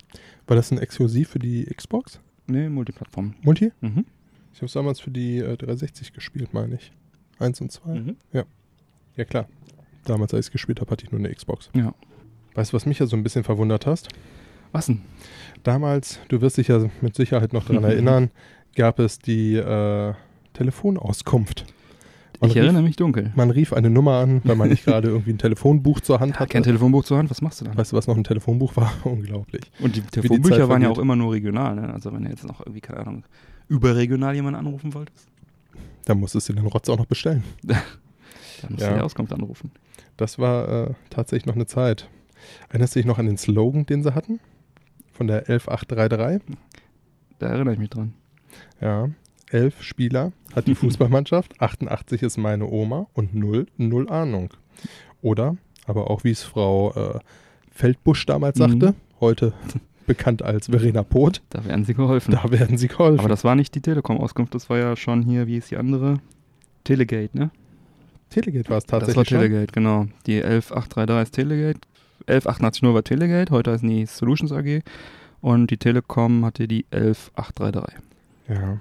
War 0.45 0.57
das 0.57 0.69
ein 0.71 0.77
Exklusiv 0.77 1.29
für 1.29 1.39
die 1.39 1.63
Xbox? 1.73 2.19
Nee, 2.47 2.67
Multiplattform. 2.67 3.33
Multi? 3.43 3.71
Mhm. 3.79 4.03
Ich 4.51 4.59
habe 4.59 4.65
es 4.65 4.73
damals 4.73 4.99
für 4.99 5.11
die 5.11 5.37
äh, 5.37 5.55
360 5.55 6.11
gespielt, 6.11 6.53
meine 6.53 6.75
ich. 6.75 6.91
Eins 7.39 7.61
und 7.61 7.71
zwei. 7.71 7.97
Mhm. 7.97 8.17
Ja, 8.33 8.43
klar. 9.23 9.47
Damals, 10.03 10.33
als 10.33 10.47
ich 10.47 10.49
es 10.49 10.51
gespielt 10.51 10.81
habe, 10.81 10.91
hatte 10.91 11.05
ich 11.05 11.11
nur 11.13 11.19
eine 11.19 11.33
Xbox. 11.33 11.69
Ja. 11.73 11.93
Weißt 12.59 12.73
du, 12.73 12.75
was 12.75 12.85
mich 12.85 12.99
ja 12.99 13.05
so 13.05 13.15
ein 13.15 13.23
bisschen 13.23 13.45
verwundert 13.45 13.85
hast? 13.85 14.09
Was 14.73 14.87
denn? 14.87 14.99
Damals, 15.63 16.19
du 16.27 16.41
wirst 16.41 16.57
dich 16.57 16.67
ja 16.67 16.85
mit 16.99 17.15
Sicherheit 17.15 17.53
noch 17.53 17.65
daran 17.65 17.85
erinnern, 17.85 18.31
gab 18.75 18.99
es 18.99 19.17
die 19.17 19.55
äh, 19.55 20.13
Telefonauskunft. 20.51 21.65
Man 22.41 22.49
ich 22.49 22.57
rief, 22.57 22.63
erinnere 22.63 22.83
mich 22.83 22.97
dunkel. 22.97 23.31
Man 23.33 23.49
rief 23.49 23.71
eine 23.71 23.89
Nummer 23.89 24.15
an, 24.17 24.41
weil 24.43 24.57
man 24.57 24.67
nicht 24.67 24.83
gerade 24.83 25.07
irgendwie 25.07 25.31
ein 25.31 25.37
Telefonbuch 25.39 26.01
zur 26.01 26.19
Hand 26.19 26.33
Ja, 26.33 26.39
hatte. 26.41 26.49
kein 26.51 26.63
Telefonbuch 26.63 27.05
zur 27.05 27.17
Hand, 27.17 27.29
was 27.29 27.41
machst 27.41 27.61
du 27.61 27.65
dann? 27.65 27.77
Weißt 27.77 27.93
du, 27.93 27.95
was 27.95 28.07
noch 28.07 28.17
ein 28.17 28.25
Telefonbuch 28.25 28.75
war? 28.75 28.91
Unglaublich. 29.05 29.63
Und 29.79 29.95
die 29.95 30.01
Telefonbücher 30.01 30.67
waren 30.67 30.81
ja 30.81 30.89
auch 30.89 30.99
immer 30.99 31.15
nur 31.15 31.31
regional, 31.31 31.75
ne? 31.75 31.93
Also 31.93 32.11
wenn 32.11 32.25
du 32.25 32.29
jetzt 32.29 32.45
noch 32.45 32.59
irgendwie, 32.59 32.81
keine 32.81 32.99
Ahnung, 32.99 33.23
überregional 33.69 34.35
jemanden 34.35 34.59
anrufen 34.59 34.93
wolltest. 34.93 35.29
Da 36.03 36.13
musstest 36.13 36.49
du 36.49 36.53
den 36.53 36.65
Rotz 36.65 36.89
auch 36.89 36.97
noch 36.97 37.05
bestellen. 37.05 37.43
Da 38.61 38.67
musst 38.69 38.81
du 38.81 38.85
Ja. 38.87 38.95
die 38.95 39.01
Auskunft 39.01 39.31
anrufen. 39.31 39.71
Das 40.17 40.37
war 40.37 40.89
äh, 40.89 40.93
tatsächlich 41.09 41.45
noch 41.45 41.55
eine 41.55 41.65
Zeit. 41.65 42.09
Erinnerst 42.69 42.95
du 42.95 42.99
dich 42.99 43.05
noch 43.07 43.17
an 43.19 43.25
den 43.25 43.37
Slogan, 43.37 43.85
den 43.85 44.03
sie 44.03 44.13
hatten? 44.15 44.39
Von 45.13 45.27
der 45.27 45.49
11833? 45.49 46.41
Da 47.39 47.47
erinnere 47.47 47.73
ich 47.73 47.79
mich 47.79 47.89
dran. 47.89 48.13
Ja. 48.81 49.09
Elf 49.51 49.81
Spieler 49.81 50.31
hat 50.55 50.67
die 50.67 50.75
Fußballmannschaft, 50.75 51.59
88 51.61 52.21
ist 52.23 52.37
meine 52.37 52.67
Oma 52.69 53.07
und 53.13 53.33
null, 53.33 53.65
null 53.77 54.09
Ahnung. 54.09 54.49
Oder, 55.21 55.57
aber 55.85 56.09
auch 56.11 56.23
wie 56.23 56.31
es 56.31 56.43
Frau 56.43 56.93
äh, 56.93 57.19
Feldbusch 57.71 58.25
damals 58.25 58.57
Mhm. 58.59 58.79
sagte, 58.79 58.95
heute 59.19 59.53
bekannt 60.05 60.41
als 60.43 60.67
Verena 60.67 61.03
Poth, 61.03 61.41
Da 61.49 61.63
werden 61.65 61.83
sie 61.85 61.93
geholfen. 61.93 62.31
da 62.31 62.49
werden 62.51 62.77
sie 62.77 62.87
geholfen. 62.87 63.19
Aber 63.19 63.29
das 63.29 63.43
war 63.43 63.55
nicht 63.55 63.73
die 63.75 63.81
Telekom-Auskunft, 63.81 64.53
das 64.55 64.69
war 64.69 64.77
ja 64.77 64.95
schon 64.95 65.21
hier, 65.23 65.47
wie 65.47 65.57
ist 65.57 65.71
die 65.71 65.77
andere? 65.77 66.19
Telegate, 66.83 67.37
ne? 67.37 67.51
Telegate 68.29 68.69
war 68.69 68.77
es 68.77 68.85
das 68.85 68.93
war 68.93 68.99
tatsächlich 68.99 69.29
schon. 69.29 69.39
Telegate, 69.39 69.71
genau. 69.73 70.05
Die 70.27 70.43
11833 70.43 71.23
ist 71.23 71.31
Telegate, 71.33 71.79
11880 72.29 72.93
war 72.93 73.03
Telegate, 73.03 73.51
heute 73.51 73.71
heißen 73.71 73.89
die 73.89 74.05
Solutions 74.05 74.51
AG 74.51 74.81
und 75.41 75.71
die 75.71 75.77
Telekom 75.77 76.45
hatte 76.45 76.67
die 76.67 76.85
11833. 76.91 77.95
Ja. 78.49 78.79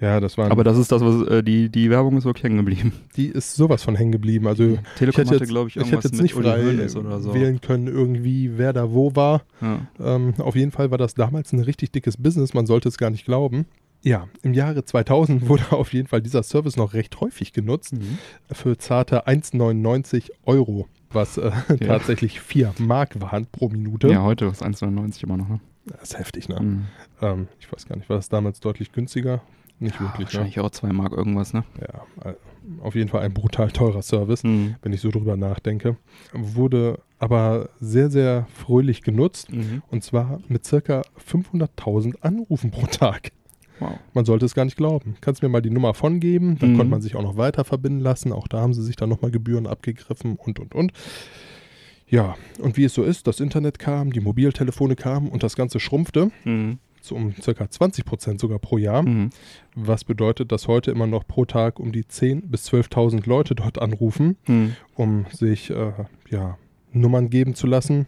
ja, 0.00 0.20
das 0.20 0.36
war. 0.36 0.50
Aber 0.50 0.64
das 0.64 0.76
ist 0.76 0.92
das, 0.92 1.02
was 1.02 1.26
äh, 1.28 1.42
die, 1.42 1.70
die 1.70 1.88
Werbung 1.90 2.18
ist 2.18 2.24
wirklich 2.24 2.44
hängen 2.44 2.58
geblieben. 2.58 2.92
die 3.16 3.28
ist 3.28 3.54
sowas 3.56 3.82
von 3.82 3.96
hängen 3.96 4.12
geblieben. 4.12 4.46
Also 4.46 4.64
ich 4.64 4.78
Telekom 4.96 5.24
hatte, 5.24 5.36
jetzt, 5.36 5.48
glaube 5.48 5.68
ich, 5.70 5.76
ich 5.76 5.86
hätte 5.86 5.94
jetzt 6.08 6.12
mit 6.12 6.22
nicht 6.22 6.34
frei 6.34 6.86
oder 6.94 7.20
so. 7.20 7.34
wählen 7.34 7.60
können, 7.60 7.86
irgendwie, 7.88 8.58
wer 8.58 8.72
da 8.72 8.92
wo 8.92 9.16
war. 9.16 9.42
Ja. 9.60 9.80
Ähm, 9.98 10.34
auf 10.38 10.56
jeden 10.56 10.70
Fall 10.72 10.90
war 10.90 10.98
das 10.98 11.14
damals 11.14 11.52
ein 11.52 11.60
richtig 11.60 11.90
dickes 11.92 12.16
Business, 12.16 12.52
man 12.54 12.66
sollte 12.66 12.88
es 12.88 12.98
gar 12.98 13.10
nicht 13.10 13.24
glauben. 13.24 13.64
Ja, 14.02 14.28
im 14.42 14.54
Jahre 14.54 14.84
2000 14.84 15.48
wurde 15.48 15.64
auf 15.72 15.92
jeden 15.92 16.06
Fall 16.06 16.22
dieser 16.22 16.42
Service 16.44 16.76
noch 16.76 16.92
recht 16.94 17.20
häufig 17.20 17.52
genutzt 17.52 17.94
Mhm. 17.94 18.18
für 18.52 18.76
zarte 18.78 19.26
1,99 19.26 20.30
Euro, 20.44 20.86
was 21.12 21.38
äh, 21.38 21.50
tatsächlich 21.86 22.40
4 22.40 22.74
Mark 22.78 23.20
waren 23.20 23.46
pro 23.46 23.68
Minute. 23.68 24.08
ja, 24.08 24.22
heute 24.22 24.46
ist 24.46 24.62
1,99 24.62 25.24
immer 25.24 25.36
noch, 25.36 25.48
ne? 25.48 25.60
Das 25.86 26.02
ist 26.10 26.18
heftig, 26.18 26.48
ne? 26.48 26.60
Mhm. 26.60 26.84
Ähm, 27.22 27.48
ich 27.60 27.72
weiß 27.72 27.86
gar 27.86 27.96
nicht, 27.96 28.08
war 28.10 28.16
das 28.16 28.28
damals 28.28 28.60
deutlich 28.60 28.92
günstiger? 28.92 29.40
Nicht 29.80 29.94
Ja, 29.94 30.00
wirklich, 30.02 30.18
ne? 30.18 30.24
wahrscheinlich 30.34 30.60
auch 30.60 30.70
2 30.70 30.92
Mark 30.92 31.12
irgendwas, 31.12 31.52
ne? 31.54 31.64
Ja, 31.80 32.30
äh, 32.30 32.34
auf 32.82 32.94
jeden 32.94 33.08
Fall 33.08 33.22
ein 33.22 33.32
brutal 33.32 33.70
teurer 33.70 34.02
Service. 34.02 34.42
Mhm. 34.44 34.74
wenn 34.82 34.92
ich 34.92 35.00
so 35.00 35.10
drüber 35.10 35.36
nachdenke. 35.36 35.96
Wurde 36.32 37.00
aber 37.18 37.70
sehr, 37.80 38.10
sehr 38.10 38.46
fröhlich 38.52 39.02
genutzt 39.02 39.50
Mhm. 39.52 39.82
und 39.90 40.04
zwar 40.04 40.40
mit 40.48 40.66
circa 40.66 41.02
500.000 41.18 42.20
Anrufen 42.22 42.70
pro 42.70 42.86
Tag. 42.86 43.30
Wow. 43.80 43.98
Man 44.14 44.24
sollte 44.24 44.46
es 44.46 44.54
gar 44.54 44.64
nicht 44.64 44.76
glauben. 44.76 45.16
Kannst 45.20 45.42
mir 45.42 45.48
mal 45.48 45.62
die 45.62 45.70
Nummer 45.70 45.94
von 45.94 46.20
geben, 46.20 46.58
dann 46.58 46.72
Mhm. 46.72 46.76
konnte 46.76 46.90
man 46.90 47.00
sich 47.02 47.14
auch 47.16 47.22
noch 47.22 47.36
weiter 47.36 47.64
verbinden 47.64 48.00
lassen. 48.00 48.32
Auch 48.32 48.48
da 48.48 48.60
haben 48.60 48.74
sie 48.74 48.82
sich 48.82 48.96
dann 48.96 49.08
nochmal 49.08 49.30
Gebühren 49.30 49.66
abgegriffen 49.66 50.36
und, 50.36 50.58
und, 50.58 50.74
und. 50.74 50.92
Ja, 52.08 52.36
und 52.60 52.76
wie 52.76 52.84
es 52.84 52.94
so 52.94 53.02
ist, 53.02 53.26
das 53.26 53.38
Internet 53.40 53.78
kam, 53.78 54.12
die 54.12 54.20
Mobiltelefone 54.20 54.96
kamen 54.96 55.28
und 55.28 55.42
das 55.42 55.56
Ganze 55.56 55.78
schrumpfte 55.78 56.30
Mhm. 56.44 56.78
so 57.02 57.14
um 57.14 57.34
circa 57.40 57.68
20 57.70 58.04
Prozent 58.04 58.40
sogar 58.40 58.58
pro 58.58 58.78
Jahr. 58.78 59.02
Mhm. 59.02 59.30
Was 59.74 60.04
bedeutet, 60.04 60.50
dass 60.50 60.68
heute 60.68 60.90
immer 60.90 61.06
noch 61.06 61.26
pro 61.26 61.44
Tag 61.44 61.78
um 61.78 61.92
die 61.92 62.04
10.000 62.04 62.50
bis 62.50 62.64
12.000 62.66 63.26
Leute 63.28 63.54
dort 63.54 63.78
anrufen 63.80 64.36
Mhm. 64.46 64.76
um 64.94 65.26
sich 65.32 65.70
äh, 65.70 65.92
ja, 66.30 66.56
Nummern 66.92 67.28
geben 67.28 67.54
zu 67.54 67.66
lassen, 67.66 68.06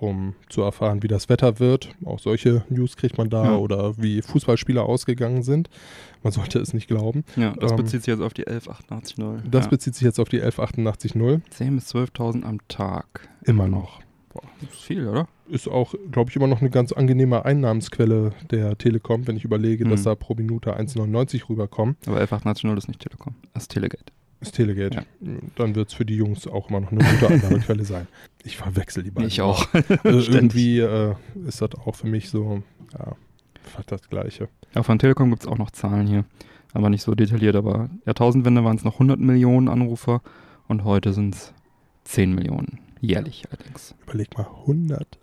um 0.00 0.34
zu 0.48 0.62
erfahren, 0.62 1.02
wie 1.02 1.08
das 1.08 1.28
Wetter 1.28 1.58
wird. 1.58 1.90
Auch 2.04 2.18
solche 2.18 2.64
News 2.68 2.96
kriegt 2.96 3.18
man 3.18 3.28
da 3.30 3.44
Ja. 3.44 3.56
oder 3.56 3.96
wie 3.98 4.22
Fußballspieler 4.22 4.84
ausgegangen 4.84 5.42
sind. 5.42 5.68
Man 6.22 6.32
sollte 6.32 6.58
es 6.58 6.72
nicht 6.74 6.88
glauben. 6.88 7.24
Ja, 7.36 7.54
das 7.58 7.72
Ähm, 7.72 7.76
bezieht 7.78 8.02
sich 8.02 8.12
jetzt 8.12 8.22
auf 8.22 8.32
die 8.34 8.46
11880. 8.46 9.16
Das 9.50 9.64
ja. 9.66 9.70
bezieht 9.70 9.94
sich 9.94 10.04
jetzt 10.04 10.18
auf 10.18 10.28
die 10.28 10.40
11880 10.42 11.12
10.000 11.12 11.74
bis 11.74 11.94
12.000 11.94 12.44
am 12.44 12.58
Tag. 12.68 13.28
immer 13.44 13.68
noch. 13.68 14.00
Boah, 14.32 14.42
das 14.60 14.70
ist 14.70 14.82
viel, 14.84 15.08
oder? 15.08 15.26
Ist 15.48 15.66
auch, 15.66 15.94
glaube 16.12 16.30
ich, 16.30 16.36
immer 16.36 16.46
noch 16.46 16.60
eine 16.60 16.70
ganz 16.70 16.92
angenehme 16.92 17.44
Einnahmensquelle 17.44 18.30
der 18.50 18.78
Telekom, 18.78 19.26
wenn 19.26 19.36
ich 19.36 19.44
überlege, 19.44 19.84
dass 19.84 20.00
Mhm. 20.00 20.04
da 20.04 20.14
pro 20.14 20.34
Minute 20.34 20.76
1,99 20.76 21.48
rüberkommen. 21.48 21.96
Aber 22.06 22.20
11880 22.20 22.78
ist 22.78 22.88
nicht 22.88 23.00
Telekom. 23.00 23.34
Das 23.54 23.64
ist 23.64 23.72
Telegate. 23.72 24.12
Ist 24.40 24.54
Telegate. 24.54 24.96
Ja. 25.20 25.30
Dann 25.56 25.74
wird 25.74 25.88
es 25.88 25.94
für 25.94 26.06
die 26.06 26.16
Jungs 26.16 26.46
auch 26.46 26.70
immer 26.70 26.80
noch 26.80 26.92
eine 26.92 27.04
gute 27.04 27.28
Einnahmequelle 27.28 27.84
sein. 27.84 28.06
Ich 28.42 28.56
verwechsel 28.56 29.02
die 29.02 29.10
beiden. 29.10 29.28
Ich 29.28 29.42
auch. 29.42 29.68
Also 30.04 30.32
irgendwie 30.32 30.78
äh, 30.78 31.14
ist 31.46 31.60
das 31.60 31.74
auch 31.74 31.94
für 31.94 32.06
mich 32.06 32.30
so, 32.30 32.62
ja, 32.98 33.16
fast 33.62 33.92
das 33.92 34.08
Gleiche. 34.08 34.48
Ja, 34.74 34.82
von 34.82 34.98
Telekom 34.98 35.30
gibt 35.30 35.42
es 35.42 35.48
auch 35.48 35.58
noch 35.58 35.70
Zahlen 35.70 36.06
hier. 36.06 36.24
Aber 36.72 36.88
nicht 36.88 37.02
so 37.02 37.14
detailliert. 37.14 37.56
Aber 37.56 37.90
Jahrtausendwende 38.06 38.64
waren 38.64 38.76
es 38.76 38.84
noch 38.84 38.94
100 38.94 39.20
Millionen 39.20 39.68
Anrufer 39.68 40.22
und 40.68 40.84
heute 40.84 41.12
sind 41.12 41.34
es 41.34 41.52
10 42.04 42.34
Millionen. 42.34 42.78
Jährlich 43.00 43.44
allerdings. 43.50 43.94
Überleg 44.04 44.36
mal, 44.38 44.46
100 44.62 45.18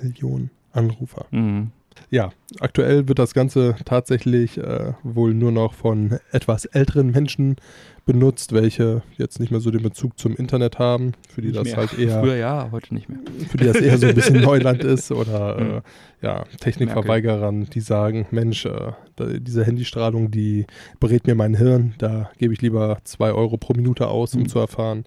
Millionen 0.00 0.50
Anrufer. 0.72 1.26
Mhm. 1.30 1.72
Ja, 2.10 2.32
aktuell 2.60 3.08
wird 3.08 3.18
das 3.18 3.34
Ganze 3.34 3.76
tatsächlich 3.84 4.58
äh, 4.58 4.94
wohl 5.02 5.34
nur 5.34 5.52
noch 5.52 5.74
von 5.74 6.18
etwas 6.30 6.64
älteren 6.64 7.10
Menschen 7.10 7.56
benutzt, 8.04 8.52
welche 8.52 9.02
jetzt 9.16 9.38
nicht 9.38 9.50
mehr 9.52 9.60
so 9.60 9.70
den 9.70 9.82
Bezug 9.82 10.18
zum 10.18 10.34
Internet 10.36 10.78
haben, 10.78 11.12
für 11.28 11.40
die 11.40 11.48
Nicht 11.48 11.58
das 11.60 11.64
mehr. 11.68 11.76
halt 11.76 11.98
eher 11.98 12.20
Früher 12.20 12.36
ja, 12.36 12.68
heute 12.72 12.94
nicht 12.94 13.08
mehr. 13.08 13.18
für 13.48 13.56
die 13.58 13.64
das 13.66 13.76
eher 13.76 13.96
so 13.98 14.06
ein 14.08 14.14
bisschen 14.14 14.40
Neuland 14.42 14.82
ist 14.82 15.12
oder 15.12 15.60
Mhm. 15.60 15.70
äh, 15.76 15.80
ja, 16.26 16.44
Technikverweigerern, 16.60 17.66
die 17.72 17.80
sagen, 17.80 18.26
Mensch, 18.30 18.66
äh, 18.66 18.92
diese 19.38 19.64
Handystrahlung, 19.64 20.30
die 20.30 20.66
berät 21.00 21.26
mir 21.26 21.34
mein 21.36 21.54
Hirn, 21.54 21.94
da 21.98 22.30
gebe 22.38 22.52
ich 22.54 22.60
lieber 22.62 22.98
zwei 23.04 23.32
Euro 23.32 23.56
pro 23.56 23.72
Minute 23.74 24.08
aus, 24.08 24.34
um 24.34 24.42
Mhm. 24.42 24.48
zu 24.48 24.58
erfahren, 24.58 25.04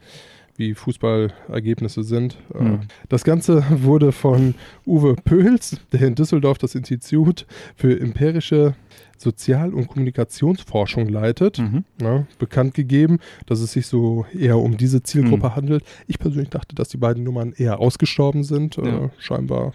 wie 0.57 0.73
Fußballergebnisse 0.73 2.03
sind. 2.03 2.37
Äh, 2.53 2.63
Mhm. 2.63 2.79
Das 3.09 3.23
Ganze 3.25 3.63
wurde 3.69 4.11
von 4.13 4.55
Uwe 4.85 5.15
Pöhls, 5.15 5.77
der 5.91 6.01
in 6.03 6.15
Düsseldorf 6.15 6.57
das 6.59 6.75
Institut 6.75 7.45
für 7.75 7.99
empirische 7.99 8.73
Sozial- 9.17 9.73
und 9.73 9.87
Kommunikationsforschung 9.87 11.07
leitet, 11.07 11.59
Mhm. 11.59 11.83
ne, 12.01 12.27
bekannt 12.39 12.73
gegeben, 12.73 13.19
dass 13.45 13.59
es 13.59 13.71
sich 13.71 13.87
so 13.87 14.25
eher 14.37 14.57
um 14.57 14.77
diese 14.77 15.03
Zielgruppe 15.03 15.47
Mhm. 15.49 15.55
handelt. 15.55 15.83
Ich 16.07 16.19
persönlich 16.19 16.49
dachte, 16.49 16.75
dass 16.75 16.89
die 16.89 16.97
beiden 16.97 17.23
Nummern 17.23 17.53
eher 17.55 17.79
ausgestorben 17.79 18.43
sind. 18.43 18.77
Äh, 18.77 18.87
Ja. 18.87 19.09
scheinbar 19.17 19.73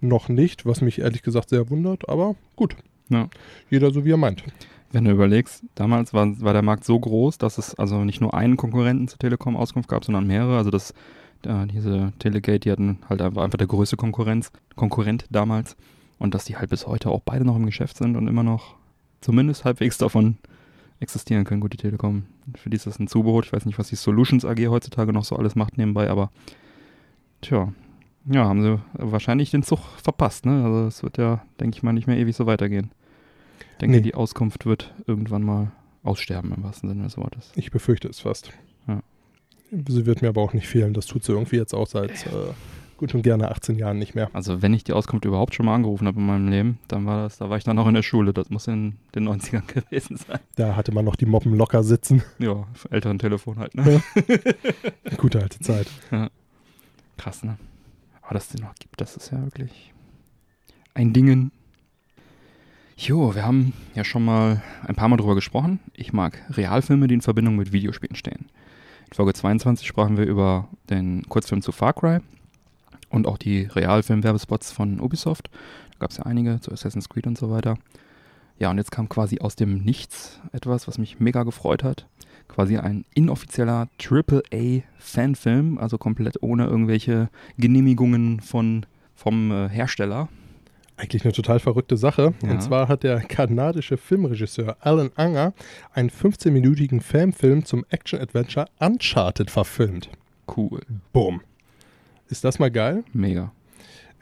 noch 0.00 0.28
nicht, 0.28 0.66
was 0.66 0.80
mich 0.80 1.00
ehrlich 1.00 1.22
gesagt 1.22 1.50
sehr 1.50 1.70
wundert, 1.70 2.08
aber 2.08 2.34
gut. 2.56 2.76
Ja. 3.08 3.28
Jeder 3.70 3.90
so 3.92 4.04
wie 4.04 4.12
er 4.12 4.16
meint. 4.16 4.42
Wenn 4.90 5.04
du 5.04 5.10
überlegst, 5.10 5.62
damals 5.74 6.12
war, 6.12 6.40
war 6.40 6.52
der 6.52 6.62
Markt 6.62 6.84
so 6.84 6.98
groß, 6.98 7.38
dass 7.38 7.56
es 7.58 7.74
also 7.74 8.04
nicht 8.04 8.20
nur 8.20 8.34
einen 8.34 8.56
Konkurrenten 8.56 9.08
zur 9.08 9.18
Telekom-Auskunft 9.18 9.88
gab, 9.88 10.04
sondern 10.04 10.26
mehrere. 10.26 10.56
Also 10.58 10.70
das, 10.70 10.92
äh, 11.46 11.66
diese 11.72 12.12
Telegate, 12.18 12.60
die 12.60 12.70
hatten 12.72 12.98
halt 13.08 13.22
einfach, 13.22 13.42
einfach 13.42 13.56
der 13.58 13.66
größte 13.68 13.96
Konkurrenz, 13.96 14.50
Konkurrent 14.76 15.24
damals. 15.30 15.76
Und 16.22 16.34
dass 16.34 16.44
die 16.44 16.56
halt 16.56 16.70
bis 16.70 16.86
heute 16.86 17.10
auch 17.10 17.20
beide 17.24 17.44
noch 17.44 17.56
im 17.56 17.66
Geschäft 17.66 17.96
sind 17.96 18.16
und 18.16 18.28
immer 18.28 18.44
noch 18.44 18.76
zumindest 19.20 19.64
halbwegs 19.64 19.98
davon 19.98 20.36
existieren 21.00 21.42
können. 21.44 21.60
Gut, 21.60 21.72
die 21.72 21.76
Telekom, 21.78 22.22
für 22.54 22.70
die 22.70 22.76
ist 22.76 22.86
das 22.86 23.00
ein 23.00 23.08
Zubehör. 23.08 23.42
Ich 23.42 23.52
weiß 23.52 23.66
nicht, 23.66 23.76
was 23.76 23.88
die 23.88 23.96
Solutions 23.96 24.44
AG 24.44 24.68
heutzutage 24.68 25.12
noch 25.12 25.24
so 25.24 25.34
alles 25.34 25.56
macht 25.56 25.78
nebenbei, 25.78 26.08
aber 26.08 26.30
tja, 27.40 27.72
ja, 28.30 28.44
haben 28.44 28.62
sie 28.62 28.78
wahrscheinlich 28.94 29.50
den 29.50 29.64
Zug 29.64 29.80
verpasst, 30.00 30.46
ne? 30.46 30.64
Also 30.64 30.86
es 30.86 31.02
wird 31.02 31.18
ja, 31.18 31.44
denke 31.58 31.76
ich 31.76 31.82
mal, 31.82 31.92
nicht 31.92 32.06
mehr 32.06 32.16
ewig 32.16 32.36
so 32.36 32.46
weitergehen. 32.46 32.92
Ich 33.72 33.78
denke, 33.78 33.96
Nee. 33.96 34.02
die 34.02 34.14
Auskunft 34.14 34.64
wird 34.64 34.94
irgendwann 35.08 35.42
mal 35.42 35.72
aussterben 36.04 36.52
im 36.56 36.62
wahrsten 36.62 36.88
Sinne 36.88 37.02
des 37.02 37.16
Wortes. 37.16 37.50
Ich 37.56 37.72
befürchte 37.72 38.06
es 38.06 38.20
fast. 38.20 38.52
Ja. 38.86 39.00
Sie 39.72 40.06
wird 40.06 40.22
mir 40.22 40.28
aber 40.28 40.40
auch 40.40 40.52
nicht 40.52 40.68
fehlen. 40.68 40.94
Das 40.94 41.06
tut 41.06 41.24
sie 41.24 41.32
irgendwie 41.32 41.56
jetzt 41.56 41.74
auch 41.74 41.88
seit 41.88 42.26
äh, 42.26 42.52
gut 43.02 43.16
und 43.16 43.22
gerne 43.22 43.50
18 43.50 43.74
Jahren 43.78 43.98
nicht 43.98 44.14
mehr. 44.14 44.30
Also 44.32 44.62
wenn 44.62 44.72
ich 44.72 44.84
die 44.84 44.92
Auskunft 44.92 45.24
überhaupt 45.24 45.56
schon 45.56 45.66
mal 45.66 45.74
angerufen 45.74 46.06
habe 46.06 46.20
in 46.20 46.26
meinem 46.26 46.46
Leben, 46.46 46.78
dann 46.86 47.04
war 47.04 47.24
das, 47.24 47.36
da 47.36 47.50
war 47.50 47.56
ich 47.56 47.64
dann 47.64 47.74
noch 47.74 47.88
in 47.88 47.94
der 47.94 48.04
Schule. 48.04 48.32
Das 48.32 48.48
muss 48.48 48.68
in 48.68 48.96
den 49.16 49.28
90ern 49.28 49.66
gewesen 49.66 50.16
sein. 50.16 50.38
Da 50.54 50.76
hatte 50.76 50.92
man 50.92 51.04
noch 51.04 51.16
die 51.16 51.26
Moppen 51.26 51.56
locker 51.56 51.82
sitzen. 51.82 52.22
Ja, 52.38 52.52
auf 52.52 52.86
älteren 52.90 53.18
Telefon 53.18 53.58
halt, 53.58 53.74
ne? 53.74 54.00
Gute 55.16 55.42
alte 55.42 55.58
Zeit. 55.58 55.88
Krass, 57.16 57.42
ne? 57.42 57.58
Aber 58.22 58.34
dass 58.34 58.44
es 58.44 58.50
den 58.52 58.64
noch 58.64 58.74
gibt, 58.76 59.00
das 59.00 59.16
ist 59.16 59.32
ja 59.32 59.42
wirklich 59.42 59.92
ein 60.94 61.12
Dingen. 61.12 61.50
Jo, 62.96 63.34
wir 63.34 63.44
haben 63.44 63.72
ja 63.96 64.04
schon 64.04 64.24
mal 64.24 64.62
ein 64.86 64.94
paar 64.94 65.08
Mal 65.08 65.16
drüber 65.16 65.34
gesprochen. 65.34 65.80
Ich 65.92 66.12
mag 66.12 66.40
Realfilme, 66.50 67.08
die 67.08 67.14
in 67.14 67.20
Verbindung 67.20 67.56
mit 67.56 67.72
Videospielen 67.72 68.14
stehen. 68.14 68.46
In 69.08 69.12
Folge 69.12 69.34
22 69.34 69.88
sprachen 69.88 70.16
wir 70.16 70.24
über 70.24 70.68
den 70.88 71.28
Kurzfilm 71.28 71.62
zu 71.62 71.72
Far 71.72 71.94
Cry 71.94 72.20
und 73.12 73.26
auch 73.26 73.38
die 73.38 73.62
Realfilm-Werbespots 73.62 74.72
von 74.72 75.00
Ubisoft. 75.00 75.50
Da 75.92 75.98
gab 76.00 76.10
es 76.10 76.16
ja 76.16 76.24
einige 76.24 76.60
zu 76.60 76.72
Assassin's 76.72 77.08
Creed 77.08 77.26
und 77.26 77.38
so 77.38 77.50
weiter. 77.50 77.76
Ja, 78.58 78.70
und 78.70 78.78
jetzt 78.78 78.90
kam 78.90 79.08
quasi 79.08 79.40
aus 79.40 79.56
dem 79.56 79.82
Nichts 79.82 80.40
etwas, 80.52 80.88
was 80.88 80.98
mich 80.98 81.20
mega 81.20 81.42
gefreut 81.42 81.82
hat. 81.84 82.06
Quasi 82.48 82.76
ein 82.76 83.04
inoffizieller 83.14 83.88
AAA-Fanfilm, 83.98 85.78
also 85.78 85.98
komplett 85.98 86.42
ohne 86.42 86.66
irgendwelche 86.66 87.28
Genehmigungen 87.56 88.40
von, 88.40 88.86
vom 89.14 89.50
äh, 89.50 89.68
Hersteller. 89.68 90.28
Eigentlich 90.96 91.24
eine 91.24 91.32
total 91.32 91.58
verrückte 91.58 91.96
Sache. 91.96 92.34
Ja. 92.42 92.50
Und 92.50 92.62
zwar 92.62 92.88
hat 92.88 93.02
der 93.02 93.20
kanadische 93.20 93.96
Filmregisseur 93.96 94.76
Alan 94.80 95.10
Anger 95.16 95.54
einen 95.92 96.10
15-minütigen 96.10 97.00
Fanfilm 97.00 97.64
zum 97.64 97.84
Action-Adventure 97.88 98.66
Uncharted 98.78 99.50
verfilmt. 99.50 100.10
Cool. 100.54 100.80
Boom. 101.12 101.40
Ist 102.32 102.44
das 102.44 102.58
mal 102.58 102.70
geil? 102.70 103.04
Mega. 103.12 103.52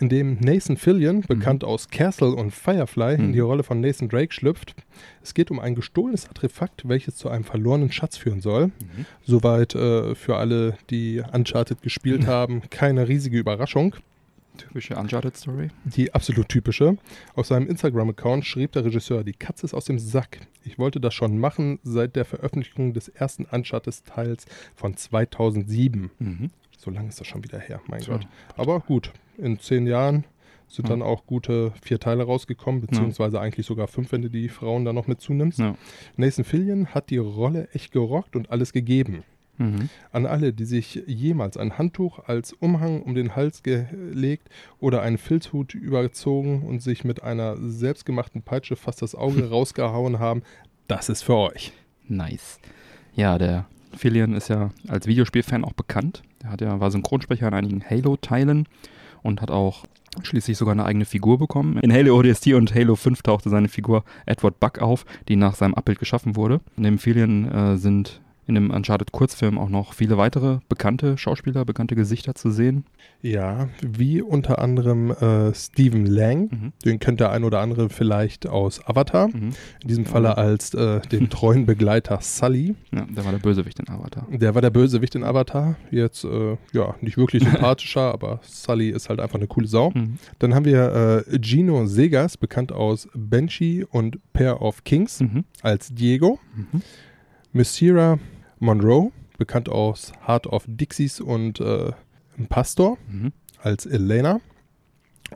In 0.01 0.09
dem 0.09 0.39
Nathan 0.41 0.77
Fillion, 0.77 1.21
bekannt 1.21 1.63
aus 1.63 1.89
Castle 1.91 2.35
und 2.35 2.51
Firefly, 2.53 3.15
in 3.15 3.29
Mhm. 3.29 3.33
die 3.35 3.39
Rolle 3.41 3.63
von 3.63 3.81
Nathan 3.81 4.09
Drake 4.09 4.33
schlüpft. 4.33 4.75
Es 5.23 5.33
geht 5.33 5.51
um 5.53 5.61
ein 5.61 5.75
gestohlenes 5.77 6.27
Artefakt, 6.27 6.89
welches 6.89 7.15
zu 7.17 7.29
einem 7.29 7.45
verlorenen 7.45 7.93
Schatz 7.93 8.17
führen 8.17 8.41
soll. 8.41 8.67
Mhm. 8.69 9.07
Soweit 9.25 9.75
äh, 9.77 10.15
für 10.17 10.37
alle, 10.39 10.77
die 10.91 11.23
Uncharted 11.33 11.83
gespielt 11.83 12.27
haben, 12.27 12.63
keine 12.71 13.07
riesige 13.07 13.39
Überraschung. 13.39 13.95
Typische 14.57 14.97
Uncharted-Story. 14.97 15.69
Die 15.85 16.13
absolut 16.13 16.49
typische. 16.49 16.97
Auf 17.35 17.47
seinem 17.47 17.69
Instagram-Account 17.69 18.45
schrieb 18.45 18.73
der 18.73 18.85
Regisseur, 18.85 19.23
die 19.23 19.33
Katze 19.35 19.67
ist 19.67 19.75
aus 19.75 19.85
dem 19.85 19.99
Sack. 20.01 20.41
Ich 20.65 20.79
wollte 20.79 20.99
das 21.01 21.15
schon 21.15 21.39
machen 21.39 21.79
seit 21.85 22.17
der 22.17 22.25
Veröffentlichung 22.25 22.93
des 22.93 23.09
ersten 23.09 23.45
Uncharted-Teils 23.45 24.47
von 24.75 24.97
2007. 24.97 26.11
Mhm. 26.19 26.51
So 26.81 26.91
lange 26.91 27.09
ist 27.11 27.20
das 27.20 27.26
schon 27.26 27.45
wieder 27.45 27.59
her, 27.59 27.81
mein 27.89 28.01
Tja. 28.01 28.14
Gott. 28.16 28.26
Aber 28.57 28.81
gut, 28.81 29.12
in 29.37 29.59
zehn 29.59 29.87
Jahren 29.87 30.24
sind 30.66 30.89
Ja. 30.89 30.95
dann 30.95 31.03
auch 31.03 31.26
gute 31.26 31.72
vier 31.83 31.99
Teile 32.01 32.22
rausgekommen, 32.24 32.81
beziehungsweise 32.81 33.39
eigentlich 33.41 33.66
sogar 33.66 33.87
fünf, 33.87 34.12
wenn 34.12 34.22
du 34.22 34.31
die 34.31 34.49
Frauen 34.49 34.85
dann 34.87 34.95
noch 34.95 35.07
mit 35.07 35.20
zunimmst. 35.20 35.59
Ja. 35.59 35.74
Nathan 36.16 36.45
Fillion 36.45 36.87
hat 36.95 37.11
die 37.11 37.18
Rolle 37.18 37.68
echt 37.74 37.93
gerockt 37.93 38.35
und 38.35 38.51
alles 38.51 38.72
gegeben. 38.72 39.24
Mhm. 39.59 39.91
An 40.11 40.24
alle, 40.24 40.55
die 40.55 40.64
sich 40.64 41.03
jemals 41.07 41.59
ein 41.59 41.76
Handtuch 41.76 42.20
als 42.20 42.55
Umhang 42.55 43.03
um 43.03 43.14
den 43.14 43.37
Hals 43.37 43.62
gelegt 43.62 44.49
oder 44.78 45.03
einen 45.03 45.18
Filzhut 45.18 45.74
überzogen 45.74 46.62
und 46.62 46.81
sich 46.81 47.05
mit 47.05 47.22
einer 47.22 47.57
selbstgemachten 47.59 48.41
Peitsche 48.43 48.76
fast 48.76 49.03
das 49.03 49.14
Auge 49.14 49.49
rausgehauen 49.51 50.18
haben, 50.18 50.43
das 50.89 51.11
ist 51.11 51.22
für 51.22 51.37
euch. 51.37 51.72
Nice. 52.09 52.59
Ja, 53.12 53.37
der 53.37 53.66
Fillion 53.95 54.33
ist 54.35 54.49
ja 54.49 54.70
als 54.89 55.07
Videospielfan 55.07 55.64
auch 55.64 55.72
bekannt. 55.74 56.22
Er 56.43 56.51
hat 56.51 56.61
ja, 56.61 56.80
war 56.80 56.91
Synchronsprecher 56.91 57.49
in 57.49 57.55
einigen 57.55 57.84
Halo-Teilen 57.84 58.66
und 59.22 59.43
hat 59.43 59.51
auch 59.51 59.84
schließlich 60.22 60.57
sogar 60.57 60.72
eine 60.72 60.84
eigene 60.84 61.05
Figur 61.05 61.38
bekommen. 61.38 61.78
In 61.78 61.93
Halo 61.93 62.18
ODST 62.18 62.55
und 62.55 62.74
Halo 62.74 62.97
5 62.97 63.22
tauchte 63.22 63.51
seine 63.51 63.68
Figur 63.68 64.05
Edward 64.26 64.59
Buck 64.59 64.80
auf, 64.80 65.05
die 65.28 65.36
nach 65.36 65.55
seinem 65.55 65.74
Abbild 65.74 65.99
geschaffen 65.99 66.36
wurde. 66.36 66.61
Neben 66.76 66.99
Fillion 66.99 67.51
äh, 67.51 67.76
sind 67.76 68.20
in 68.47 68.55
dem 68.55 68.70
Uncharted-Kurzfilm 68.70 69.59
auch 69.59 69.68
noch 69.68 69.93
viele 69.95 70.16
weitere 70.16 70.59
bekannte 70.68 71.16
Schauspieler, 71.18 71.64
bekannte 71.64 71.95
Gesichter 71.95 72.34
zu 72.34 72.51
sehen. 72.51 72.84
Ja, 73.22 73.68
wie 73.82 74.22
unter 74.22 74.59
anderem 74.59 75.11
äh, 75.11 75.55
Stephen 75.55 76.07
Lang. 76.07 76.49
Mhm. 76.51 76.72
Den 76.84 76.99
kennt 76.99 77.20
der 77.20 77.30
ein 77.30 77.45
oder 77.45 77.61
andere 77.61 77.88
vielleicht 77.91 78.47
aus 78.49 78.84
Avatar. 78.86 79.28
Mhm. 79.28 79.51
In 79.82 79.88
diesem 79.88 80.07
Falle 80.07 80.36
als 80.38 80.74
äh, 80.74 81.01
den 81.01 81.28
treuen 81.30 81.66
Begleiter 81.66 82.18
Sully. 82.22 82.74
Ja, 82.93 83.05
der 83.09 83.24
war 83.24 83.32
der 83.32 83.38
Bösewicht 83.38 83.78
in 83.78 83.88
Avatar. 83.88 84.26
Der 84.30 84.55
war 84.55 84.62
der 84.62 84.70
Bösewicht 84.70 85.14
in 85.14 85.22
Avatar. 85.22 85.76
Jetzt, 85.91 86.24
äh, 86.24 86.57
ja, 86.72 86.95
nicht 87.01 87.16
wirklich 87.18 87.43
sympathischer, 87.49 88.12
aber 88.12 88.41
Sully 88.43 88.91
ist 88.91 89.09
halt 89.09 89.20
einfach 89.20 89.36
eine 89.36 89.47
coole 89.47 89.66
Sau. 89.66 89.91
Mhm. 89.91 90.18
Dann 90.38 90.55
haben 90.55 90.64
wir 90.64 91.24
äh, 91.28 91.38
Gino 91.41 91.86
Segas, 91.86 92.36
bekannt 92.36 92.72
aus 92.72 93.09
Banshee 93.14 93.84
und 93.84 94.18
Pair 94.32 94.62
of 94.62 94.82
Kings, 94.84 95.20
Mhm. 95.20 95.45
als 95.62 95.95
Diego. 95.95 96.38
Mhm. 96.57 96.82
Messira 97.53 98.18
Monroe, 98.59 99.11
bekannt 99.38 99.68
aus 99.68 100.12
Heart 100.26 100.46
of 100.46 100.64
Dixies 100.66 101.20
und 101.20 101.61
äh, 101.61 101.92
Pastor, 102.48 102.96
Mhm. 103.11 103.32
als 103.62 103.86
Elena. 103.86 104.40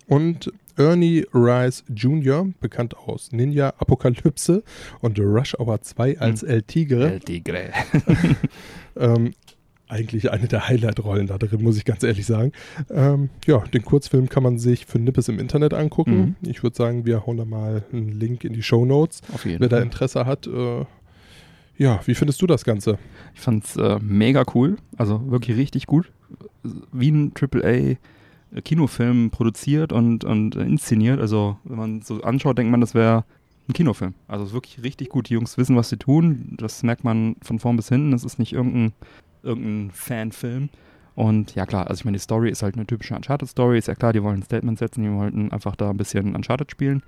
Und 0.07 0.53
Ernie 0.77 1.25
Rice 1.33 1.85
Jr., 1.95 2.49
bekannt 2.61 2.97
aus 2.97 3.31
Ninja 3.31 3.69
Apokalypse 3.79 4.65
und 5.01 5.19
Rush 5.21 5.55
Hour 5.59 5.81
2 5.83 6.19
als 6.19 6.43
El 6.43 6.63
Tigre. 6.63 7.13
El 7.13 7.21
Tigre. 7.21 7.71
Ähm, 8.97 9.35
eigentlich 9.89 10.31
eine 10.31 10.47
der 10.47 10.69
Highlight-Rollen 10.69 11.27
da 11.27 11.37
drin, 11.37 11.61
muss 11.63 11.77
ich 11.77 11.85
ganz 11.85 12.05
ehrlich 12.05 12.27
sagen. 12.27 12.53
Ähm, 12.91 13.29
ja, 13.45 13.59
den 13.59 13.85
Kurzfilm 13.85 14.29
kann 14.29 14.45
man 14.45 14.57
sich 14.59 14.87
für 14.87 15.01
Nippes 15.01 15.29
im 15.29 15.41
Internet 15.41 15.75
angucken. 15.75 16.37
Ich 16.43 16.63
würde 16.63 16.77
sagen, 16.77 17.05
wir 17.05 17.27
hauen 17.27 17.37
da 17.37 17.45
mal 17.45 17.83
einen 17.93 18.09
Link 18.13 18.45
in 18.45 18.53
die 18.53 18.63
Show 18.63 18.85
Notes. 18.85 19.21
Wer 19.43 19.69
da. 19.69 19.81
Interesse 19.81 20.27
hat, 20.27 20.47
äh, 20.47 20.85
ja, 21.77 22.01
wie 22.07 22.15
findest 22.15 22.41
du 22.41 22.47
das 22.47 22.65
Ganze? 22.65 22.99
Ich 23.35 23.41
fand's 23.41 23.77
äh, 23.77 23.99
mega 24.01 24.45
cool, 24.55 24.77
also 24.97 25.31
wirklich 25.31 25.57
richtig 25.57 25.87
gut. 25.87 26.13
Wie 26.93 27.11
ein 27.11 27.33
AAA-Kinofilm 27.35 29.31
produziert 29.31 29.93
und, 29.93 30.25
und 30.25 30.57
äh, 30.57 30.63
inszeniert. 30.63 31.21
Also, 31.21 31.57
wenn 31.65 31.79
man 31.79 32.03
so 32.03 32.23
anschaut, 32.23 32.59
denkt 32.59 32.71
man, 32.71 32.81
das 32.81 32.95
wäre 32.95 33.25
ein 33.69 33.73
Kinofilm. 33.73 34.15
Also, 34.29 34.45
es 34.45 34.51
ist 34.51 34.55
wirklich 34.55 34.83
richtig 34.83 35.09
gut. 35.09 35.29
Die 35.29 35.35
Jungs 35.35 35.59
wissen, 35.59 35.77
was 35.77 35.89
sie 35.89 35.97
tun. 35.97 36.55
Das 36.59 36.83
merkt 36.83 37.05
man 37.05 37.37
von 37.43 37.59
vorn 37.59 37.77
bis 37.77 37.89
hinten. 37.89 38.13
Es 38.13 38.25
ist 38.25 38.39
nicht 38.39 38.53
irgendein, 38.53 38.93
irgendein 39.43 39.91
Fanfilm. 39.91 40.71
Und 41.17 41.55
ja, 41.55 41.67
klar, 41.67 41.89
also 41.89 42.01
ich 42.01 42.05
meine, 42.05 42.17
die 42.17 42.23
Story 42.23 42.51
ist 42.51 42.63
halt 42.63 42.77
eine 42.77 42.87
typische 42.87 43.15
Uncharted-Story. 43.15 43.79
Ist 43.79 43.89
ja 43.89 43.95
klar, 43.95 44.13
die 44.13 44.23
wollen 44.23 44.41
ein 44.41 44.43
Statement 44.43 44.79
setzen, 44.79 45.03
die 45.03 45.11
wollten 45.11 45.53
einfach 45.53 45.77
da 45.77 45.91
ein 45.91 45.97
bisschen 45.97 46.35
Uncharted 46.35 46.71
spielen. 46.71 47.03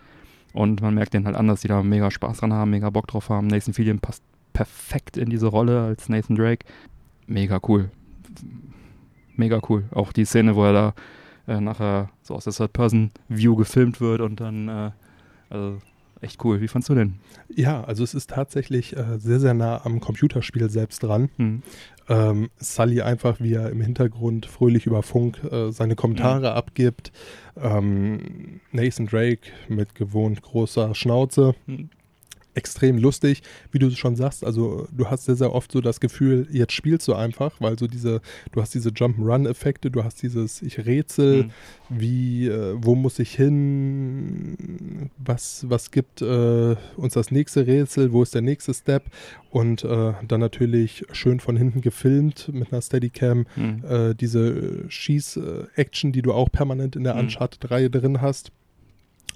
Und 0.53 0.81
man 0.81 0.95
merkt 0.95 1.14
denen 1.14 1.27
halt 1.27 1.37
an, 1.37 1.49
dass 1.49 1.61
die 1.61 1.69
da 1.69 1.83
mega 1.83 2.11
Spaß 2.11 2.39
dran 2.39 2.53
haben, 2.53 2.71
mega 2.71 2.91
Bock 2.91 3.09
drauf 3.09 3.29
haben. 3.29 3.47
Nathan 3.49 3.75
Fillion 3.75 3.99
passt 3.99 4.23
perfekt 4.57 5.18
in 5.18 5.28
diese 5.28 5.48
Rolle 5.48 5.82
als 5.82 6.09
Nathan 6.09 6.34
Drake. 6.34 6.64
Mega 7.26 7.61
cool. 7.68 7.90
Mega 9.36 9.61
cool. 9.68 9.84
Auch 9.90 10.14
die 10.14 10.24
Szene, 10.24 10.57
wo 10.57 10.64
er 10.64 10.72
da 10.72 10.94
äh, 11.46 11.61
nachher 11.61 12.09
so 12.22 12.34
aus 12.34 12.44
der 12.44 12.54
Third-Person-View 12.54 13.54
gefilmt 13.54 14.00
wird 14.00 14.22
und 14.22 14.40
dann, 14.40 14.68
äh, 14.68 14.90
also 15.50 15.78
echt 16.22 16.42
cool. 16.42 16.62
Wie 16.62 16.68
fandst 16.68 16.88
du 16.88 16.94
denn? 16.94 17.16
Ja, 17.54 17.84
also 17.84 18.02
es 18.02 18.14
ist 18.14 18.30
tatsächlich 18.30 18.96
äh, 18.96 19.18
sehr, 19.18 19.40
sehr 19.40 19.52
nah 19.52 19.84
am 19.84 20.00
Computerspiel 20.00 20.70
selbst 20.70 21.02
dran. 21.02 21.28
Hm. 21.36 21.62
Ähm, 22.09 22.48
Sully 22.57 23.02
einfach, 23.02 23.40
wie 23.40 23.52
er 23.52 23.68
im 23.68 23.82
Hintergrund 23.82 24.46
fröhlich 24.46 24.86
über 24.86 25.02
Funk 25.02 25.44
äh, 25.44 25.70
seine 25.70 25.96
Kommentare 25.96 26.54
abgibt. 26.54 27.12
Ähm, 27.61 28.61
Nathan 28.72 29.07
Drake 29.07 29.50
mit 29.68 29.94
gewohnt 29.94 30.40
großer 30.40 30.94
Schnauze. 30.94 31.54
Hm. 31.66 31.90
Extrem 32.57 32.98
lustig, 32.98 33.42
wie 33.70 33.78
du 33.78 33.90
schon 33.90 34.16
sagst. 34.16 34.42
Also, 34.44 34.88
du 34.90 35.09
hast 35.11 35.26
sehr, 35.26 35.36
sehr 35.36 35.52
oft 35.54 35.70
so 35.70 35.80
das 35.80 36.00
Gefühl, 36.00 36.48
jetzt 36.50 36.72
spielst 36.72 37.07
du 37.07 37.14
einfach, 37.14 37.61
weil 37.61 37.78
so 37.78 37.86
diese, 37.86 38.20
du 38.52 38.61
hast 38.62 38.74
diese 38.74 38.90
Jump-Run-Effekte, 38.90 39.90
du 39.90 40.02
hast 40.02 40.22
dieses, 40.22 40.62
ich 40.62 40.84
rätsel, 40.86 41.44
Hm. 41.44 41.50
wie, 41.90 42.48
äh, 42.48 42.74
wo 42.78 42.94
muss 42.94 43.18
ich 43.18 43.34
hin, 43.34 45.11
was, 45.18 45.66
was 45.68 45.90
gibt 45.90 46.22
äh, 46.22 46.76
uns 46.96 47.14
das 47.14 47.30
nächste 47.30 47.66
Rätsel, 47.66 48.12
wo 48.12 48.22
ist 48.22 48.34
der 48.34 48.42
nächste 48.42 48.74
Step 48.74 49.04
und 49.50 49.84
äh, 49.84 50.12
dann 50.26 50.40
natürlich 50.40 51.04
schön 51.12 51.40
von 51.40 51.57
hinten 51.57 51.80
gefilmt 51.80 52.50
mit 52.52 52.72
einer 52.72 52.82
Steadicam, 52.82 53.46
Hm. 53.54 53.84
äh, 53.88 54.14
diese 54.14 54.88
Schieß-Action, 54.88 56.12
die 56.12 56.22
du 56.22 56.32
auch 56.32 56.50
permanent 56.50 56.96
in 56.96 57.04
der 57.04 57.14
Mhm. 57.14 57.20
Uncharted-Reihe 57.20 57.90
drin 57.90 58.20
hast. 58.20 58.50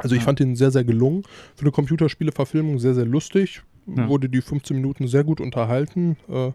Also 0.02 0.14
ich 0.14 0.22
Ja. 0.22 0.26
fand 0.26 0.40
den 0.40 0.56
sehr, 0.56 0.70
sehr 0.70 0.84
gelungen. 0.84 1.22
Für 1.54 1.62
eine 1.62 1.70
Computerspiele-Verfilmung 1.72 2.78
sehr, 2.78 2.94
sehr 2.94 3.06
lustig. 3.06 3.62
Ja. 3.86 4.08
Wurde 4.08 4.28
die 4.28 4.40
15 4.42 4.76
Minuten 4.76 5.06
sehr 5.08 5.24
gut 5.24 5.40
unterhalten. 5.40 6.16
Äh, 6.28 6.52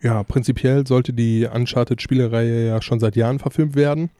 ja, 0.00 0.22
prinzipiell 0.22 0.86
sollte 0.86 1.12
die 1.12 1.46
Uncharted-Spielereihe 1.52 2.68
ja 2.68 2.82
schon 2.82 3.00
seit 3.00 3.16
Jahren 3.16 3.38
verfilmt 3.38 3.74
werden. 3.76 4.10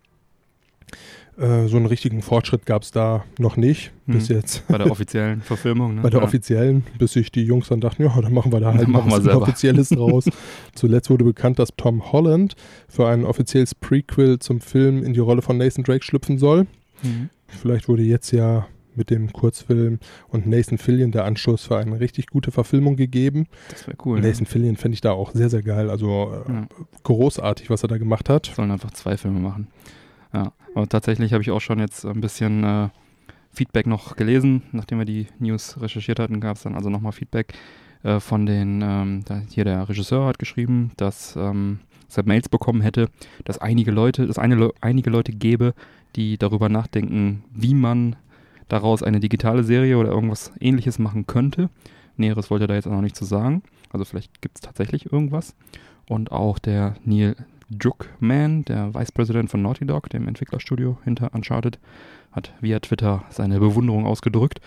Äh, 1.38 1.68
so 1.68 1.76
einen 1.76 1.86
richtigen 1.86 2.20
Fortschritt 2.20 2.66
gab 2.66 2.82
es 2.82 2.90
da 2.90 3.24
noch 3.38 3.56
nicht, 3.56 3.92
Mhm. 4.06 4.12
bis 4.14 4.26
jetzt. 4.28 4.66
Bei 4.66 4.76
der 4.76 4.90
offiziellen 4.90 5.40
Verfilmung, 5.40 5.94
ne? 5.94 6.00
Bei 6.02 6.10
der 6.10 6.18
Ja. 6.20 6.26
offiziellen, 6.26 6.84
bis 6.98 7.12
sich 7.12 7.30
die 7.30 7.44
Jungs 7.44 7.68
dann 7.68 7.80
dachten, 7.80 8.02
ja, 8.02 8.20
dann 8.20 8.34
machen 8.34 8.50
wir 8.52 8.58
da 8.58 8.74
halt 8.74 8.88
mal 8.88 9.04
was. 9.06 9.24
Offizielles 9.28 9.90
draus. 9.90 10.24
Zuletzt 10.74 11.10
wurde 11.10 11.24
bekannt, 11.24 11.60
dass 11.60 11.68
Tom 11.76 12.10
Holland 12.10 12.56
für 12.88 13.06
ein 13.06 13.24
offizielles 13.24 13.76
Prequel 13.76 14.40
zum 14.40 14.60
Film 14.60 15.04
in 15.04 15.12
die 15.14 15.20
Rolle 15.20 15.42
von 15.42 15.58
Nathan 15.58 15.84
Drake 15.84 16.02
schlüpfen 16.04 16.38
soll. 16.38 16.66
Mhm. 17.04 17.30
Vielleicht 17.48 17.88
wurde 17.88 18.02
jetzt 18.02 18.30
ja 18.30 18.66
mit 18.94 19.10
dem 19.10 19.32
Kurzfilm 19.32 20.00
und 20.28 20.46
Nathan 20.46 20.76
Fillion 20.76 21.12
der 21.12 21.24
Anschluss 21.24 21.64
für 21.64 21.76
eine 21.78 22.00
richtig 22.00 22.26
gute 22.26 22.50
Verfilmung 22.50 22.96
gegeben. 22.96 23.46
Das 23.70 23.86
wäre 23.86 23.96
cool. 24.04 24.20
Ne? 24.20 24.26
Nathan 24.28 24.46
Fillion 24.46 24.76
fände 24.76 24.94
ich 24.94 25.00
da 25.00 25.12
auch 25.12 25.30
sehr, 25.32 25.48
sehr 25.50 25.62
geil. 25.62 25.88
Also 25.88 26.32
äh, 26.48 26.52
Ja. 26.52 26.68
großartig, 27.04 27.70
was 27.70 27.82
er 27.84 27.88
da 27.88 27.98
gemacht 27.98 28.28
hat. 28.28 28.46
Sollen 28.54 28.70
einfach 28.72 28.90
zwei 28.90 29.16
Filme 29.16 29.38
machen. 29.38 29.68
Ja, 30.34 30.52
aber 30.74 30.88
tatsächlich 30.88 31.32
habe 31.32 31.42
ich 31.42 31.50
auch 31.50 31.60
schon 31.60 31.78
jetzt 31.78 32.04
ein 32.04 32.20
bisschen 32.20 32.64
äh, 32.64 32.88
Feedback 33.52 33.86
noch 33.86 34.16
gelesen. 34.16 34.62
Nachdem 34.72 34.98
wir 34.98 35.04
die 35.06 35.28
News 35.38 35.80
recherchiert 35.80 36.18
hatten, 36.18 36.40
gab 36.40 36.56
es 36.56 36.64
dann 36.64 36.74
also 36.74 36.90
nochmal 36.90 37.12
Feedback 37.12 37.54
äh, 38.02 38.18
von 38.20 38.46
den, 38.46 38.82
ähm, 38.82 39.22
da, 39.24 39.40
hier 39.48 39.64
der 39.64 39.88
Regisseur 39.88 40.26
hat 40.26 40.38
geschrieben, 40.40 40.90
dass, 40.96 41.36
ähm, 41.36 41.78
dass 42.08 42.18
er 42.18 42.26
Mails 42.26 42.48
bekommen 42.48 42.80
hätte, 42.80 43.08
dass 43.44 43.58
einige 43.58 43.90
Leute, 43.90 44.26
dass 44.26 44.38
eine, 44.38 44.56
Le- 44.56 44.72
einige 44.80 45.08
Leute 45.10 45.32
gäbe, 45.32 45.72
die 46.18 46.36
darüber 46.36 46.68
nachdenken, 46.68 47.44
wie 47.54 47.74
man 47.74 48.16
daraus 48.66 49.02
eine 49.02 49.20
digitale 49.20 49.62
Serie 49.62 49.96
oder 49.96 50.10
irgendwas 50.10 50.52
ähnliches 50.60 50.98
machen 50.98 51.26
könnte. 51.26 51.70
Näheres 52.16 52.50
wollte 52.50 52.64
er 52.64 52.68
da 52.68 52.74
jetzt 52.74 52.88
auch 52.88 52.92
noch 52.92 53.02
nicht 53.02 53.16
zu 53.16 53.24
sagen. 53.24 53.62
Also 53.90 54.04
vielleicht 54.04 54.42
gibt 54.42 54.58
es 54.58 54.60
tatsächlich 54.60 55.10
irgendwas. 55.12 55.54
Und 56.08 56.32
auch 56.32 56.58
der 56.58 56.96
Neil 57.04 57.36
Juk 57.68 58.08
Man, 58.18 58.64
der 58.64 58.94
Vice 58.94 59.12
President 59.12 59.50
von 59.50 59.62
Naughty 59.62 59.86
Dog, 59.86 60.10
dem 60.10 60.26
Entwicklerstudio 60.26 60.98
hinter 61.04 61.32
Uncharted, 61.34 61.78
hat 62.32 62.52
via 62.60 62.80
Twitter 62.80 63.24
seine 63.30 63.60
Bewunderung 63.60 64.04
ausgedrückt. 64.04 64.60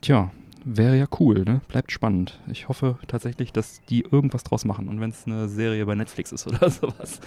Tja, 0.00 0.30
wäre 0.64 0.96
ja 0.96 1.06
cool, 1.18 1.42
ne? 1.44 1.60
Bleibt 1.68 1.90
spannend. 1.90 2.38
Ich 2.50 2.68
hoffe 2.68 2.98
tatsächlich, 3.08 3.52
dass 3.52 3.80
die 3.88 4.02
irgendwas 4.02 4.44
draus 4.44 4.64
machen. 4.64 4.88
Und 4.88 5.00
wenn 5.00 5.10
es 5.10 5.26
eine 5.26 5.48
Serie 5.48 5.84
bei 5.86 5.96
Netflix 5.96 6.30
ist 6.30 6.46
oder 6.46 6.70
sowas. 6.70 7.20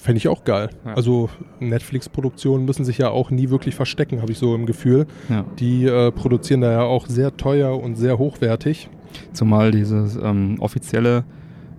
Fände 0.00 0.16
ich 0.16 0.28
auch 0.28 0.44
geil. 0.44 0.70
Ja. 0.84 0.94
Also 0.94 1.28
Netflix-Produktionen 1.58 2.64
müssen 2.64 2.84
sich 2.84 2.98
ja 2.98 3.10
auch 3.10 3.30
nie 3.30 3.50
wirklich 3.50 3.74
verstecken, 3.74 4.22
habe 4.22 4.32
ich 4.32 4.38
so 4.38 4.54
im 4.54 4.64
Gefühl. 4.64 5.06
Ja. 5.28 5.44
Die 5.58 5.84
äh, 5.84 6.10
produzieren 6.10 6.62
da 6.62 6.72
ja 6.72 6.82
auch 6.82 7.06
sehr 7.06 7.36
teuer 7.36 7.78
und 7.78 7.96
sehr 7.96 8.18
hochwertig. 8.18 8.88
Zumal 9.32 9.72
dieses 9.72 10.16
ähm, 10.16 10.56
offizielle 10.60 11.24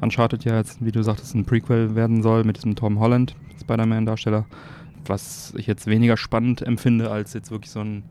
Uncharted 0.01 0.45
ja 0.45 0.57
jetzt, 0.57 0.83
wie 0.85 0.91
du 0.91 1.01
sagtest, 1.03 1.33
ein 1.33 1.45
Prequel 1.45 1.95
werden 1.95 2.21
soll 2.21 2.43
mit 2.43 2.57
diesem 2.57 2.75
Tom 2.75 2.99
Holland, 2.99 3.35
Spider-Man-Darsteller. 3.59 4.45
Was 5.05 5.53
ich 5.57 5.65
jetzt 5.65 5.87
weniger 5.87 6.15
spannend 6.15 6.61
empfinde, 6.61 7.09
als 7.09 7.33
jetzt 7.33 7.49
wirklich 7.49 7.71
so 7.71 7.79
ein, 7.79 8.03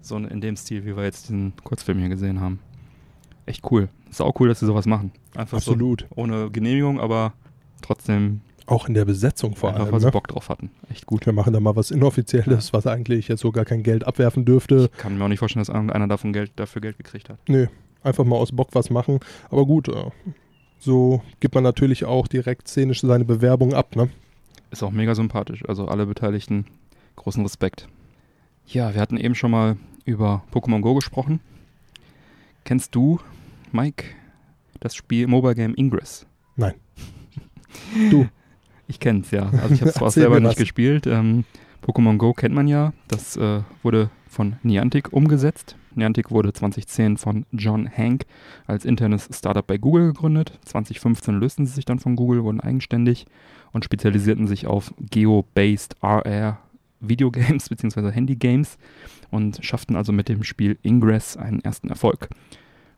so 0.00 0.16
ein 0.16 0.24
in 0.24 0.40
dem 0.40 0.56
Stil, 0.56 0.84
wie 0.84 0.96
wir 0.96 1.04
jetzt 1.04 1.28
diesen 1.28 1.52
Kurzfilm 1.62 1.98
hier 1.98 2.08
gesehen 2.08 2.40
haben. 2.40 2.58
Echt 3.46 3.70
cool. 3.70 3.88
Ist 4.10 4.20
auch 4.20 4.34
cool, 4.40 4.48
dass 4.48 4.60
sie 4.60 4.66
sowas 4.66 4.86
machen. 4.86 5.12
Einfach 5.36 5.58
Absolut. 5.58 6.06
so 6.10 6.16
ohne 6.16 6.50
Genehmigung, 6.50 6.98
aber 6.98 7.34
trotzdem 7.82 8.40
Auch 8.68 8.86
in 8.86 8.94
der 8.94 9.04
Besetzung 9.06 9.56
vor 9.56 9.70
einfach, 9.70 9.84
allem. 9.84 9.92
weil 9.92 10.00
sie 10.00 10.06
Ne? 10.06 10.12
Bock 10.12 10.28
drauf 10.28 10.48
hatten. 10.50 10.70
Echt 10.90 11.06
gut. 11.06 11.24
Wir 11.24 11.32
machen 11.32 11.52
da 11.54 11.60
mal 11.60 11.74
was 11.74 11.90
Inoffizielles, 11.90 12.72
was 12.74 12.86
eigentlich 12.86 13.28
jetzt 13.28 13.40
so 13.40 13.50
gar 13.50 13.64
kein 13.64 13.82
Geld 13.82 14.06
abwerfen 14.06 14.44
dürfte. 14.44 14.90
Kann 14.98 15.16
mir 15.16 15.24
auch 15.24 15.28
nicht 15.28 15.38
vorstellen, 15.38 15.62
dass 15.62 15.74
irgendeiner 15.74 16.06
davon 16.06 16.32
Geld, 16.34 16.52
dafür 16.56 16.82
Geld 16.82 16.98
gekriegt 16.98 17.30
hat. 17.30 17.38
Nö, 17.48 17.66
einfach 18.02 18.24
mal 18.24 18.36
aus 18.36 18.52
Bock 18.52 18.68
was 18.72 18.90
machen. 18.90 19.20
Aber 19.50 19.64
gut, 19.64 19.88
äh, 19.88 20.10
so 20.78 21.22
gibt 21.40 21.54
man 21.54 21.64
natürlich 21.64 22.04
auch 22.04 22.28
direkt 22.28 22.68
szenisch 22.68 23.00
seine 23.00 23.24
Bewerbung 23.24 23.72
ab, 23.72 23.96
ne? 23.96 24.10
Ist 24.70 24.82
auch 24.82 24.90
mega 24.90 25.14
sympathisch. 25.14 25.64
Also 25.66 25.88
alle 25.88 26.04
Beteiligten, 26.04 26.66
großen 27.16 27.42
Respekt. 27.42 27.88
Ja, 28.66 28.92
wir 28.92 29.00
hatten 29.00 29.16
eben 29.16 29.34
schon 29.34 29.50
mal 29.50 29.76
über 30.04 30.42
Pokémon 30.52 30.82
Go 30.82 30.94
gesprochen. 30.94 31.40
Kennst 32.64 32.94
du, 32.94 33.18
Mike, 33.72 34.04
das 34.80 34.94
Spiel 34.94 35.26
Mobile 35.26 35.54
Game 35.54 35.74
Ingress? 35.74 36.26
Nein. 36.56 36.74
Du. 38.10 38.26
Ich 38.88 38.98
kenn's 39.00 39.30
ja. 39.30 39.50
Also 39.62 39.74
ich 39.74 39.80
habe 39.80 39.90
es 39.90 39.96
zwar 39.96 40.10
selber 40.10 40.40
nicht 40.40 40.58
gespielt. 40.58 41.06
Ähm, 41.06 41.44
Pokémon 41.86 42.16
Go 42.16 42.32
kennt 42.32 42.54
man 42.54 42.66
ja. 42.66 42.92
Das 43.06 43.36
äh, 43.36 43.60
wurde 43.82 44.10
von 44.28 44.56
Niantic 44.62 45.12
umgesetzt. 45.12 45.76
Niantic 45.94 46.30
wurde 46.30 46.52
2010 46.52 47.18
von 47.18 47.44
John 47.52 47.88
Hank 47.88 48.24
als 48.66 48.84
internes 48.84 49.28
Startup 49.32 49.66
bei 49.66 49.78
Google 49.78 50.08
gegründet. 50.08 50.58
2015 50.64 51.38
lösten 51.38 51.66
sie 51.66 51.74
sich 51.74 51.84
dann 51.84 51.98
von 51.98 52.16
Google, 52.16 52.44
wurden 52.44 52.60
eigenständig 52.60 53.26
und 53.72 53.84
spezialisierten 53.84 54.46
sich 54.46 54.66
auf 54.66 54.94
Geo-based 54.98 55.96
RR 56.02 56.58
Videogames 57.00 57.68
bzw. 57.68 58.10
Handygames 58.10 58.78
und 59.30 59.58
schafften 59.62 59.96
also 59.96 60.12
mit 60.12 60.28
dem 60.28 60.44
Spiel 60.44 60.78
Ingress 60.82 61.36
einen 61.36 61.60
ersten 61.60 61.88
Erfolg. 61.88 62.28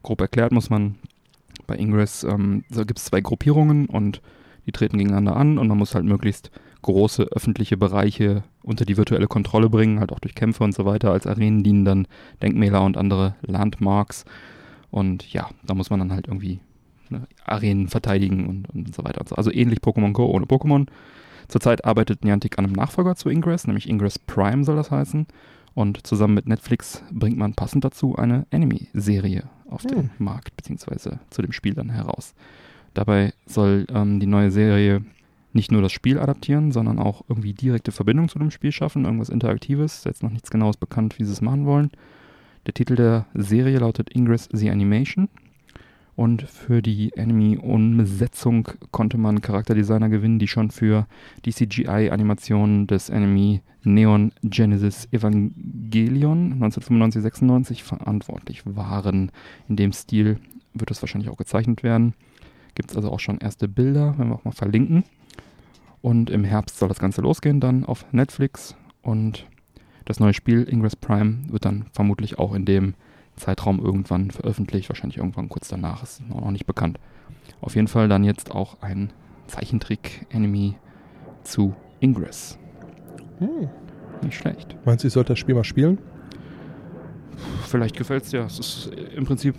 Grob 0.02 0.20
erklärt 0.20 0.52
muss 0.52 0.70
man, 0.70 0.94
bei 1.66 1.76
Ingress 1.76 2.24
ähm, 2.24 2.64
so 2.70 2.84
gibt 2.84 2.98
es 2.98 3.06
zwei 3.06 3.20
Gruppierungen 3.20 3.86
und 3.86 4.20
die 4.66 4.72
treten 4.72 4.98
gegeneinander 4.98 5.36
an 5.36 5.58
und 5.58 5.68
man 5.68 5.78
muss 5.78 5.94
halt 5.94 6.04
möglichst 6.04 6.50
große 6.82 7.24
öffentliche 7.24 7.76
Bereiche 7.76 8.42
unter 8.62 8.84
die 8.84 8.96
virtuelle 8.96 9.26
Kontrolle 9.26 9.68
bringen, 9.68 10.00
halt 10.00 10.12
auch 10.12 10.20
durch 10.20 10.34
Kämpfe 10.34 10.64
und 10.64 10.74
so 10.74 10.84
weiter. 10.84 11.12
Als 11.12 11.26
Arenen 11.26 11.62
dienen 11.62 11.84
dann 11.84 12.06
Denkmäler 12.42 12.82
und 12.82 12.96
andere 12.96 13.34
Landmarks. 13.42 14.24
Und 14.90 15.32
ja, 15.32 15.48
da 15.64 15.74
muss 15.74 15.90
man 15.90 16.00
dann 16.00 16.12
halt 16.12 16.26
irgendwie 16.26 16.60
ne, 17.08 17.26
Arenen 17.44 17.88
verteidigen 17.88 18.46
und, 18.46 18.68
und 18.70 18.94
so 18.94 19.04
weiter. 19.04 19.20
Und 19.20 19.28
so. 19.28 19.36
Also 19.36 19.52
ähnlich 19.52 19.80
Pokémon 19.80 20.12
Go 20.12 20.26
ohne 20.26 20.46
Pokémon. 20.46 20.86
Zurzeit 21.48 21.84
arbeitet 21.84 22.24
Niantic 22.24 22.58
an 22.58 22.64
einem 22.64 22.74
Nachfolger 22.74 23.16
zu 23.16 23.28
Ingress, 23.28 23.66
nämlich 23.66 23.88
Ingress 23.88 24.18
Prime 24.18 24.64
soll 24.64 24.76
das 24.76 24.90
heißen. 24.90 25.26
Und 25.74 26.06
zusammen 26.06 26.34
mit 26.34 26.46
Netflix 26.46 27.02
bringt 27.12 27.38
man 27.38 27.54
passend 27.54 27.84
dazu 27.84 28.16
eine 28.16 28.46
Anime-Serie 28.50 29.44
auf 29.68 29.82
den 29.82 29.98
Hm. 29.98 30.10
Markt, 30.18 30.56
beziehungsweise 30.56 31.20
zu 31.30 31.42
dem 31.42 31.52
Spiel 31.52 31.74
dann 31.74 31.90
heraus. 31.90 32.34
Dabei 32.94 33.32
soll 33.46 33.86
ähm, 33.92 34.20
die 34.20 34.26
neue 34.26 34.50
Serie 34.50 35.02
nicht 35.52 35.72
nur 35.72 35.82
das 35.82 35.92
Spiel 35.92 36.18
adaptieren, 36.18 36.72
sondern 36.72 36.98
auch 36.98 37.22
irgendwie 37.28 37.52
direkte 37.52 37.92
Verbindung 37.92 38.28
zu 38.28 38.38
dem 38.38 38.50
Spiel 38.50 38.72
schaffen, 38.72 39.04
irgendwas 39.04 39.28
Interaktives. 39.28 39.98
Ist 39.98 40.04
Jetzt 40.04 40.22
noch 40.22 40.30
nichts 40.30 40.50
Genaues 40.50 40.76
bekannt, 40.76 41.18
wie 41.18 41.24
sie 41.24 41.32
es 41.32 41.40
machen 41.40 41.66
wollen. 41.66 41.90
Der 42.66 42.74
Titel 42.74 42.94
der 42.94 43.26
Serie 43.34 43.78
lautet 43.78 44.14
Ingress 44.14 44.48
the 44.52 44.70
Animation. 44.70 45.28
Und 46.14 46.42
für 46.42 46.82
die 46.82 47.16
Anime-Umsetzung 47.16 48.68
konnte 48.90 49.16
man 49.16 49.40
Charakterdesigner 49.40 50.10
gewinnen, 50.10 50.38
die 50.38 50.48
schon 50.48 50.70
für 50.70 51.06
die 51.46 51.52
CGI-Animationen 51.52 52.86
des 52.86 53.10
Anime 53.10 53.62
Neon 53.84 54.32
Genesis 54.42 55.08
Evangelion 55.12 56.60
1995-96 56.62 57.82
verantwortlich 57.82 58.62
waren. 58.66 59.32
In 59.68 59.76
dem 59.76 59.92
Stil 59.92 60.38
wird 60.74 60.90
es 60.90 61.00
wahrscheinlich 61.00 61.30
auch 61.30 61.38
gezeichnet 61.38 61.82
werden. 61.82 62.12
Gibt 62.80 62.92
es 62.92 62.96
also 62.96 63.12
auch 63.12 63.20
schon 63.20 63.36
erste 63.36 63.68
Bilder, 63.68 64.16
werden 64.16 64.30
wir 64.30 64.36
auch 64.36 64.44
mal 64.44 64.52
verlinken. 64.52 65.04
Und 66.00 66.30
im 66.30 66.44
Herbst 66.44 66.78
soll 66.78 66.88
das 66.88 66.98
Ganze 66.98 67.20
losgehen, 67.20 67.60
dann 67.60 67.84
auf 67.84 68.10
Netflix. 68.10 68.74
Und 69.02 69.46
das 70.06 70.18
neue 70.18 70.32
Spiel 70.32 70.66
Ingress 70.66 70.96
Prime 70.96 71.40
wird 71.50 71.66
dann 71.66 71.84
vermutlich 71.92 72.38
auch 72.38 72.54
in 72.54 72.64
dem 72.64 72.94
Zeitraum 73.36 73.80
irgendwann 73.80 74.30
veröffentlicht. 74.30 74.88
Wahrscheinlich 74.88 75.18
irgendwann 75.18 75.50
kurz 75.50 75.68
danach, 75.68 76.02
ist 76.02 76.26
noch 76.26 76.40
noch 76.40 76.52
nicht 76.52 76.64
bekannt. 76.64 76.98
Auf 77.60 77.74
jeden 77.74 77.86
Fall 77.86 78.08
dann 78.08 78.24
jetzt 78.24 78.50
auch 78.50 78.80
ein 78.80 79.12
Zeichentrick-Anime 79.46 80.76
zu 81.42 81.74
Ingress. 82.00 82.58
Hm. 83.40 83.68
Nicht 84.22 84.38
schlecht. 84.38 84.74
Meinst 84.86 85.04
du, 85.04 85.08
ich 85.08 85.12
sollte 85.12 85.34
das 85.34 85.38
Spiel 85.38 85.54
mal 85.54 85.64
spielen? 85.64 85.98
Vielleicht 87.66 87.96
gefällt 87.96 88.24
es 88.24 88.30
dir. 88.30 88.40
Es 88.40 88.58
ist 88.58 88.90
im 89.16 89.24
Prinzip, 89.24 89.54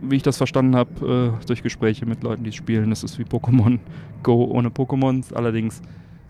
wie 0.00 0.16
ich 0.16 0.22
das 0.22 0.36
verstanden 0.36 0.76
habe, 0.76 1.36
äh, 1.40 1.46
durch 1.46 1.62
Gespräche 1.62 2.06
mit 2.06 2.22
Leuten, 2.22 2.44
die 2.44 2.50
es 2.50 2.56
spielen, 2.56 2.90
es 2.92 3.02
ist 3.04 3.18
wie 3.18 3.24
Pokémon 3.24 3.78
Go 4.22 4.44
ohne 4.44 4.68
Pokémons. 4.68 5.32
Allerdings 5.32 5.80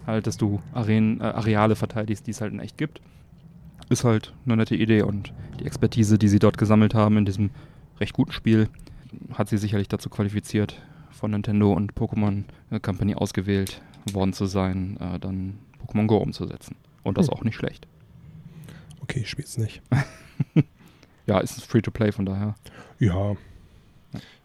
halt, 0.06 0.26
dass 0.26 0.36
du 0.36 0.60
Arenen, 0.72 1.20
äh, 1.20 1.24
Areale 1.24 1.76
verteidigst, 1.76 2.26
die 2.26 2.32
es 2.32 2.40
halt 2.40 2.52
in 2.52 2.60
echt 2.60 2.76
gibt. 2.76 3.00
Ist 3.88 4.04
halt 4.04 4.32
eine 4.46 4.56
nette 4.56 4.76
Idee 4.76 5.02
und 5.02 5.32
die 5.60 5.66
Expertise, 5.66 6.18
die 6.18 6.28
sie 6.28 6.38
dort 6.38 6.58
gesammelt 6.58 6.94
haben 6.94 7.16
in 7.18 7.24
diesem 7.24 7.50
recht 8.00 8.12
guten 8.14 8.32
Spiel, 8.32 8.68
hat 9.34 9.48
sie 9.48 9.58
sicherlich 9.58 9.88
dazu 9.88 10.08
qualifiziert, 10.08 10.80
von 11.10 11.30
Nintendo 11.30 11.72
und 11.72 11.94
Pokémon 11.94 12.44
äh, 12.70 12.80
Company 12.80 13.14
ausgewählt 13.14 13.80
worden 14.12 14.32
zu 14.32 14.46
sein, 14.46 14.96
äh, 14.98 15.18
dann 15.18 15.58
Pokémon 15.86 16.06
Go 16.06 16.16
umzusetzen. 16.16 16.76
Und 17.02 17.18
das 17.18 17.28
Hm. 17.28 17.34
auch 17.34 17.44
nicht 17.44 17.54
schlecht. 17.56 17.86
Okay, 19.00 19.20
ich 19.20 19.30
spiel's 19.30 19.58
nicht. 19.58 19.82
Ja, 21.26 21.38
ist 21.38 21.64
Free-to-Play, 21.64 22.12
von 22.12 22.26
daher. 22.26 22.54
Ja. 22.98 23.36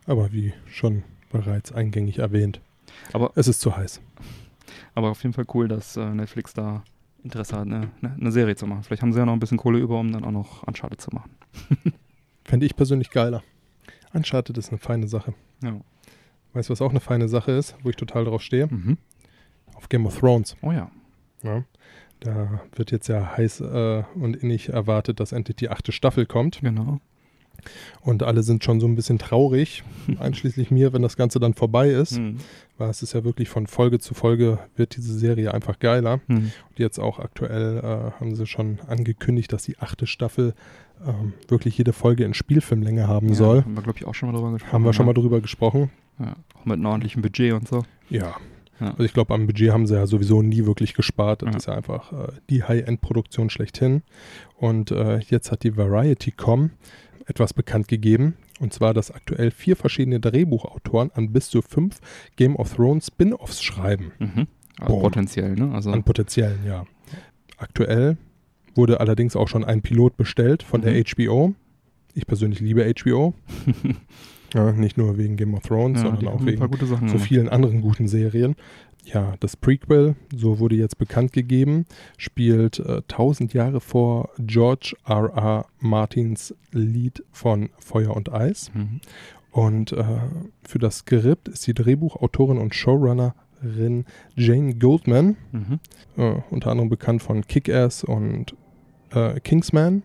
Aber 0.06 0.32
wie 0.32 0.54
schon 0.68 1.04
bereits 1.32 1.72
eingängig 1.72 2.20
erwähnt, 2.20 2.62
Aber 3.14 3.32
es 3.36 3.48
ist 3.48 3.60
zu 3.60 3.76
heiß. 3.76 4.02
Aber 4.96 5.10
auf 5.12 5.22
jeden 5.24 5.34
Fall 5.34 5.46
cool, 5.54 5.68
dass 5.68 5.98
äh, 5.98 6.10
Netflix 6.10 6.54
da 6.54 6.84
Interesse 7.24 7.56
hat, 7.56 7.66
eine, 7.66 7.92
eine, 8.02 8.14
eine 8.14 8.32
Serie 8.32 8.56
zu 8.56 8.66
machen. 8.68 8.84
Vielleicht 8.84 9.02
haben 9.02 9.12
sie 9.12 9.20
ja 9.20 9.26
noch 9.26 9.34
ein 9.34 9.40
bisschen 9.40 9.58
Kohle 9.58 9.80
über, 9.80 10.00
um 10.00 10.12
dann 10.12 10.24
auch 10.24 10.32
noch 10.32 10.64
Uncharted 10.64 11.02
zu 11.02 11.12
machen. 11.14 11.32
Fände 12.46 12.66
ich 12.66 12.76
persönlich 12.76 13.12
geiler. 13.12 13.44
Uncharted 14.14 14.58
ist 14.58 14.70
eine 14.70 14.78
feine 14.78 15.08
Sache. 15.08 15.34
Ja. 15.64 15.80
Weißt 16.54 16.70
du, 16.70 16.72
was 16.72 16.82
auch 16.82 16.92
eine 16.92 17.02
feine 17.02 17.28
Sache 17.28 17.52
ist, 17.52 17.76
wo 17.84 17.90
ich 17.90 17.96
total 17.96 18.26
drauf 18.26 18.42
stehe? 18.42 18.68
Mhm. 18.68 18.98
Auf 19.76 19.90
Game 19.90 20.06
of 20.06 20.18
Thrones. 20.18 20.56
Oh 20.62 20.72
ja. 20.72 20.90
Ja. 21.44 21.64
Da 22.20 22.62
wird 22.76 22.92
jetzt 22.92 23.08
ja 23.08 23.38
heiß 23.38 23.62
äh, 23.62 24.04
und 24.16 24.36
innig 24.38 24.70
erwartet, 24.70 25.20
dass 25.20 25.32
endlich 25.32 25.58
die 25.58 25.70
achte 25.70 25.92
Staffel 25.92 26.26
kommt. 26.26 26.62
Genau. 26.62 27.00
Und 28.02 28.24
alle 28.24 28.44
sind 28.44 28.64
schon 28.64 28.80
so 28.80 28.88
ein 28.88 28.96
bisschen 28.96 29.20
traurig, 29.20 29.84
einschließlich 30.20 30.72
mir, 30.72 30.94
wenn 30.94 31.02
das 31.02 31.18
Ganze 31.18 31.40
dann 31.40 31.54
vorbei 31.54 31.90
ist. 31.90 32.20
Mhm. 32.20 32.38
Weil 32.78 32.90
es 32.90 33.02
ist 33.02 33.14
ja 33.14 33.24
wirklich 33.24 33.50
von 33.50 33.68
Folge 33.68 34.00
zu 34.00 34.14
Folge 34.14 34.60
wird 34.76 34.96
diese 34.96 35.18
Serie 35.18 35.54
einfach 35.54 35.80
geiler. 35.80 36.20
Mhm. 36.28 36.52
Und 36.70 36.78
jetzt 36.78 37.00
auch 37.00 37.20
aktuell 37.20 37.78
äh, 37.80 38.20
haben 38.20 38.36
sie 38.36 38.46
schon 38.46 38.80
angekündigt, 38.88 39.52
dass 39.52 39.64
die 39.64 39.78
achte 39.80 40.08
Staffel 40.08 40.54
ähm, 41.06 41.34
wirklich 41.48 41.78
jede 41.78 41.94
Folge 41.94 42.24
in 42.24 42.34
Spielfilmlänge 42.34 43.08
haben 43.08 43.30
Ja, 43.30 43.36
soll. 43.36 43.64
Haben 43.64 43.76
wir, 43.76 43.84
glaube 43.84 44.00
ich, 44.00 44.06
auch 44.06 44.16
schon 44.16 44.32
mal 44.32 44.38
drüber 44.38 44.54
gesprochen. 44.54 44.74
Haben 44.74 44.86
wir 44.86 44.94
schon 44.94 45.06
mal 45.06 45.16
ja. 45.16 45.22
drüber 45.22 45.42
gesprochen. 45.42 45.92
Ja. 46.20 46.36
Auch 46.56 46.66
mit 46.66 46.76
einem 46.76 46.86
ordentlichen 46.86 47.22
Budget 47.22 47.54
und 47.54 47.68
so. 47.68 47.84
Ja. 48.10 48.36
Ja. 48.80 48.92
Also 48.92 49.04
ich 49.04 49.14
glaube, 49.14 49.34
am 49.34 49.48
Budget 49.48 49.72
haben 49.72 49.88
sie 49.88 49.96
ja 49.96 50.06
sowieso 50.06 50.42
nie 50.42 50.66
wirklich 50.66 50.94
gespart. 50.94 51.42
Das 51.42 51.52
Ja. 51.52 51.58
ist 51.58 51.66
ja 51.68 51.74
einfach 51.76 52.12
äh, 52.14 52.32
die 52.50 52.64
High-End-Produktion 52.64 53.50
schlechthin. 53.50 54.04
Und 54.56 54.92
äh, 54.92 55.18
jetzt 55.20 55.52
hat 55.52 55.64
die 55.64 55.76
Variety.com 55.78 56.72
etwas 57.26 57.54
bekannt 57.54 57.88
gegeben. 57.88 58.36
Und 58.60 58.74
zwar, 58.74 58.94
dass 58.94 59.12
aktuell 59.12 59.52
vier 59.52 59.76
verschiedene 59.76 60.20
Drehbuchautoren 60.20 61.12
an 61.14 61.32
bis 61.34 61.50
zu 61.50 61.62
fünf 61.62 62.00
Game 62.38 62.56
of 62.56 62.74
Thrones 62.76 63.08
Spin-Offs 63.08 63.62
schreiben. 63.62 64.12
Mhm. 64.20 64.48
Also 64.80 65.00
potenziell, 65.00 65.56
ne? 65.56 65.72
Also, 65.74 65.92
An 65.92 66.04
potenziellen, 66.04 66.60
ja. 66.66 66.86
Aktuell 67.58 68.18
wurde 68.76 69.00
allerdings 69.00 69.36
auch 69.36 69.48
schon 69.48 69.64
ein 69.66 69.82
Pilot 69.82 70.18
bestellt 70.18 70.62
von 70.64 70.82
der 70.82 70.94
Mhm. 70.94 71.04
HBO. 71.04 71.56
Ich 72.14 72.28
persönlich 72.28 72.60
liebe 72.60 72.84
HBO. 72.86 73.34
ja, 74.54 74.72
nicht 74.72 74.98
nur 74.98 75.18
wegen 75.18 75.36
Game 75.36 75.54
of 75.54 75.64
Thrones, 75.64 76.02
ja, 76.02 76.08
sondern 76.10 76.28
auch 76.30 76.46
wegen 76.46 77.08
so 77.08 77.18
vielen 77.18 77.50
anderen 77.50 77.82
guten 77.82 78.08
Serien. 78.08 78.56
ja, 79.04 79.36
das 79.40 79.56
Prequel, 79.56 80.16
so 80.36 80.60
wurde 80.60 80.76
jetzt 80.76 80.98
bekannt 80.98 81.32
gegeben, 81.34 81.86
spielt 82.18 82.80
äh, 82.80 82.98
1000 83.10 83.54
Jahre 83.54 83.80
vor 83.80 84.30
George 84.40 84.96
R. 85.06 85.32
R. 85.36 85.66
Martins 85.80 86.54
Lied 86.72 87.24
von 87.32 87.70
Feuer 87.80 88.16
und 88.16 88.32
Eis. 88.34 88.72
Mhm. 88.74 89.00
Und 89.52 89.92
äh, 89.94 90.04
für 90.68 90.78
das 90.80 90.98
Skript 91.00 91.48
ist 91.48 91.66
die 91.68 91.74
Drehbuchautorin 91.74 92.58
und 92.58 92.76
Showrunnerin 92.76 94.06
Jane 94.36 94.76
Goldman, 94.76 95.38
Mhm. 95.52 95.80
äh, 96.18 96.36
unter 96.52 96.72
anderem 96.72 96.90
bekannt 96.90 97.22
von 97.24 97.42
Kick-Ass 97.48 98.04
und 98.04 98.56
äh, 99.12 99.40
Kingsman, 99.40 100.04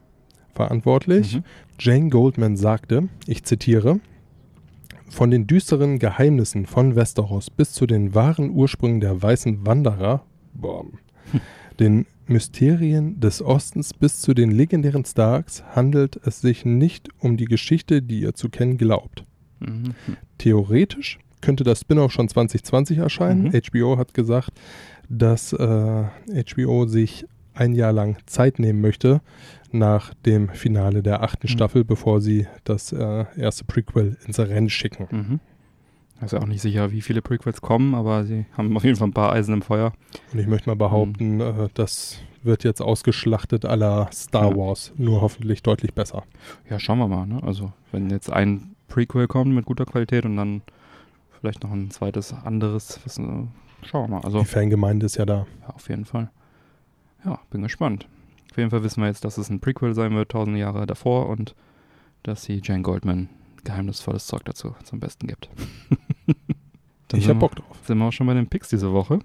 verantwortlich. 0.55 1.36
Mhm. 1.36 1.45
Jane 1.80 2.09
Goldman 2.11 2.57
sagte, 2.57 3.09
ich 3.26 3.43
zitiere, 3.45 3.99
von 5.13 5.31
den 5.31 5.47
düsteren 5.47 5.99
Geheimnissen 5.99 6.67
von 6.67 6.97
Westeros 6.97 7.51
bis 7.51 7.73
zu 7.73 7.87
den 7.87 8.15
wahren 8.15 8.51
Ursprüngen 8.51 9.01
der 9.01 9.23
weißen 9.23 9.67
Wanderer, 9.67 10.25
boom, 10.55 10.99
den 11.79 12.07
Mysterien 12.27 13.21
des 13.21 13.43
Ostens 13.43 13.93
bis 13.93 14.21
zu 14.21 14.33
den 14.33 14.51
legendären 14.51 15.05
Starks 15.05 15.63
handelt 15.75 16.19
es 16.25 16.41
sich 16.41 16.65
nicht 16.65 17.09
um 17.19 17.37
die 17.37 17.45
Geschichte, 17.45 18.01
die 18.01 18.21
ihr 18.21 18.35
zu 18.35 18.49
kennen 18.49 18.79
glaubt. 18.79 19.25
Mhm. 19.61 19.95
Theoretisch 20.39 21.19
könnte 21.43 21.63
das 21.63 21.81
Spin-off 21.81 22.13
schon 22.13 22.29
2020 22.29 22.99
erscheinen. 22.99 23.45
Mhm. 23.45 23.61
HBO 23.71 23.99
hat 23.99 24.15
gesagt, 24.15 24.53
dass 25.11 25.53
äh, 25.53 26.05
HBO 26.55 26.87
sich 26.87 27.27
ein 27.55 27.75
Jahr 27.75 27.93
lang 27.93 28.17
Zeit 28.27 28.59
nehmen 28.59 28.81
möchte 28.81 29.21
nach 29.75 30.14
dem 30.27 30.49
Finale 30.51 31.03
der 31.03 31.23
achten 31.23 31.47
Mhm. 31.47 31.51
Staffel, 31.53 31.85
bevor 31.85 32.20
sie 32.20 32.47
das 32.64 32.93
äh, 32.93 33.25
erste 33.37 33.64
Prequel 33.64 34.16
ins 34.27 34.39
Rennen 34.39 34.70
schicken. 34.70 35.09
Mhm. 35.11 35.41
Also 36.20 36.39
auch 36.39 36.47
nicht 36.47 36.61
sicher, 36.62 36.93
wie 36.93 37.01
viele 37.01 37.20
Prequels 37.20 37.61
kommen, 37.61 37.95
aber 37.97 38.25
sie 38.25 38.47
haben 38.57 38.77
auf 38.77 38.85
jeden 38.85 38.97
Fall 38.97 39.09
ein 39.09 39.12
paar 39.12 39.33
Eisen 39.33 39.55
im 39.55 39.62
Feuer. 39.62 39.93
Und 40.33 40.39
ich 40.39 40.47
möchte 40.47 40.68
mal 40.70 40.77
behaupten, 40.77 41.41
äh, 41.41 41.68
das 41.75 42.18
wird 42.45 42.62
jetzt 42.64 42.81
ausgeschlachtet 42.81 43.64
aller 43.64 44.09
Star 44.12 44.51
Ja. 44.51 44.57
Wars, 44.57 44.93
nur 44.97 45.20
hoffentlich 45.20 45.62
deutlich 45.62 45.95
besser. 45.95 46.23
Ja, 46.70 46.79
schauen 46.79 46.99
wir 46.99 47.09
mal. 47.09 47.27
Ne? 47.27 47.43
Also 47.43 47.73
wenn 47.91 48.09
jetzt 48.11 48.31
ein 48.33 48.75
Prequel 48.89 49.27
kommt 49.27 49.53
mit 49.53 49.64
guter 49.64 49.85
Qualität 49.85 50.25
und 50.25 50.37
dann 50.37 50.62
vielleicht 51.41 51.64
noch 51.64 51.73
ein 51.73 51.91
zweites 51.91 52.33
anderes, 52.33 53.01
was, 53.05 53.16
schauen 53.16 53.41
wir 53.93 54.09
mal. 54.09 54.20
Also 54.20 54.41
Die 54.41 54.45
Fangemeinde 54.45 55.07
ist 55.07 55.16
ja 55.16 55.25
da. 55.27 55.47
ja, 55.62 55.75
auf 55.75 55.89
jeden 55.89 56.05
Fall. 56.05 56.31
Ja, 57.25 57.41
bin 57.51 57.62
gespannt. 57.62 58.07
Auf 58.53 58.59
jeden 58.59 58.69
Fall 58.69 58.83
wissen 58.83 59.01
wir 59.01 59.07
jetzt, 59.09 59.25
dass 59.25 59.39
es 59.39 59.49
ein 59.49 59.61
Prequel 59.61 59.95
sein 59.95 60.15
wird, 60.15 60.31
tausend 60.33 60.59
Jahre 60.59 60.85
davor 60.85 61.31
und 61.31 61.55
dass 62.23 62.43
sie 62.45 62.61
Jane 62.63 62.83
Goldman 62.83 63.31
geheimnisvolles 63.65 64.27
Zeug 64.27 64.43
dazu 64.45 64.75
zum 64.85 65.01
Besten 65.01 65.27
gibt. 65.27 65.49
Ich 67.15 67.29
hab 67.29 67.37
wir- 67.37 67.41
Bock 67.41 67.57
drauf. 67.57 67.79
Sind 67.87 67.97
wir 67.99 68.07
auch 68.07 68.13
schon 68.13 68.27
bei 68.27 68.35
den 68.35 68.47
Picks 68.47 68.69
diese 68.69 68.93
Woche? 68.93 69.21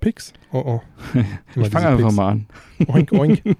Pix? 0.00 0.32
Oh 0.52 0.62
oh. 0.64 0.82
Ich 1.56 1.68
fange 1.68 1.88
einfach 1.88 2.04
Picks. 2.06 2.14
mal 2.16 2.28
an. 2.32 2.46
Oink, 2.86 3.12
oink. 3.12 3.42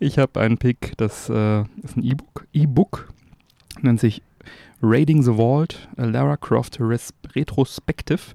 Ich 0.00 0.18
habe 0.18 0.40
einen 0.40 0.58
Pick, 0.58 0.96
das 0.96 1.28
äh, 1.28 1.60
ist 1.82 1.96
ein 1.96 2.02
E-Book. 2.02 2.46
E-Book 2.52 3.12
nennt 3.80 4.00
sich 4.00 4.22
Raiding 4.82 5.22
the 5.22 5.32
Vault, 5.34 5.88
a 5.96 6.04
Lara 6.04 6.36
Croft 6.36 6.78
Res 6.80 7.12
Retrospective. 7.34 8.34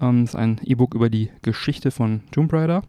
Ähm, 0.00 0.24
ist 0.24 0.34
ein 0.36 0.60
E-Book 0.64 0.94
über 0.94 1.10
die 1.10 1.30
Geschichte 1.42 1.90
von 1.92 2.22
Tomb 2.32 2.52
Raider. 2.52 2.82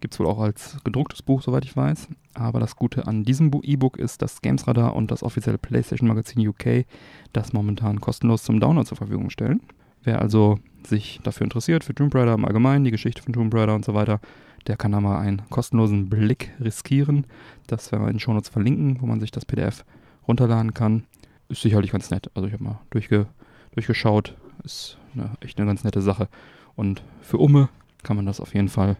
Gibt 0.00 0.14
es 0.14 0.20
wohl 0.20 0.26
auch 0.26 0.40
als 0.40 0.78
gedrucktes 0.82 1.22
Buch, 1.22 1.42
soweit 1.42 1.64
ich 1.64 1.76
weiß. 1.76 2.08
Aber 2.34 2.58
das 2.58 2.76
Gute 2.76 3.06
an 3.06 3.24
diesem 3.24 3.50
E-Book 3.62 3.98
ist 3.98 4.22
das 4.22 4.40
Gamesradar 4.40 4.96
und 4.96 5.10
das 5.10 5.22
offizielle 5.22 5.58
PlayStation 5.58 6.08
Magazin 6.08 6.46
UK, 6.46 6.86
das 7.32 7.52
momentan 7.52 8.00
kostenlos 8.00 8.42
zum 8.42 8.60
Download 8.60 8.86
zur 8.86 8.96
Verfügung 8.96 9.30
stellen. 9.30 9.60
Wer 10.02 10.22
also 10.22 10.58
sich 10.86 11.20
dafür 11.22 11.44
interessiert, 11.44 11.84
für 11.84 11.94
Tomb 11.94 12.14
Raider 12.14 12.32
im 12.32 12.46
Allgemeinen, 12.46 12.84
die 12.84 12.90
Geschichte 12.90 13.22
von 13.22 13.34
Tomb 13.34 13.54
Raider 13.54 13.74
und 13.74 13.84
so 13.84 13.92
weiter, 13.92 14.20
der 14.66 14.76
kann 14.76 14.92
da 14.92 15.00
mal 15.00 15.18
einen 15.18 15.42
kostenlosen 15.50 16.08
Blick 16.08 16.52
riskieren. 16.60 17.26
Das 17.66 17.92
werden 17.92 18.02
wir 18.02 18.08
in 18.08 18.14
den 18.14 18.20
Shownotes 18.20 18.48
verlinken, 18.48 19.00
wo 19.00 19.06
man 19.06 19.20
sich 19.20 19.30
das 19.30 19.44
PDF 19.44 19.84
runterladen 20.26 20.72
kann. 20.72 21.04
Ist 21.48 21.62
sicherlich 21.62 21.90
ganz 21.90 22.10
nett. 22.10 22.30
Also 22.34 22.46
ich 22.46 22.54
habe 22.54 22.64
mal 22.64 22.80
durchge 22.90 23.26
durchgeschaut. 23.72 24.36
Ist 24.64 24.98
eine, 25.14 25.32
echt 25.40 25.58
eine 25.58 25.66
ganz 25.66 25.84
nette 25.84 26.02
Sache. 26.02 26.28
Und 26.76 27.02
für 27.20 27.38
Umme 27.38 27.68
kann 28.02 28.16
man 28.16 28.26
das 28.26 28.40
auf 28.40 28.54
jeden 28.54 28.68
Fall 28.68 28.96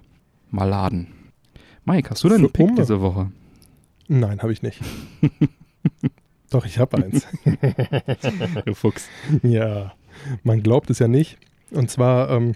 mal 0.51 0.65
laden. 0.65 1.09
Mike, 1.85 2.11
hast 2.11 2.23
du 2.25 2.29
denn 2.29 2.39
einen 2.39 2.53
Pick 2.53 2.75
diese 2.77 3.01
Woche? 3.01 3.31
Nein, 4.09 4.41
habe 4.43 4.53
ich 4.53 4.63
nicht. 4.63 4.81
Doch, 6.51 6.67
ich 6.67 6.79
habe 6.79 6.97
eins. 6.99 7.27
Du 8.67 8.75
Fuchs. 8.75 9.09
Ja, 9.43 9.93
man 10.43 10.63
glaubt 10.63 10.91
es 10.91 10.99
ja 10.99 11.09
nicht. 11.09 11.39
Und 11.71 11.91
zwar 11.91 12.31
ähm, 12.31 12.55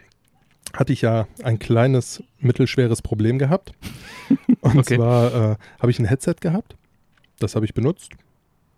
hatte 0.72 0.92
ich 0.92 1.03
ja 1.03 1.28
ein 1.42 1.59
kleines, 1.59 2.22
mittelschweres 2.40 3.03
Problem 3.03 3.38
gehabt. 3.38 3.72
Und 4.61 4.78
Okay. 4.78 4.97
zwar 4.97 5.53
äh, 5.53 5.57
habe 5.78 5.90
ich 5.90 5.99
ein 5.99 6.07
Headset 6.07 6.34
gehabt. 6.40 6.76
Das 7.38 7.55
habe 7.55 7.64
ich 7.64 7.74
benutzt. 7.74 8.12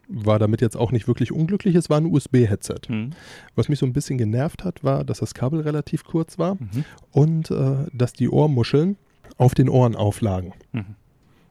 War 0.09 0.39
damit 0.39 0.61
jetzt 0.61 0.77
auch 0.77 0.93
nicht 0.93 1.09
wirklich 1.09 1.33
unglücklich. 1.33 1.75
Es 1.75 1.89
war 1.91 1.97
ein 1.99 2.07
USB-Headset. 2.07 2.81
Mhm. 2.89 3.11
Was 3.55 3.69
mich 3.69 3.79
so 3.79 3.87
ein 3.87 3.93
bisschen 3.93 4.19
genervt 4.19 4.65
hat, 4.65 4.85
war, 4.85 5.03
dass 5.05 5.19
das 5.19 5.35
Kabel 5.35 5.61
relativ 5.63 6.05
kurz 6.05 6.39
war 6.39 6.57
Mhm. 6.57 6.85
und 7.11 7.51
äh, 7.51 7.87
dass 7.93 8.13
die 8.13 8.29
Ohrmuscheln 8.29 8.97
auf 9.37 9.55
den 9.55 9.69
Ohren 9.69 9.97
auflagen. 9.97 10.53
Mhm. 10.73 10.97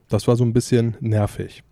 Das 0.08 0.28
war 0.28 0.36
so 0.36 0.44
ein 0.44 0.52
bisschen 0.52 0.96
nervig. 1.00 1.62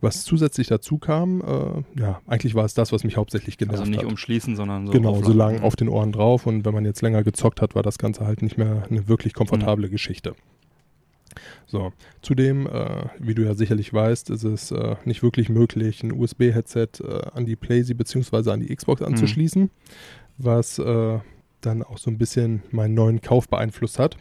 Was 0.00 0.24
zusätzlich 0.24 0.66
dazu 0.66 0.98
kam, 0.98 1.40
äh, 1.42 2.00
ja, 2.00 2.20
eigentlich 2.26 2.56
war 2.56 2.64
es 2.64 2.74
das, 2.74 2.90
was 2.92 3.04
mich 3.04 3.16
hauptsächlich 3.16 3.56
genervt 3.56 3.78
Also 3.80 3.90
nicht 3.90 4.02
hat. 4.02 4.10
umschließen, 4.10 4.56
sondern 4.56 4.86
so. 4.86 4.92
genau, 4.92 5.14
so 5.14 5.20
aufladen. 5.30 5.36
lang 5.38 5.60
auf 5.60 5.76
den 5.76 5.88
Ohren 5.88 6.10
drauf 6.10 6.46
und 6.46 6.64
wenn 6.64 6.74
man 6.74 6.84
jetzt 6.84 7.02
länger 7.02 7.22
gezockt 7.22 7.60
hat, 7.62 7.76
war 7.76 7.84
das 7.84 7.98
Ganze 7.98 8.26
halt 8.26 8.42
nicht 8.42 8.58
mehr 8.58 8.84
eine 8.90 9.06
wirklich 9.06 9.32
komfortable 9.32 9.88
Geschichte. 9.88 10.34
So, 11.66 11.92
zudem, 12.20 12.66
äh, 12.66 13.06
wie 13.18 13.34
du 13.34 13.42
ja 13.44 13.54
sicherlich 13.54 13.94
weißt, 13.94 14.30
ist 14.30 14.42
es 14.44 14.70
äh, 14.72 14.96
nicht 15.04 15.22
wirklich 15.22 15.48
möglich, 15.48 16.02
ein 16.02 16.12
USB-Headset 16.12 16.88
äh, 17.02 17.22
an 17.32 17.46
die 17.46 17.56
PlayStation 17.56 17.96
bzw. 18.22 18.50
an 18.50 18.60
die 18.60 18.74
Xbox 18.74 19.00
anzuschließen, 19.02 19.70
was 20.36 20.78
äh, 20.78 21.18
dann 21.62 21.82
auch 21.82 21.98
so 21.98 22.10
ein 22.10 22.18
bisschen 22.18 22.62
meinen 22.70 22.94
neuen 22.94 23.20
Kauf 23.20 23.48
beeinflusst 23.48 23.98
hat. 23.98 24.16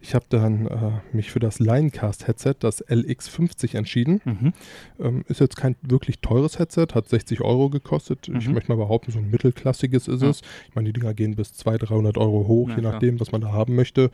Ich 0.00 0.14
habe 0.14 0.26
dann 0.28 0.66
äh, 0.66 0.90
mich 1.16 1.30
für 1.30 1.38
das 1.40 1.58
Linecast-Headset, 1.58 2.54
das 2.60 2.86
LX50, 2.86 3.76
entschieden. 3.76 4.20
Mhm. 4.24 4.52
Ähm, 5.00 5.24
ist 5.28 5.40
jetzt 5.40 5.56
kein 5.56 5.74
wirklich 5.82 6.18
teures 6.20 6.58
Headset, 6.58 6.88
hat 6.94 7.08
60 7.08 7.40
Euro 7.40 7.70
gekostet. 7.70 8.28
Ich 8.28 8.46
Mhm. 8.48 8.54
möchte 8.54 8.70
mal 8.70 8.76
behaupten, 8.76 9.10
so 9.10 9.18
ein 9.18 9.30
mittelklassiges 9.30 10.06
ist 10.08 10.22
Ja. 10.22 10.28
es. 10.28 10.42
Ich 10.68 10.74
meine, 10.74 10.92
die 10.92 11.00
Dinger 11.00 11.14
gehen 11.14 11.34
bis 11.34 11.54
200, 11.54 11.88
300 11.90 12.18
Euro 12.18 12.46
hoch, 12.46 12.68
Ja, 12.68 12.74
je 12.76 12.80
klar. 12.82 12.92
nachdem, 12.92 13.18
was 13.20 13.32
man 13.32 13.40
da 13.40 13.52
haben 13.52 13.74
möchte. 13.74 14.10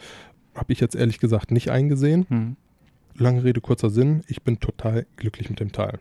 Habe 0.54 0.72
ich 0.72 0.80
jetzt 0.80 0.94
ehrlich 0.94 1.18
gesagt 1.18 1.50
nicht 1.50 1.70
eingesehen. 1.70 2.26
Mhm. 2.28 2.56
Lange 3.16 3.42
Rede, 3.44 3.60
kurzer 3.60 3.90
Sinn. 3.90 4.22
Ich 4.28 4.42
bin 4.42 4.60
total 4.60 5.04
glücklich 5.16 5.50
mit 5.50 5.58
dem 5.60 5.72
Teil. 5.72 5.98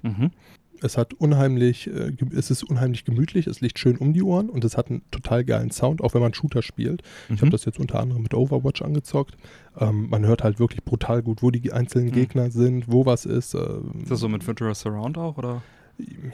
Mhm. 0.82 0.86
Es 0.86 0.98
hat 0.98 1.14
unheimlich, 1.14 1.88
äh, 1.88 2.14
es 2.36 2.52
ist 2.52 2.64
unheimlich 2.64 3.06
gemütlich, 3.06 3.48
es 3.48 3.62
liegt 3.62 3.80
schön 3.80 3.98
um 3.98 4.14
die 4.14 4.24
Ohren 4.24 4.50
und 4.50 4.64
es 4.64 4.78
hat 4.78 4.90
einen 4.90 5.02
total 5.12 5.44
geilen 5.46 5.72
Sound, 5.72 6.02
auch 6.02 6.14
wenn 6.14 6.22
man 6.22 6.34
Shooter 6.34 6.62
spielt. 6.62 7.02
Ich 7.30 7.38
habe 7.38 7.48
Mhm. 7.48 7.52
das 7.52 7.66
jetzt 7.66 7.80
unter 7.80 8.00
anderem 8.00 8.22
mit 8.24 8.34
Overwatch 8.34 8.82
angezockt. 8.82 9.36
Ähm, 9.78 10.08
man 10.10 10.26
hört 10.26 10.44
halt 10.44 10.60
wirklich 10.60 10.84
brutal 10.84 11.22
gut, 11.22 11.42
wo 11.44 11.52
die 11.52 11.72
einzelnen 11.72 12.08
Mhm. 12.10 12.14
Gegner 12.14 12.52
sind, 12.52 12.86
wo 12.92 13.06
was 13.06 13.26
ist. 13.26 13.54
Äh, 13.54 13.60
Ist 14.02 14.12
das 14.12 14.20
so 14.20 14.30
mit 14.30 14.46
Ventura 14.48 14.74
Surround 14.74 15.18
auch, 15.18 15.38
oder? 15.38 15.62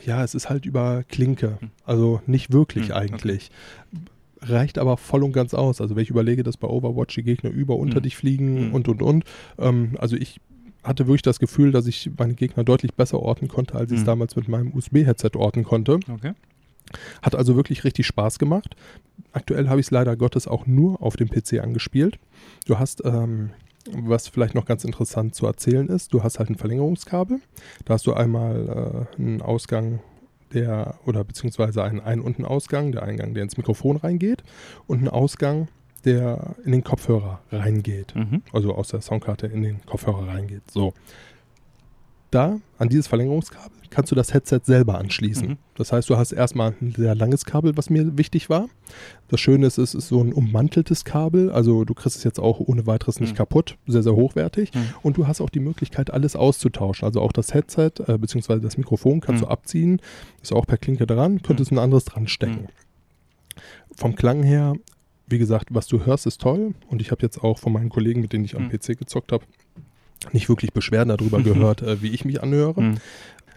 ja, 0.05 0.23
es 0.23 0.35
ist 0.35 0.47
halt 0.49 0.65
über 0.67 1.03
Klinke. 1.07 1.57
Hm. 1.59 1.71
Also 1.85 2.21
nicht 2.27 2.53
wirklich 2.53 2.89
Hm, 2.89 2.91
okay. 2.95 3.01
eigentlich. 3.01 3.49
Reicht 4.41 4.77
aber 4.77 4.97
voll 4.97 5.23
und 5.23 5.31
ganz 5.31 5.55
aus. 5.55 5.81
Also 5.81 5.95
wenn 5.95 6.03
ich 6.03 6.11
überlege, 6.11 6.43
dass 6.43 6.57
bei 6.57 6.67
Overwatch 6.67 7.15
die 7.15 7.23
Gegner 7.23 7.49
über 7.49 7.75
unter 7.77 7.95
Hm. 7.95 8.03
dich 8.03 8.15
fliegen 8.15 8.57
Hm. 8.67 8.73
und 8.75 8.87
und 8.87 9.01
und. 9.01 9.23
Ähm, 9.57 9.95
also 9.97 10.15
ich 10.15 10.39
hatte 10.85 11.07
wirklich 11.07 11.21
das 11.23 11.39
Gefühl, 11.39 11.71
dass 11.71 11.87
ich 11.87 12.09
meine 12.17 12.33
Gegner 12.35 12.63
deutlich 12.63 12.93
besser 12.93 13.19
orten 13.19 13.47
konnte, 13.47 13.75
als 13.75 13.91
ich 13.91 13.97
es 13.97 14.01
Hm. 14.01 14.07
damals 14.07 14.35
mit 14.35 14.47
meinem 14.47 14.73
USB-Headset 14.73 15.31
orten 15.35 15.63
konnte. 15.63 15.99
Okay. 16.11 16.33
Hat 17.21 17.35
also 17.35 17.55
wirklich 17.55 17.83
richtig 17.83 18.05
Spaß 18.07 18.39
gemacht. 18.39 18.75
Aktuell 19.33 19.67
habe 19.67 19.79
ich 19.79 19.87
es 19.87 19.91
leider 19.91 20.15
Gottes 20.15 20.47
auch 20.47 20.65
nur 20.67 21.01
auf 21.01 21.17
dem 21.17 21.29
PC 21.29 21.59
angespielt. 21.59 22.19
Du 22.67 22.77
hast, 22.79 23.03
ähm, 23.03 23.49
was 23.91 24.27
vielleicht 24.27 24.55
noch 24.55 24.65
ganz 24.65 24.83
interessant 24.83 25.35
zu 25.35 25.45
erzählen 25.45 25.87
ist, 25.89 26.13
du 26.13 26.23
hast 26.23 26.39
halt 26.39 26.49
ein 26.49 26.55
Verlängerungskabel. 26.55 27.39
Da 27.85 27.95
hast 27.95 28.05
du 28.07 28.13
einmal 28.13 29.07
äh, 29.17 29.21
einen 29.21 29.41
Ausgang, 29.41 29.99
der, 30.53 30.95
oder 31.05 31.23
beziehungsweise 31.23 31.83
einen 31.83 31.99
Ein- 31.99 32.21
und 32.21 32.37
einen 32.37 32.45
Ausgang, 32.45 32.91
der 32.91 33.03
Eingang, 33.03 33.33
der 33.33 33.43
ins 33.43 33.57
Mikrofon 33.57 33.97
reingeht, 33.97 34.43
und 34.87 34.99
einen 34.99 35.09
Ausgang, 35.09 35.67
der 36.05 36.55
in 36.63 36.71
den 36.71 36.83
Kopfhörer 36.83 37.41
reingeht 37.51 38.15
Mhm. 38.15 38.41
also 38.53 38.73
aus 38.75 38.89
der 38.89 39.01
Soundkarte 39.01 39.47
in 39.47 39.61
den 39.63 39.85
Kopfhörer 39.85 40.27
reingeht. 40.27 40.61
So. 40.71 40.93
Da, 42.31 42.59
an 42.79 42.89
dieses 42.89 43.07
Verlängerungskabel, 43.07 43.71
kannst 43.91 44.11
du 44.11 44.15
das 44.15 44.33
Headset 44.33 44.59
selber 44.65 44.97
anschließen. 44.97 45.47
Mhm. 45.49 45.57
Das 45.75 45.93
heißt, 45.93 46.09
du 46.09 46.17
hast 46.17 46.33
erstmal 46.33 46.73
ein 46.81 46.93
sehr 46.97 47.15
langes 47.15 47.45
Kabel, 47.45 47.77
was 47.77 47.89
mir 47.89 48.17
wichtig 48.17 48.49
war. 48.49 48.67
Das 49.29 49.39
Schöne 49.39 49.67
ist, 49.67 49.77
es 49.77 49.93
ist 49.93 50.09
so 50.09 50.21
ein 50.21 50.33
ummanteltes 50.33 51.05
Kabel, 51.05 51.49
also 51.49 51.85
du 51.85 51.93
kriegst 51.93 52.17
es 52.17 52.23
jetzt 52.25 52.39
auch 52.39 52.59
ohne 52.59 52.85
weiteres 52.87 53.21
nicht 53.21 53.33
Mhm. 53.33 53.37
kaputt, 53.37 53.77
sehr, 53.87 54.03
sehr 54.03 54.15
hochwertig. 54.15 54.73
Mhm. 54.73 54.87
Und 55.01 55.17
du 55.17 55.27
hast 55.27 55.39
auch 55.39 55.49
die 55.49 55.61
Möglichkeit, 55.61 56.11
alles 56.11 56.35
auszutauschen. 56.35 57.05
Also 57.05 57.21
auch 57.21 57.31
das 57.31 57.53
Headset, 57.53 57.91
äh, 58.07 58.17
beziehungsweise 58.17 58.59
das 58.61 58.77
Mikrofon 58.77 59.21
kannst 59.21 59.41
Mhm. 59.41 59.45
du 59.45 59.51
abziehen, 59.51 60.01
ist 60.41 60.51
auch 60.51 60.65
per 60.67 60.77
Klinke 60.77 61.07
dran, 61.07 61.41
könntest 61.41 61.71
ein 61.71 61.79
anderes 61.79 62.03
dran 62.03 62.27
stecken. 62.27 62.67
Vom 63.95 64.15
Klang 64.15 64.43
her 64.43 64.73
wie 65.27 65.37
gesagt, 65.37 65.69
was 65.71 65.87
du 65.87 66.05
hörst, 66.05 66.25
ist 66.27 66.41
toll. 66.41 66.73
Und 66.87 67.01
ich 67.01 67.11
habe 67.11 67.21
jetzt 67.21 67.43
auch 67.43 67.57
von 67.59 67.73
meinen 67.73 67.89
Kollegen, 67.89 68.21
mit 68.21 68.33
denen 68.33 68.45
ich 68.45 68.55
am 68.55 68.69
Hm. 68.69 68.77
PC 68.79 68.97
gezockt 68.97 69.31
habe, 69.31 69.43
nicht 70.31 70.49
wirklich 70.49 70.73
Beschwerden 70.73 71.09
darüber 71.15 71.41
gehört, 71.43 71.81
äh, 71.81 72.01
wie 72.01 72.09
ich 72.09 72.25
mich 72.25 72.41
anhöre. 72.43 72.75
Hm. 72.75 72.95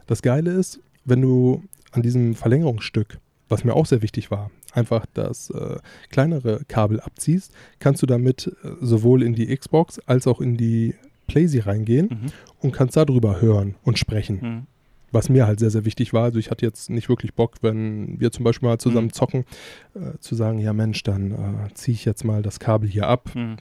Das 0.06 0.22
Geile 0.22 0.50
ist, 0.52 0.80
wenn 1.04 1.20
du 1.20 1.62
an 1.92 2.02
diesem 2.02 2.34
Verlängerungsstück, 2.34 3.18
was 3.48 3.64
mir 3.64 3.74
auch 3.74 3.86
sehr 3.86 4.02
wichtig 4.02 4.30
war, 4.30 4.50
einfach 4.72 5.06
das 5.14 5.50
äh, 5.50 5.76
kleinere 6.10 6.60
Kabel 6.68 7.00
abziehst, 7.00 7.52
kannst 7.78 8.02
du 8.02 8.06
damit 8.06 8.46
äh, 8.62 8.68
sowohl 8.80 9.22
in 9.22 9.34
die 9.34 9.54
Xbox 9.56 9.98
als 10.00 10.26
auch 10.26 10.40
in 10.40 10.56
die 10.56 10.94
PlayStation 11.26 11.70
reingehen 11.70 12.06
Mhm. 12.10 12.26
und 12.60 12.72
kannst 12.72 12.96
darüber 12.96 13.40
hören 13.40 13.74
und 13.84 13.98
sprechen. 13.98 14.66
Mhm. 15.10 15.16
Was 15.16 15.28
mir 15.28 15.46
halt 15.46 15.58
sehr, 15.60 15.70
sehr 15.70 15.84
wichtig 15.84 16.12
war. 16.12 16.24
Also 16.24 16.38
ich 16.38 16.50
hatte 16.50 16.64
jetzt 16.66 16.90
nicht 16.90 17.08
wirklich 17.08 17.34
Bock, 17.34 17.56
wenn 17.62 18.20
wir 18.20 18.30
zum 18.32 18.44
Beispiel 18.44 18.68
mal 18.68 18.78
zusammen 18.78 19.06
Mhm. 19.08 19.12
zocken, 19.12 19.44
äh, 19.94 20.18
zu 20.20 20.34
sagen, 20.34 20.58
ja 20.58 20.72
Mensch, 20.72 21.02
dann 21.02 21.32
äh, 21.32 21.74
ziehe 21.74 21.94
ich 21.94 22.04
jetzt 22.04 22.24
mal 22.24 22.42
das 22.42 22.60
Kabel 22.60 22.88
hier 22.88 23.06
ab, 23.08 23.30
Mhm. 23.34 23.56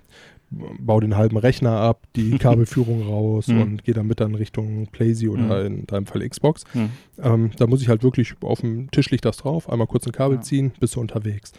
baue 0.79 1.01
den 1.01 1.17
halben 1.17 1.35
Rechner 1.37 1.71
ab, 1.79 2.03
die 2.15 2.31
Kabelführung 2.39 3.01
raus 3.03 3.47
Mhm. 3.47 3.61
und 3.61 3.83
gehe 3.83 3.93
dann 3.93 4.07
dann 4.09 4.35
Richtung 4.35 4.87
PlayStation 4.87 5.45
oder 5.45 5.65
in 5.65 5.85
deinem 5.87 6.05
Fall 6.05 6.27
Xbox. 6.27 6.63
Mhm. 6.73 6.89
Ähm, 7.21 7.51
da 7.57 7.67
muss 7.67 7.81
ich 7.81 7.89
halt 7.89 8.03
wirklich 8.03 8.33
auf 8.41 8.61
dem 8.61 8.89
Tisch 8.91 9.09
liegt 9.11 9.25
das 9.25 9.37
drauf, 9.37 9.69
einmal 9.69 9.87
kurz 9.87 10.05
ein 10.05 10.13
Kabel 10.13 10.37
Ja. 10.37 10.41
ziehen, 10.41 10.71
bist 10.79 10.95
du 10.95 11.01
unterwegs. 11.01 11.51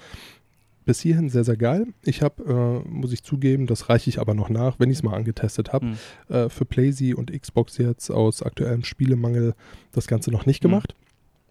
Bis 0.88 1.00
hierhin 1.02 1.28
sehr, 1.28 1.44
sehr 1.44 1.58
geil. 1.58 1.88
Ich 2.02 2.22
habe, 2.22 2.82
äh, 2.86 2.88
muss 2.88 3.12
ich 3.12 3.22
zugeben, 3.22 3.66
das 3.66 3.90
reiche 3.90 4.08
ich 4.08 4.18
aber 4.20 4.32
noch 4.32 4.48
nach, 4.48 4.80
wenn 4.80 4.90
ich 4.90 4.96
es 4.96 5.02
mal 5.02 5.12
angetestet 5.14 5.70
habe, 5.74 5.84
Mhm. 5.84 5.96
äh, 6.34 6.48
für 6.48 6.64
PlayStation 6.64 7.18
und 7.18 7.30
Xbox 7.30 7.76
jetzt 7.76 8.08
aus 8.10 8.42
aktuellem 8.42 8.84
Spielemangel 8.84 9.54
das 9.92 10.06
Ganze 10.06 10.30
noch 10.30 10.46
nicht 10.46 10.64
Mhm. 10.64 10.70
gemacht. 10.70 10.94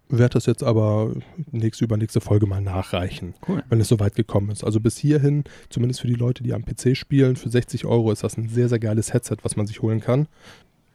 Werde 0.08 0.32
das 0.32 0.46
jetzt 0.46 0.64
aber 0.64 1.12
nächste, 1.52 1.84
übernächste 1.84 2.20
Folge 2.20 2.46
mal 2.48 2.60
nachreichen, 2.60 3.34
Cool. 3.46 3.62
wenn 3.68 3.80
es 3.80 3.86
soweit 3.86 4.16
gekommen 4.16 4.50
ist. 4.50 4.64
Also 4.64 4.80
bis 4.80 4.96
hierhin, 4.96 5.44
zumindest 5.70 6.00
für 6.00 6.08
die 6.08 6.14
Leute, 6.14 6.42
die 6.42 6.52
am 6.52 6.64
PC 6.64 6.96
spielen, 6.96 7.36
für 7.36 7.48
60 7.48 7.84
Euro 7.84 8.10
ist 8.10 8.24
das 8.24 8.36
ein 8.36 8.48
sehr, 8.48 8.68
sehr 8.68 8.80
geiles 8.80 9.12
Headset, 9.14 9.36
was 9.42 9.54
man 9.54 9.68
sich 9.68 9.82
holen 9.82 10.00
kann. 10.00 10.26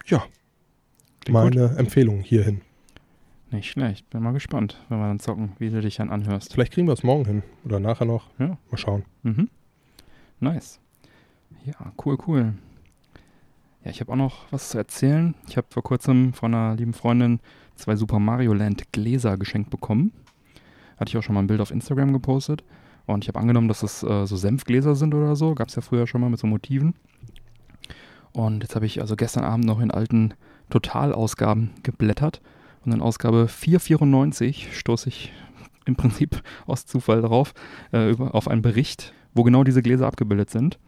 Ja, 0.06 0.18
Klingt 1.22 1.26
gut. 1.26 1.56
meine 1.56 1.78
Empfehlung 1.78 2.20
hierhin. 2.20 2.60
Nicht 3.54 3.70
schlecht. 3.70 4.10
Bin 4.10 4.24
mal 4.24 4.34
gespannt, 4.34 4.84
wenn 4.90 4.98
wir 4.98 5.06
dann 5.06 5.20
zocken, 5.20 5.52
wie 5.60 5.70
du 5.70 5.80
dich 5.80 5.98
dann 5.98 6.10
anhörst. 6.10 6.54
Vielleicht 6.54 6.74
kriegen 6.74 6.88
wir 6.88 6.94
es 6.94 7.04
morgen 7.04 7.24
hin 7.24 7.44
oder 7.64 7.80
nachher 7.80 8.06
noch. 8.06 8.32
Ja. 8.40 8.58
Mal 8.72 8.78
schauen. 8.78 9.06
Mhm. 9.22 9.48
Nice. 10.40 10.80
Ja, 11.64 11.94
cool, 12.04 12.18
cool. 12.26 12.56
Ja, 13.84 13.92
ich 13.92 14.02
habe 14.02 14.12
auch 14.12 14.18
noch 14.18 14.52
was 14.52 14.70
zu 14.70 14.80
erzählen. 14.80 15.36
Ich 15.48 15.56
habe 15.56 15.68
vor 15.70 15.84
kurzem 15.84 16.34
von 16.34 16.52
einer 16.52 16.76
lieben 16.76 16.94
Freundin 16.94 17.42
zwei 17.76 17.96
Super 17.96 18.18
Mario 18.18 18.54
Land 18.54 18.92
Gläser 18.92 19.38
geschenkt 19.38 19.70
bekommen. 19.70 20.14
Hatte 20.98 21.10
ich 21.10 21.18
auch 21.18 21.24
schon 21.24 21.36
mal 21.36 21.44
ein 21.44 21.48
Bild 21.48 21.62
auf 21.62 21.70
Instagram 21.70 22.12
gepostet. 22.12 22.64
Und 23.06 23.24
ich 23.24 23.28
habe 23.28 23.40
angenommen, 23.40 23.68
dass 23.68 23.84
es 23.84 24.02
äh, 24.02 24.26
so 24.26 24.36
Senfgläser 24.36 24.96
sind 24.96 25.14
oder 25.14 25.36
so. 25.36 25.54
Gab 25.54 25.68
es 25.68 25.76
ja 25.76 25.84
früher 25.84 26.08
schon 26.08 26.22
mal 26.22 26.32
mit 26.32 26.40
so 26.40 26.48
Motiven. 26.48 26.96
Und 28.32 28.64
jetzt 28.64 28.74
habe 28.74 28.88
ich 28.88 29.00
also 29.00 29.16
gestern 29.16 29.44
Abend 29.44 29.66
noch 29.66 29.80
in 29.80 29.92
alten 29.92 30.34
Totalausgaben 30.72 31.70
geblättert. 31.84 32.42
Und 32.86 32.92
in 32.92 33.02
Ausgabe 33.02 33.48
494 33.48 34.70
stoße 34.74 35.10
ich 35.10 35.32
im 35.86 35.96
Prinzip 35.96 36.42
aus 36.66 36.86
Zufall 36.86 37.22
drauf, 37.22 37.54
äh, 37.92 38.12
über, 38.12 38.36
auf 38.36 38.48
einen 38.48 38.62
Bericht, 38.62 39.14
wo 39.34 39.44
genau 39.44 39.64
diese 39.64 39.82
Gläser 39.82 40.08
abgebildet 40.08 40.50
sind. 40.50 40.80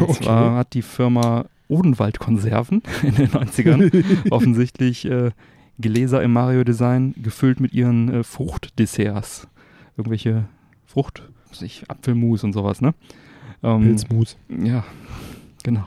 Und 0.00 0.14
zwar 0.14 0.56
hat 0.56 0.74
die 0.74 0.82
Firma 0.82 1.46
Odenwald 1.68 2.18
Konserven 2.18 2.82
in 3.02 3.14
den 3.14 3.28
90ern 3.28 4.04
offensichtlich 4.30 5.04
äh, 5.06 5.30
Gläser 5.80 6.22
im 6.22 6.32
Mario-Design 6.32 7.14
gefüllt 7.22 7.60
mit 7.60 7.72
ihren 7.72 8.12
äh, 8.12 8.24
Fruchtdesserts. 8.24 9.48
Irgendwelche 9.96 10.44
Frucht, 10.86 11.22
ich, 11.60 11.84
Apfelmus 11.88 12.44
und 12.44 12.52
sowas, 12.52 12.80
ne? 12.80 12.94
Ähm, 13.62 13.82
Pilzmus. 13.82 14.36
ja, 14.48 14.84
genau. 15.62 15.86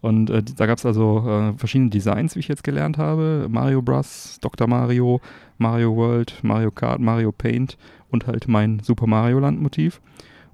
Und 0.00 0.30
äh, 0.30 0.42
da 0.42 0.66
gab 0.66 0.78
es 0.78 0.86
also 0.86 1.24
äh, 1.26 1.58
verschiedene 1.58 1.90
Designs, 1.90 2.34
wie 2.34 2.40
ich 2.40 2.48
jetzt 2.48 2.64
gelernt 2.64 2.98
habe. 2.98 3.46
Mario 3.48 3.82
Bros, 3.82 4.38
Dr. 4.40 4.66
Mario, 4.66 5.20
Mario 5.58 5.96
World, 5.96 6.38
Mario 6.42 6.70
Kart, 6.70 7.00
Mario 7.00 7.32
Paint 7.32 7.78
und 8.10 8.26
halt 8.26 8.48
mein 8.48 8.80
Super 8.80 9.06
Mario 9.06 9.38
Land 9.38 9.60
Motiv. 9.60 10.00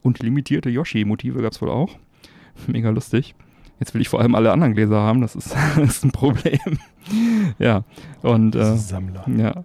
Und 0.03 0.21
limitierte 0.21 0.71
Yoshi-Motive 0.71 1.43
gab 1.43 1.53
es 1.53 1.61
wohl 1.61 1.71
auch. 1.71 1.97
Mega 2.67 2.91
lustig. 2.91 3.35
Jetzt 3.81 3.95
will 3.95 4.03
ich 4.03 4.09
vor 4.09 4.21
allem 4.21 4.35
alle 4.35 4.53
anderen 4.53 4.75
Gläser 4.75 5.01
haben, 5.01 5.23
das 5.23 5.35
ist, 5.35 5.55
das 5.77 5.97
ist 5.97 6.05
ein 6.05 6.13
Problem. 6.13 6.79
ja, 7.59 7.85
und 8.23 8.55
äh, 8.55 8.77
Sammler. 8.77 9.25
ja. 9.37 9.65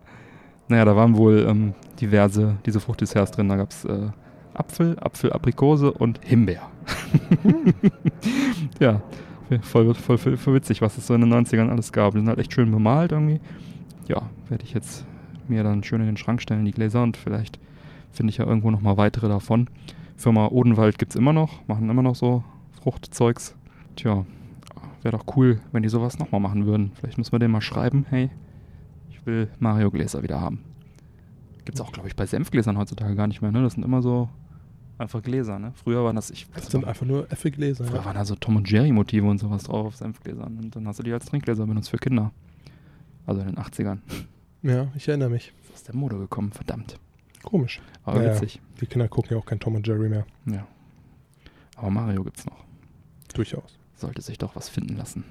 Naja, 0.67 0.85
da 0.85 0.95
waren 0.95 1.15
wohl 1.15 1.45
ähm, 1.47 1.73
diverse, 2.01 2.57
diese 2.65 2.79
Fruchtdesserts 2.79 3.31
drin. 3.31 3.49
Da 3.49 3.55
gab 3.55 3.69
es 3.69 3.85
äh, 3.85 4.09
Apfel, 4.55 4.97
Apfel, 4.99 5.31
Aprikose 5.31 5.91
und 5.91 6.19
Himbeer. 6.23 6.67
ja, 8.79 9.01
voll, 9.61 9.93
voll, 9.93 10.17
voll, 10.17 10.37
voll 10.37 10.53
witzig, 10.53 10.81
was 10.81 10.97
es 10.97 11.07
so 11.07 11.13
in 11.13 11.21
den 11.21 11.33
90ern 11.33 11.69
alles 11.69 11.91
gab. 11.91 12.13
Die 12.13 12.19
sind 12.19 12.29
halt 12.29 12.39
echt 12.39 12.53
schön 12.53 12.71
bemalt 12.71 13.11
irgendwie. 13.11 13.39
Ja, 14.07 14.29
werde 14.49 14.63
ich 14.63 14.73
jetzt 14.73 15.05
mir 15.47 15.63
dann 15.63 15.83
schön 15.83 16.01
in 16.01 16.07
den 16.07 16.17
Schrank 16.17 16.41
stellen, 16.41 16.65
die 16.65 16.71
Gläser. 16.71 17.03
Und 17.03 17.17
vielleicht 17.17 17.59
finde 18.11 18.31
ich 18.31 18.37
ja 18.37 18.45
irgendwo 18.45 18.71
nochmal 18.71 18.97
weitere 18.97 19.27
davon. 19.27 19.69
Firma 20.15 20.47
Odenwald 20.47 20.97
gibt 20.97 21.11
es 21.11 21.15
immer 21.15 21.33
noch, 21.33 21.67
machen 21.67 21.89
immer 21.89 22.03
noch 22.03 22.15
so 22.15 22.43
Fruchtzeugs. 22.81 23.55
Tja, 23.95 24.25
wäre 25.01 25.17
doch 25.17 25.35
cool, 25.35 25.59
wenn 25.71 25.83
die 25.83 25.89
sowas 25.89 26.19
nochmal 26.19 26.41
machen 26.41 26.65
würden. 26.65 26.91
Vielleicht 26.95 27.17
müssen 27.17 27.31
wir 27.31 27.39
denen 27.39 27.51
mal 27.51 27.61
schreiben, 27.61 28.05
hey, 28.09 28.29
ich 29.09 29.25
will 29.25 29.49
Mario-Gläser 29.59 30.23
wieder 30.23 30.39
haben. 30.39 30.59
Gibt 31.65 31.79
es 31.79 31.81
auch, 31.81 31.91
glaube 31.91 32.07
ich, 32.07 32.15
bei 32.15 32.25
Senfgläsern 32.25 32.77
heutzutage 32.77 33.15
gar 33.15 33.27
nicht 33.27 33.41
mehr, 33.41 33.51
ne? 33.51 33.63
Das 33.63 33.73
sind 33.73 33.83
immer 33.83 34.01
so 34.01 34.29
einfach 34.97 35.21
Gläser, 35.21 35.59
ne? 35.59 35.73
Früher 35.75 36.03
waren 36.03 36.15
das, 36.15 36.29
ich 36.31 36.47
Das 36.53 36.67
sind 36.67 36.85
einfach 36.85 37.05
nur 37.05 37.31
Äpfelgläser. 37.31 37.83
Früher 37.85 37.97
Ja. 37.99 38.05
waren 38.05 38.15
da 38.15 38.25
so 38.25 38.35
Tom 38.35 38.55
und 38.57 38.69
Jerry 38.69 38.91
Motive 38.91 39.25
und 39.27 39.37
sowas 39.39 39.63
drauf 39.63 39.87
auf 39.87 39.95
Senfgläsern. 39.95 40.57
Und 40.57 40.75
dann 40.75 40.87
hast 40.87 40.99
du 40.99 41.03
die 41.03 41.11
als 41.13 41.25
Trinkgläser 41.25 41.65
benutzt 41.65 41.89
für 41.89 41.97
Kinder. 41.97 42.31
Also 43.25 43.41
in 43.41 43.47
den 43.47 43.57
80ern. 43.57 43.99
ja, 44.61 44.87
ich 44.95 45.07
erinnere 45.07 45.29
mich. 45.29 45.53
Ist 45.63 45.73
aus 45.73 45.83
der 45.83 45.95
Mode 45.95 46.17
gekommen, 46.17 46.51
verdammt. 46.51 46.99
Komisch. 47.43 47.81
Aber 48.03 48.19
Naja. 48.19 48.33
witzig. 48.35 48.59
Die 48.81 48.85
Kinder 48.87 49.07
gucken 49.07 49.31
ja 49.33 49.37
auch 49.37 49.45
kein 49.45 49.59
Tom 49.59 49.75
und 49.75 49.85
Jerry 49.87 50.09
mehr. 50.09 50.25
Ja. 50.45 50.65
Aber 51.75 51.89
Mario 51.89 52.23
gibt's 52.23 52.45
noch. 52.45 52.63
Durchaus. 53.33 53.77
Sollte 53.95 54.21
sich 54.21 54.37
doch 54.37 54.55
was 54.55 54.69
finden 54.69 54.95
lassen. 54.97 55.23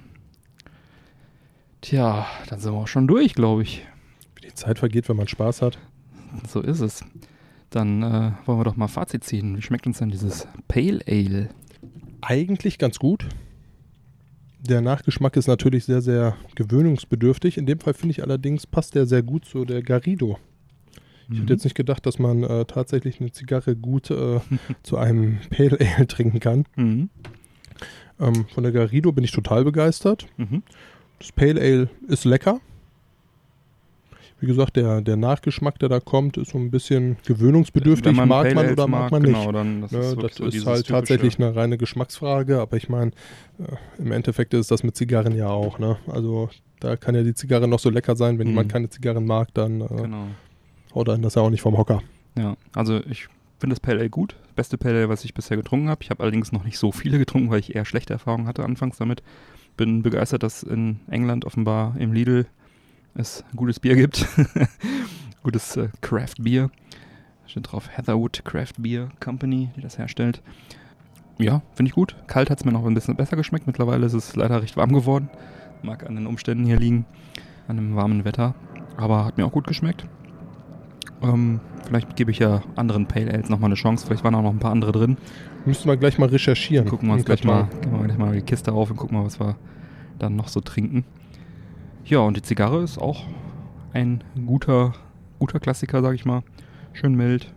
Tja, 1.81 2.27
dann 2.49 2.61
sind 2.61 2.73
wir 2.73 2.79
auch 2.79 2.89
schon 2.89 3.07
durch, 3.07 3.35
glaube 3.35 3.63
ich. 3.63 3.87
Wie 4.37 4.47
die 4.47 4.55
Zeit 4.55 4.79
vergeht, 4.79 5.09
wenn 5.09 5.17
man 5.17 5.29
Spaß 5.29 5.63
hat. 5.63 5.79
So 6.49 6.61
ist 6.61 6.81
es. 6.81 7.05
Dann 7.75 8.03
äh, 8.03 8.33
wollen 8.47 8.59
wir 8.61 8.65
doch 8.65 8.77
mal 8.77 8.87
Fazit 8.89 9.25
ziehen. 9.25 9.57
Wie 9.57 9.63
schmeckt 9.63 9.87
uns 9.87 9.99
denn 9.99 10.11
dieses 10.11 10.47
Pale 10.69 11.01
Ale? 11.09 11.49
Eigentlich 12.21 12.79
ganz 12.79 12.99
gut. 12.99 13.27
Der 14.61 14.81
Nachgeschmack 14.81 15.37
ist 15.37 15.47
natürlich 15.49 15.85
sehr, 15.85 16.01
sehr 16.01 16.37
gewöhnungsbedürftig. 16.55 17.59
In 17.59 17.67
dem 17.67 17.81
Fall 17.81 17.95
finde 17.95 18.13
ich 18.13 18.23
allerdings, 18.23 18.67
passt 18.67 18.95
der 18.95 19.07
sehr 19.07 19.23
gut 19.23 19.45
zu 19.45 19.65
der 19.65 19.83
Garrido. 19.83 20.39
Ich 21.25 21.31
Mhm. 21.31 21.41
hätte 21.43 21.53
jetzt 21.55 21.65
nicht 21.65 21.75
gedacht, 21.75 22.07
dass 22.07 22.19
man 22.19 22.45
äh, 22.45 22.65
tatsächlich 22.65 23.21
eine 23.21 23.33
Zigarre 23.33 23.75
gut 23.75 24.11
äh, 24.11 24.41
zu 24.83 24.97
einem 24.97 25.39
Pale 25.51 25.77
Ale 25.81 26.07
trinken 26.07 26.39
kann. 26.41 26.65
Mhm. 26.77 27.11
Ähm, 28.21 28.47
von 28.55 28.63
der 28.63 28.73
Garrido 28.73 29.11
bin 29.11 29.25
ich 29.25 29.33
total 29.33 29.65
begeistert. 29.65 30.27
Mhm. 30.37 30.63
Das 31.19 31.33
Pale 31.33 31.61
Ale 31.61 31.89
ist 32.09 32.25
lecker. 32.25 32.61
Wie 34.45 34.49
gesagt, 34.49 34.77
der, 34.77 35.01
der 35.01 35.17
Nachgeschmack, 35.17 35.79
der 35.79 35.89
da 35.89 36.01
kommt, 36.01 36.37
ist 36.37 36.51
so 36.51 36.59
ein 36.59 36.71
bisschen 36.71 37.17
gewöhnungsbedürftig. 37.25 38.15
Wenn 38.15 38.29
mag 38.29 38.43
Pale 38.43 38.55
man 38.55 38.71
oder 38.73 38.87
mag 38.87 39.11
man 39.11 39.23
genau, 39.23 39.39
nicht. 39.47 39.55
Dann, 39.55 39.81
das 39.81 39.91
Ne, 39.91 39.99
ist, 40.01 40.23
das 40.23 40.35
so 40.35 40.45
ist 40.45 40.53
dieses 40.53 40.67
halt 40.69 40.87
tatsächlich 40.87 41.39
eine 41.39 41.57
reine 41.57 41.79
Geschmacksfrage, 41.79 42.61
aber 42.61 42.77
ich 42.77 42.91
meine, 42.91 43.13
äh, 43.59 44.03
im 44.03 44.13
Endeffekt 44.13 44.53
ist 44.53 44.71
das 44.71 44.83
mit 44.83 44.97
Zigarren 44.97 45.35
ja 45.35 45.49
auch. 45.49 45.79
Ne? 45.79 45.97
Also 46.09 46.51
da 46.81 46.97
kann 46.97 47.15
ja 47.15 47.23
die 47.23 47.33
Zigarre 47.33 47.67
noch 47.67 47.79
so 47.79 47.89
lecker 47.89 48.17
sein, 48.17 48.39
wenn 48.39 48.47
Mhm. 48.49 48.51
jemand 48.53 48.71
keine 48.73 48.91
Zigarren 48.91 49.25
mag, 49.25 49.49
dann 49.55 49.81
äh, 49.81 49.87
Genau. 49.89 50.27
haut 50.95 51.09
einen 51.09 51.23
das 51.23 51.37
ja 51.37 51.41
auch 51.43 51.49
nicht 51.49 51.63
vom 51.63 51.79
Hocker. 51.79 52.03
Ja, 52.37 52.59
also 52.75 52.99
ich 53.09 53.29
finde 53.59 53.73
das 53.73 53.81
Pale 53.81 54.01
Ale 54.01 54.11
gut. 54.11 54.37
Beste 54.57 54.77
Pale 54.77 54.97
Ale, 54.99 55.09
was 55.09 55.25
ich 55.25 55.33
bisher 55.33 55.57
getrunken 55.57 55.89
habe. 55.89 56.03
Ich 56.03 56.11
habe 56.11 56.23
allerdings 56.23 56.53
noch 56.53 56.65
nicht 56.65 56.77
so 56.77 56.93
viele 56.93 57.17
getrunken, 57.17 57.49
weil 57.49 57.61
ich 57.61 57.75
eher 57.75 57.87
schlechte 57.87 58.13
Erfahrungen 58.13 58.47
hatte 58.47 58.63
anfangs 58.63 58.99
damit. 58.99 59.23
Bin 59.79 60.03
begeistert, 60.03 60.43
dass 60.43 60.63
in 60.63 61.01
England 61.09 61.47
offenbar 61.47 61.97
im 61.99 62.13
Lidl 62.13 62.45
es 63.15 63.45
gutes 63.55 63.81
Bier 63.81 63.97
gibt. 63.97 64.27
gutes 65.43 65.77
äh, 65.77 65.89
Craft 66.01 66.37
Bier. 66.41 66.71
Steht 67.47 67.71
drauf 67.71 67.89
Heatherwood 67.91 68.45
Craft 68.45 68.75
Beer 68.79 69.09
Company, 69.21 69.71
die 69.77 69.81
das 69.81 69.99
herstellt. 69.99 70.43
Ja, 71.39 71.63
finde 71.75 71.91
ich 71.91 71.95
gut. 71.95 72.17
Kalt 72.27 72.51
hat 72.51 72.59
es 72.59 72.65
mir 72.65 72.73
noch 72.73 72.85
ein 72.85 72.95
bisschen 72.95 73.17
besser 73.17 73.37
geschmeckt. 73.37 73.67
Mittlerweile 73.67 74.07
ist 74.07 74.15
es 74.15 74.37
leider 74.37 74.63
recht 74.63 74.77
warm 74.77 74.93
geworden. 74.93 75.29
Mag 75.83 76.07
an 76.07 76.15
den 76.15 76.27
Umständen 76.27 76.65
hier 76.65 76.79
liegen, 76.79 77.05
an 77.69 77.77
dem 77.77 77.97
warmen 77.97 78.25
Wetter. 78.25 78.55
Aber 78.97 79.25
hat 79.25 79.37
mir 79.37 79.45
auch 79.45 79.53
gut 79.53 79.67
geschmeckt. 79.67 80.07
Ähm, 81.23 81.61
vielleicht 81.87 82.17
gebe 82.17 82.31
ich 82.31 82.39
ja 82.39 82.63
anderen 82.77 83.07
Pale 83.07 83.33
Ales 83.33 83.49
nochmal 83.49 83.69
eine 83.69 83.75
Chance. 83.75 84.07
Vielleicht 84.07 84.25
waren 84.25 84.35
auch 84.35 84.43
noch 84.43 84.53
ein 84.53 84.59
paar 84.59 84.73
andere 84.73 84.93
drin. 84.93 85.17
Müssten 85.65 85.89
wir 85.89 85.97
gleich 85.97 86.19
mal 86.19 86.29
recherchieren. 86.29 86.89
Gucken 86.89 87.09
wir 87.09 87.15
uns 87.15 87.25
gleich 87.25 87.45
mal, 87.45 87.69
gehen 87.81 87.93
wir 87.93 88.05
gleich 88.05 88.19
mal 88.19 88.35
die 88.35 88.43
Kiste 88.43 88.73
auf 88.73 88.91
und 88.91 88.97
gucken 88.97 89.19
mal, 89.19 89.25
was 89.25 89.41
wir 89.41 89.57
dann 90.19 90.37
noch 90.37 90.49
so 90.49 90.61
trinken. 90.61 91.05
Ja, 92.05 92.19
und 92.19 92.37
die 92.37 92.43
Zigarre 92.43 92.83
ist 92.83 92.99
auch 92.99 93.25
ein 93.93 94.23
guter, 94.47 94.93
guter 95.39 95.59
Klassiker, 95.61 96.03
sag 96.03 96.15
ich 96.15 96.25
mal. 96.25 96.43
Schön 96.93 97.15
mild. 97.15 97.53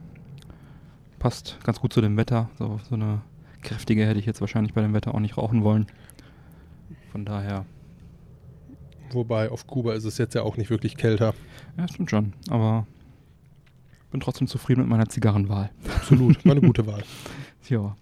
passt 1.19 1.57
ganz 1.63 1.79
gut 1.81 1.91
zu 1.93 2.01
dem 2.01 2.15
Wetter. 2.17 2.49
So, 2.57 2.79
so 2.89 2.95
eine 2.95 3.21
kräftige 3.61 4.05
hätte 4.05 4.19
ich 4.19 4.25
jetzt 4.25 4.39
wahrscheinlich 4.39 4.73
bei 4.73 4.81
dem 4.81 4.93
Wetter 4.93 5.13
auch 5.13 5.19
nicht 5.19 5.37
rauchen 5.37 5.63
wollen. 5.63 5.87
Von 7.11 7.25
daher, 7.25 7.65
Wobei 9.11 9.49
auf 9.49 9.67
Kuba 9.67 9.93
ist 9.93 10.03
es 10.03 10.17
jetzt 10.17 10.35
ja 10.35 10.41
auch 10.43 10.57
nicht 10.57 10.69
wirklich 10.69 10.97
kälter. 10.97 11.33
ja, 11.77 11.87
stimmt 11.87 12.09
schon. 12.09 12.33
Aber 12.49 12.85
bin 14.11 14.19
trotzdem 14.19 14.47
zufrieden 14.47 14.81
mit 14.81 14.89
meiner 14.89 15.07
Zigarrenwahl. 15.09 15.71
Absolut, 15.95 16.43
war 16.45 16.53
eine 16.53 16.61
gute 16.61 16.87
Wahl. 16.87 17.03
Ja, 17.69 17.97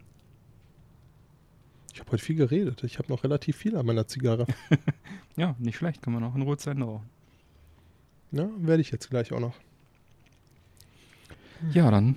habe 2.05 2.13
heute 2.13 2.23
viel 2.23 2.35
geredet. 2.35 2.83
Ich 2.83 2.99
habe 2.99 3.11
noch 3.11 3.23
relativ 3.23 3.57
viel 3.57 3.75
an 3.75 3.85
meiner 3.85 4.07
Zigarre. 4.07 4.45
ja, 5.35 5.55
nicht 5.59 5.77
schlecht. 5.77 6.01
Kann 6.01 6.13
man 6.13 6.23
auch 6.23 6.35
in 6.35 6.43
Ruhe 6.43 6.57
zu 6.57 6.69
Ende 6.69 6.85
rauchen. 6.85 7.09
Ja, 8.31 8.47
werde 8.57 8.81
ich 8.81 8.91
jetzt 8.91 9.09
gleich 9.09 9.31
auch 9.33 9.39
noch. 9.39 9.55
Ja, 11.71 11.89
dann, 11.89 12.15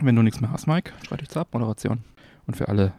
wenn 0.00 0.14
du 0.14 0.22
nichts 0.22 0.40
mehr 0.40 0.52
hast, 0.52 0.66
Mike, 0.66 0.92
schreite 1.04 1.24
ich 1.24 1.28
zur 1.28 1.42
Abmoderation. 1.42 2.04
Und 2.46 2.56
für 2.56 2.68
alle 2.68 2.92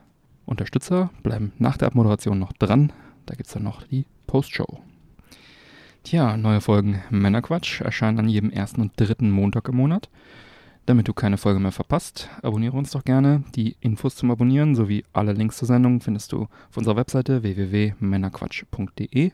Unterstützer 0.45 1.11
bleiben 1.23 1.53
nach 1.59 1.78
der 1.78 1.88
Abmoderation 1.88 2.39
noch 2.39 2.51
dran. 2.53 2.91
Da 3.25 3.36
gibt 3.36 3.47
es 3.47 3.53
dann 3.53 3.63
noch 3.63 3.84
die 3.84 4.05
Postshow. 4.25 4.82
Tja, 6.03 6.36
neue 6.36 6.61
Folgen 6.61 7.03
Männerquatsch 7.09 7.82
erscheinen 7.82 8.19
an 8.19 8.30
jedem 8.30 8.49
ersten 8.49 8.82
und 8.82 8.99
dritten 8.99 9.30
Montag 9.30 9.69
im 9.69 9.75
Monat. 9.75 10.09
Damit 10.88 11.09
du 11.09 11.13
keine 11.13 11.35
Folge 11.35 11.59
mehr 11.59 11.73
verpasst, 11.73 12.29
abonniere 12.41 12.77
uns 12.77 12.91
doch 12.91 13.03
gerne. 13.03 13.43
Die 13.55 13.75
Infos 13.81 14.15
zum 14.15 14.31
Abonnieren 14.31 14.73
sowie 14.73 15.03
alle 15.11 15.33
Links 15.33 15.57
zur 15.57 15.67
Sendung 15.67 15.99
findest 15.99 16.31
du 16.31 16.43
auf 16.43 16.77
unserer 16.77 16.95
Webseite 16.95 17.43
www.männerquatsch.de. 17.43 19.31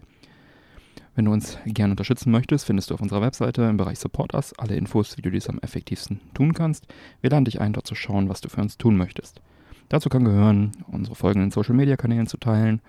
Wenn 1.14 1.26
du 1.26 1.32
uns 1.32 1.60
gerne 1.68 1.91
unterstützen 1.91 2.32
möchtest, 2.32 2.66
findest 2.66 2.89
du 2.89 2.95
auf 2.95 3.01
unserer 3.01 3.22
Webseite 3.22 3.62
im 3.66 3.78
Bereich 3.78 3.99
Support 3.99 4.34
Us 4.34 4.58
alle 4.58 4.76
Infos, 4.76 5.16
wie 5.16 5.22
du 5.22 5.30
dies 5.30 5.47
am 5.47 5.60
effektivsten 5.60 6.22
tun 6.34 6.56
kannst. 6.56 6.88
Wir 7.22 7.30
laden 7.30 7.45
dich 7.45 7.62
ein, 7.62 7.74
dort 7.74 7.86
zu 7.86 7.93
schauen, 7.93 8.30
was 8.30 8.41
du 8.41 8.49
für 8.49 8.62
uns 8.62 8.80
tun 8.80 8.97
möchtest. 8.97 9.39
Dazu 9.89 10.10
kann 10.10 10.26
gehören, 10.26 10.72
unsere 10.88 11.16
Folgen 11.16 11.43
in 11.43 11.51
Social 11.51 11.76
Media 11.76 11.97
Kanälen 11.97 12.26
zu 12.26 12.38
teilen 12.38 12.82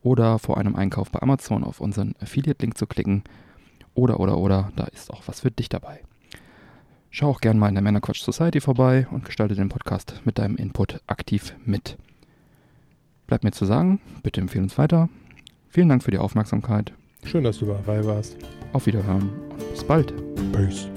oder 0.00 0.38
vor 0.38 0.58
einem 0.58 0.76
Einkauf 0.76 1.10
bei 1.10 1.20
Amazon 1.20 1.64
auf 1.64 1.80
unseren 1.80 2.14
Affiliate-Link 2.20 2.78
zu 2.78 2.86
klicken. 2.86 3.24
Oder, 3.94 4.20
oder, 4.20 4.38
oder, 4.38 4.70
da 4.76 4.84
ist 4.84 5.12
auch 5.12 5.22
was 5.26 5.40
für 5.40 5.50
dich 5.50 5.68
dabei. 5.68 6.02
Schau 7.14 7.28
auch 7.28 7.42
gerne 7.42 7.60
mal 7.60 7.68
in 7.68 7.74
der 7.74 7.82
Männerquatsch 7.82 8.22
Society 8.22 8.62
vorbei 8.62 9.06
und 9.10 9.26
gestalte 9.26 9.54
den 9.54 9.68
Podcast 9.68 10.22
mit 10.24 10.38
deinem 10.38 10.56
Input 10.56 11.02
aktiv 11.06 11.54
mit. 11.62 11.98
Bleibt 13.26 13.44
mir 13.44 13.52
zu 13.52 13.66
sagen, 13.66 14.00
bitte 14.22 14.40
empfehle 14.40 14.64
uns 14.64 14.78
weiter. 14.78 15.10
Vielen 15.68 15.90
Dank 15.90 16.02
für 16.02 16.10
die 16.10 16.16
Aufmerksamkeit. 16.16 16.94
Schön, 17.22 17.44
dass 17.44 17.58
du 17.58 17.66
dabei 17.66 18.02
warst. 18.06 18.38
Auf 18.72 18.86
Wiederhören 18.86 19.28
und 19.50 19.70
bis 19.72 19.84
bald. 19.84 20.14
Peace. 20.52 20.88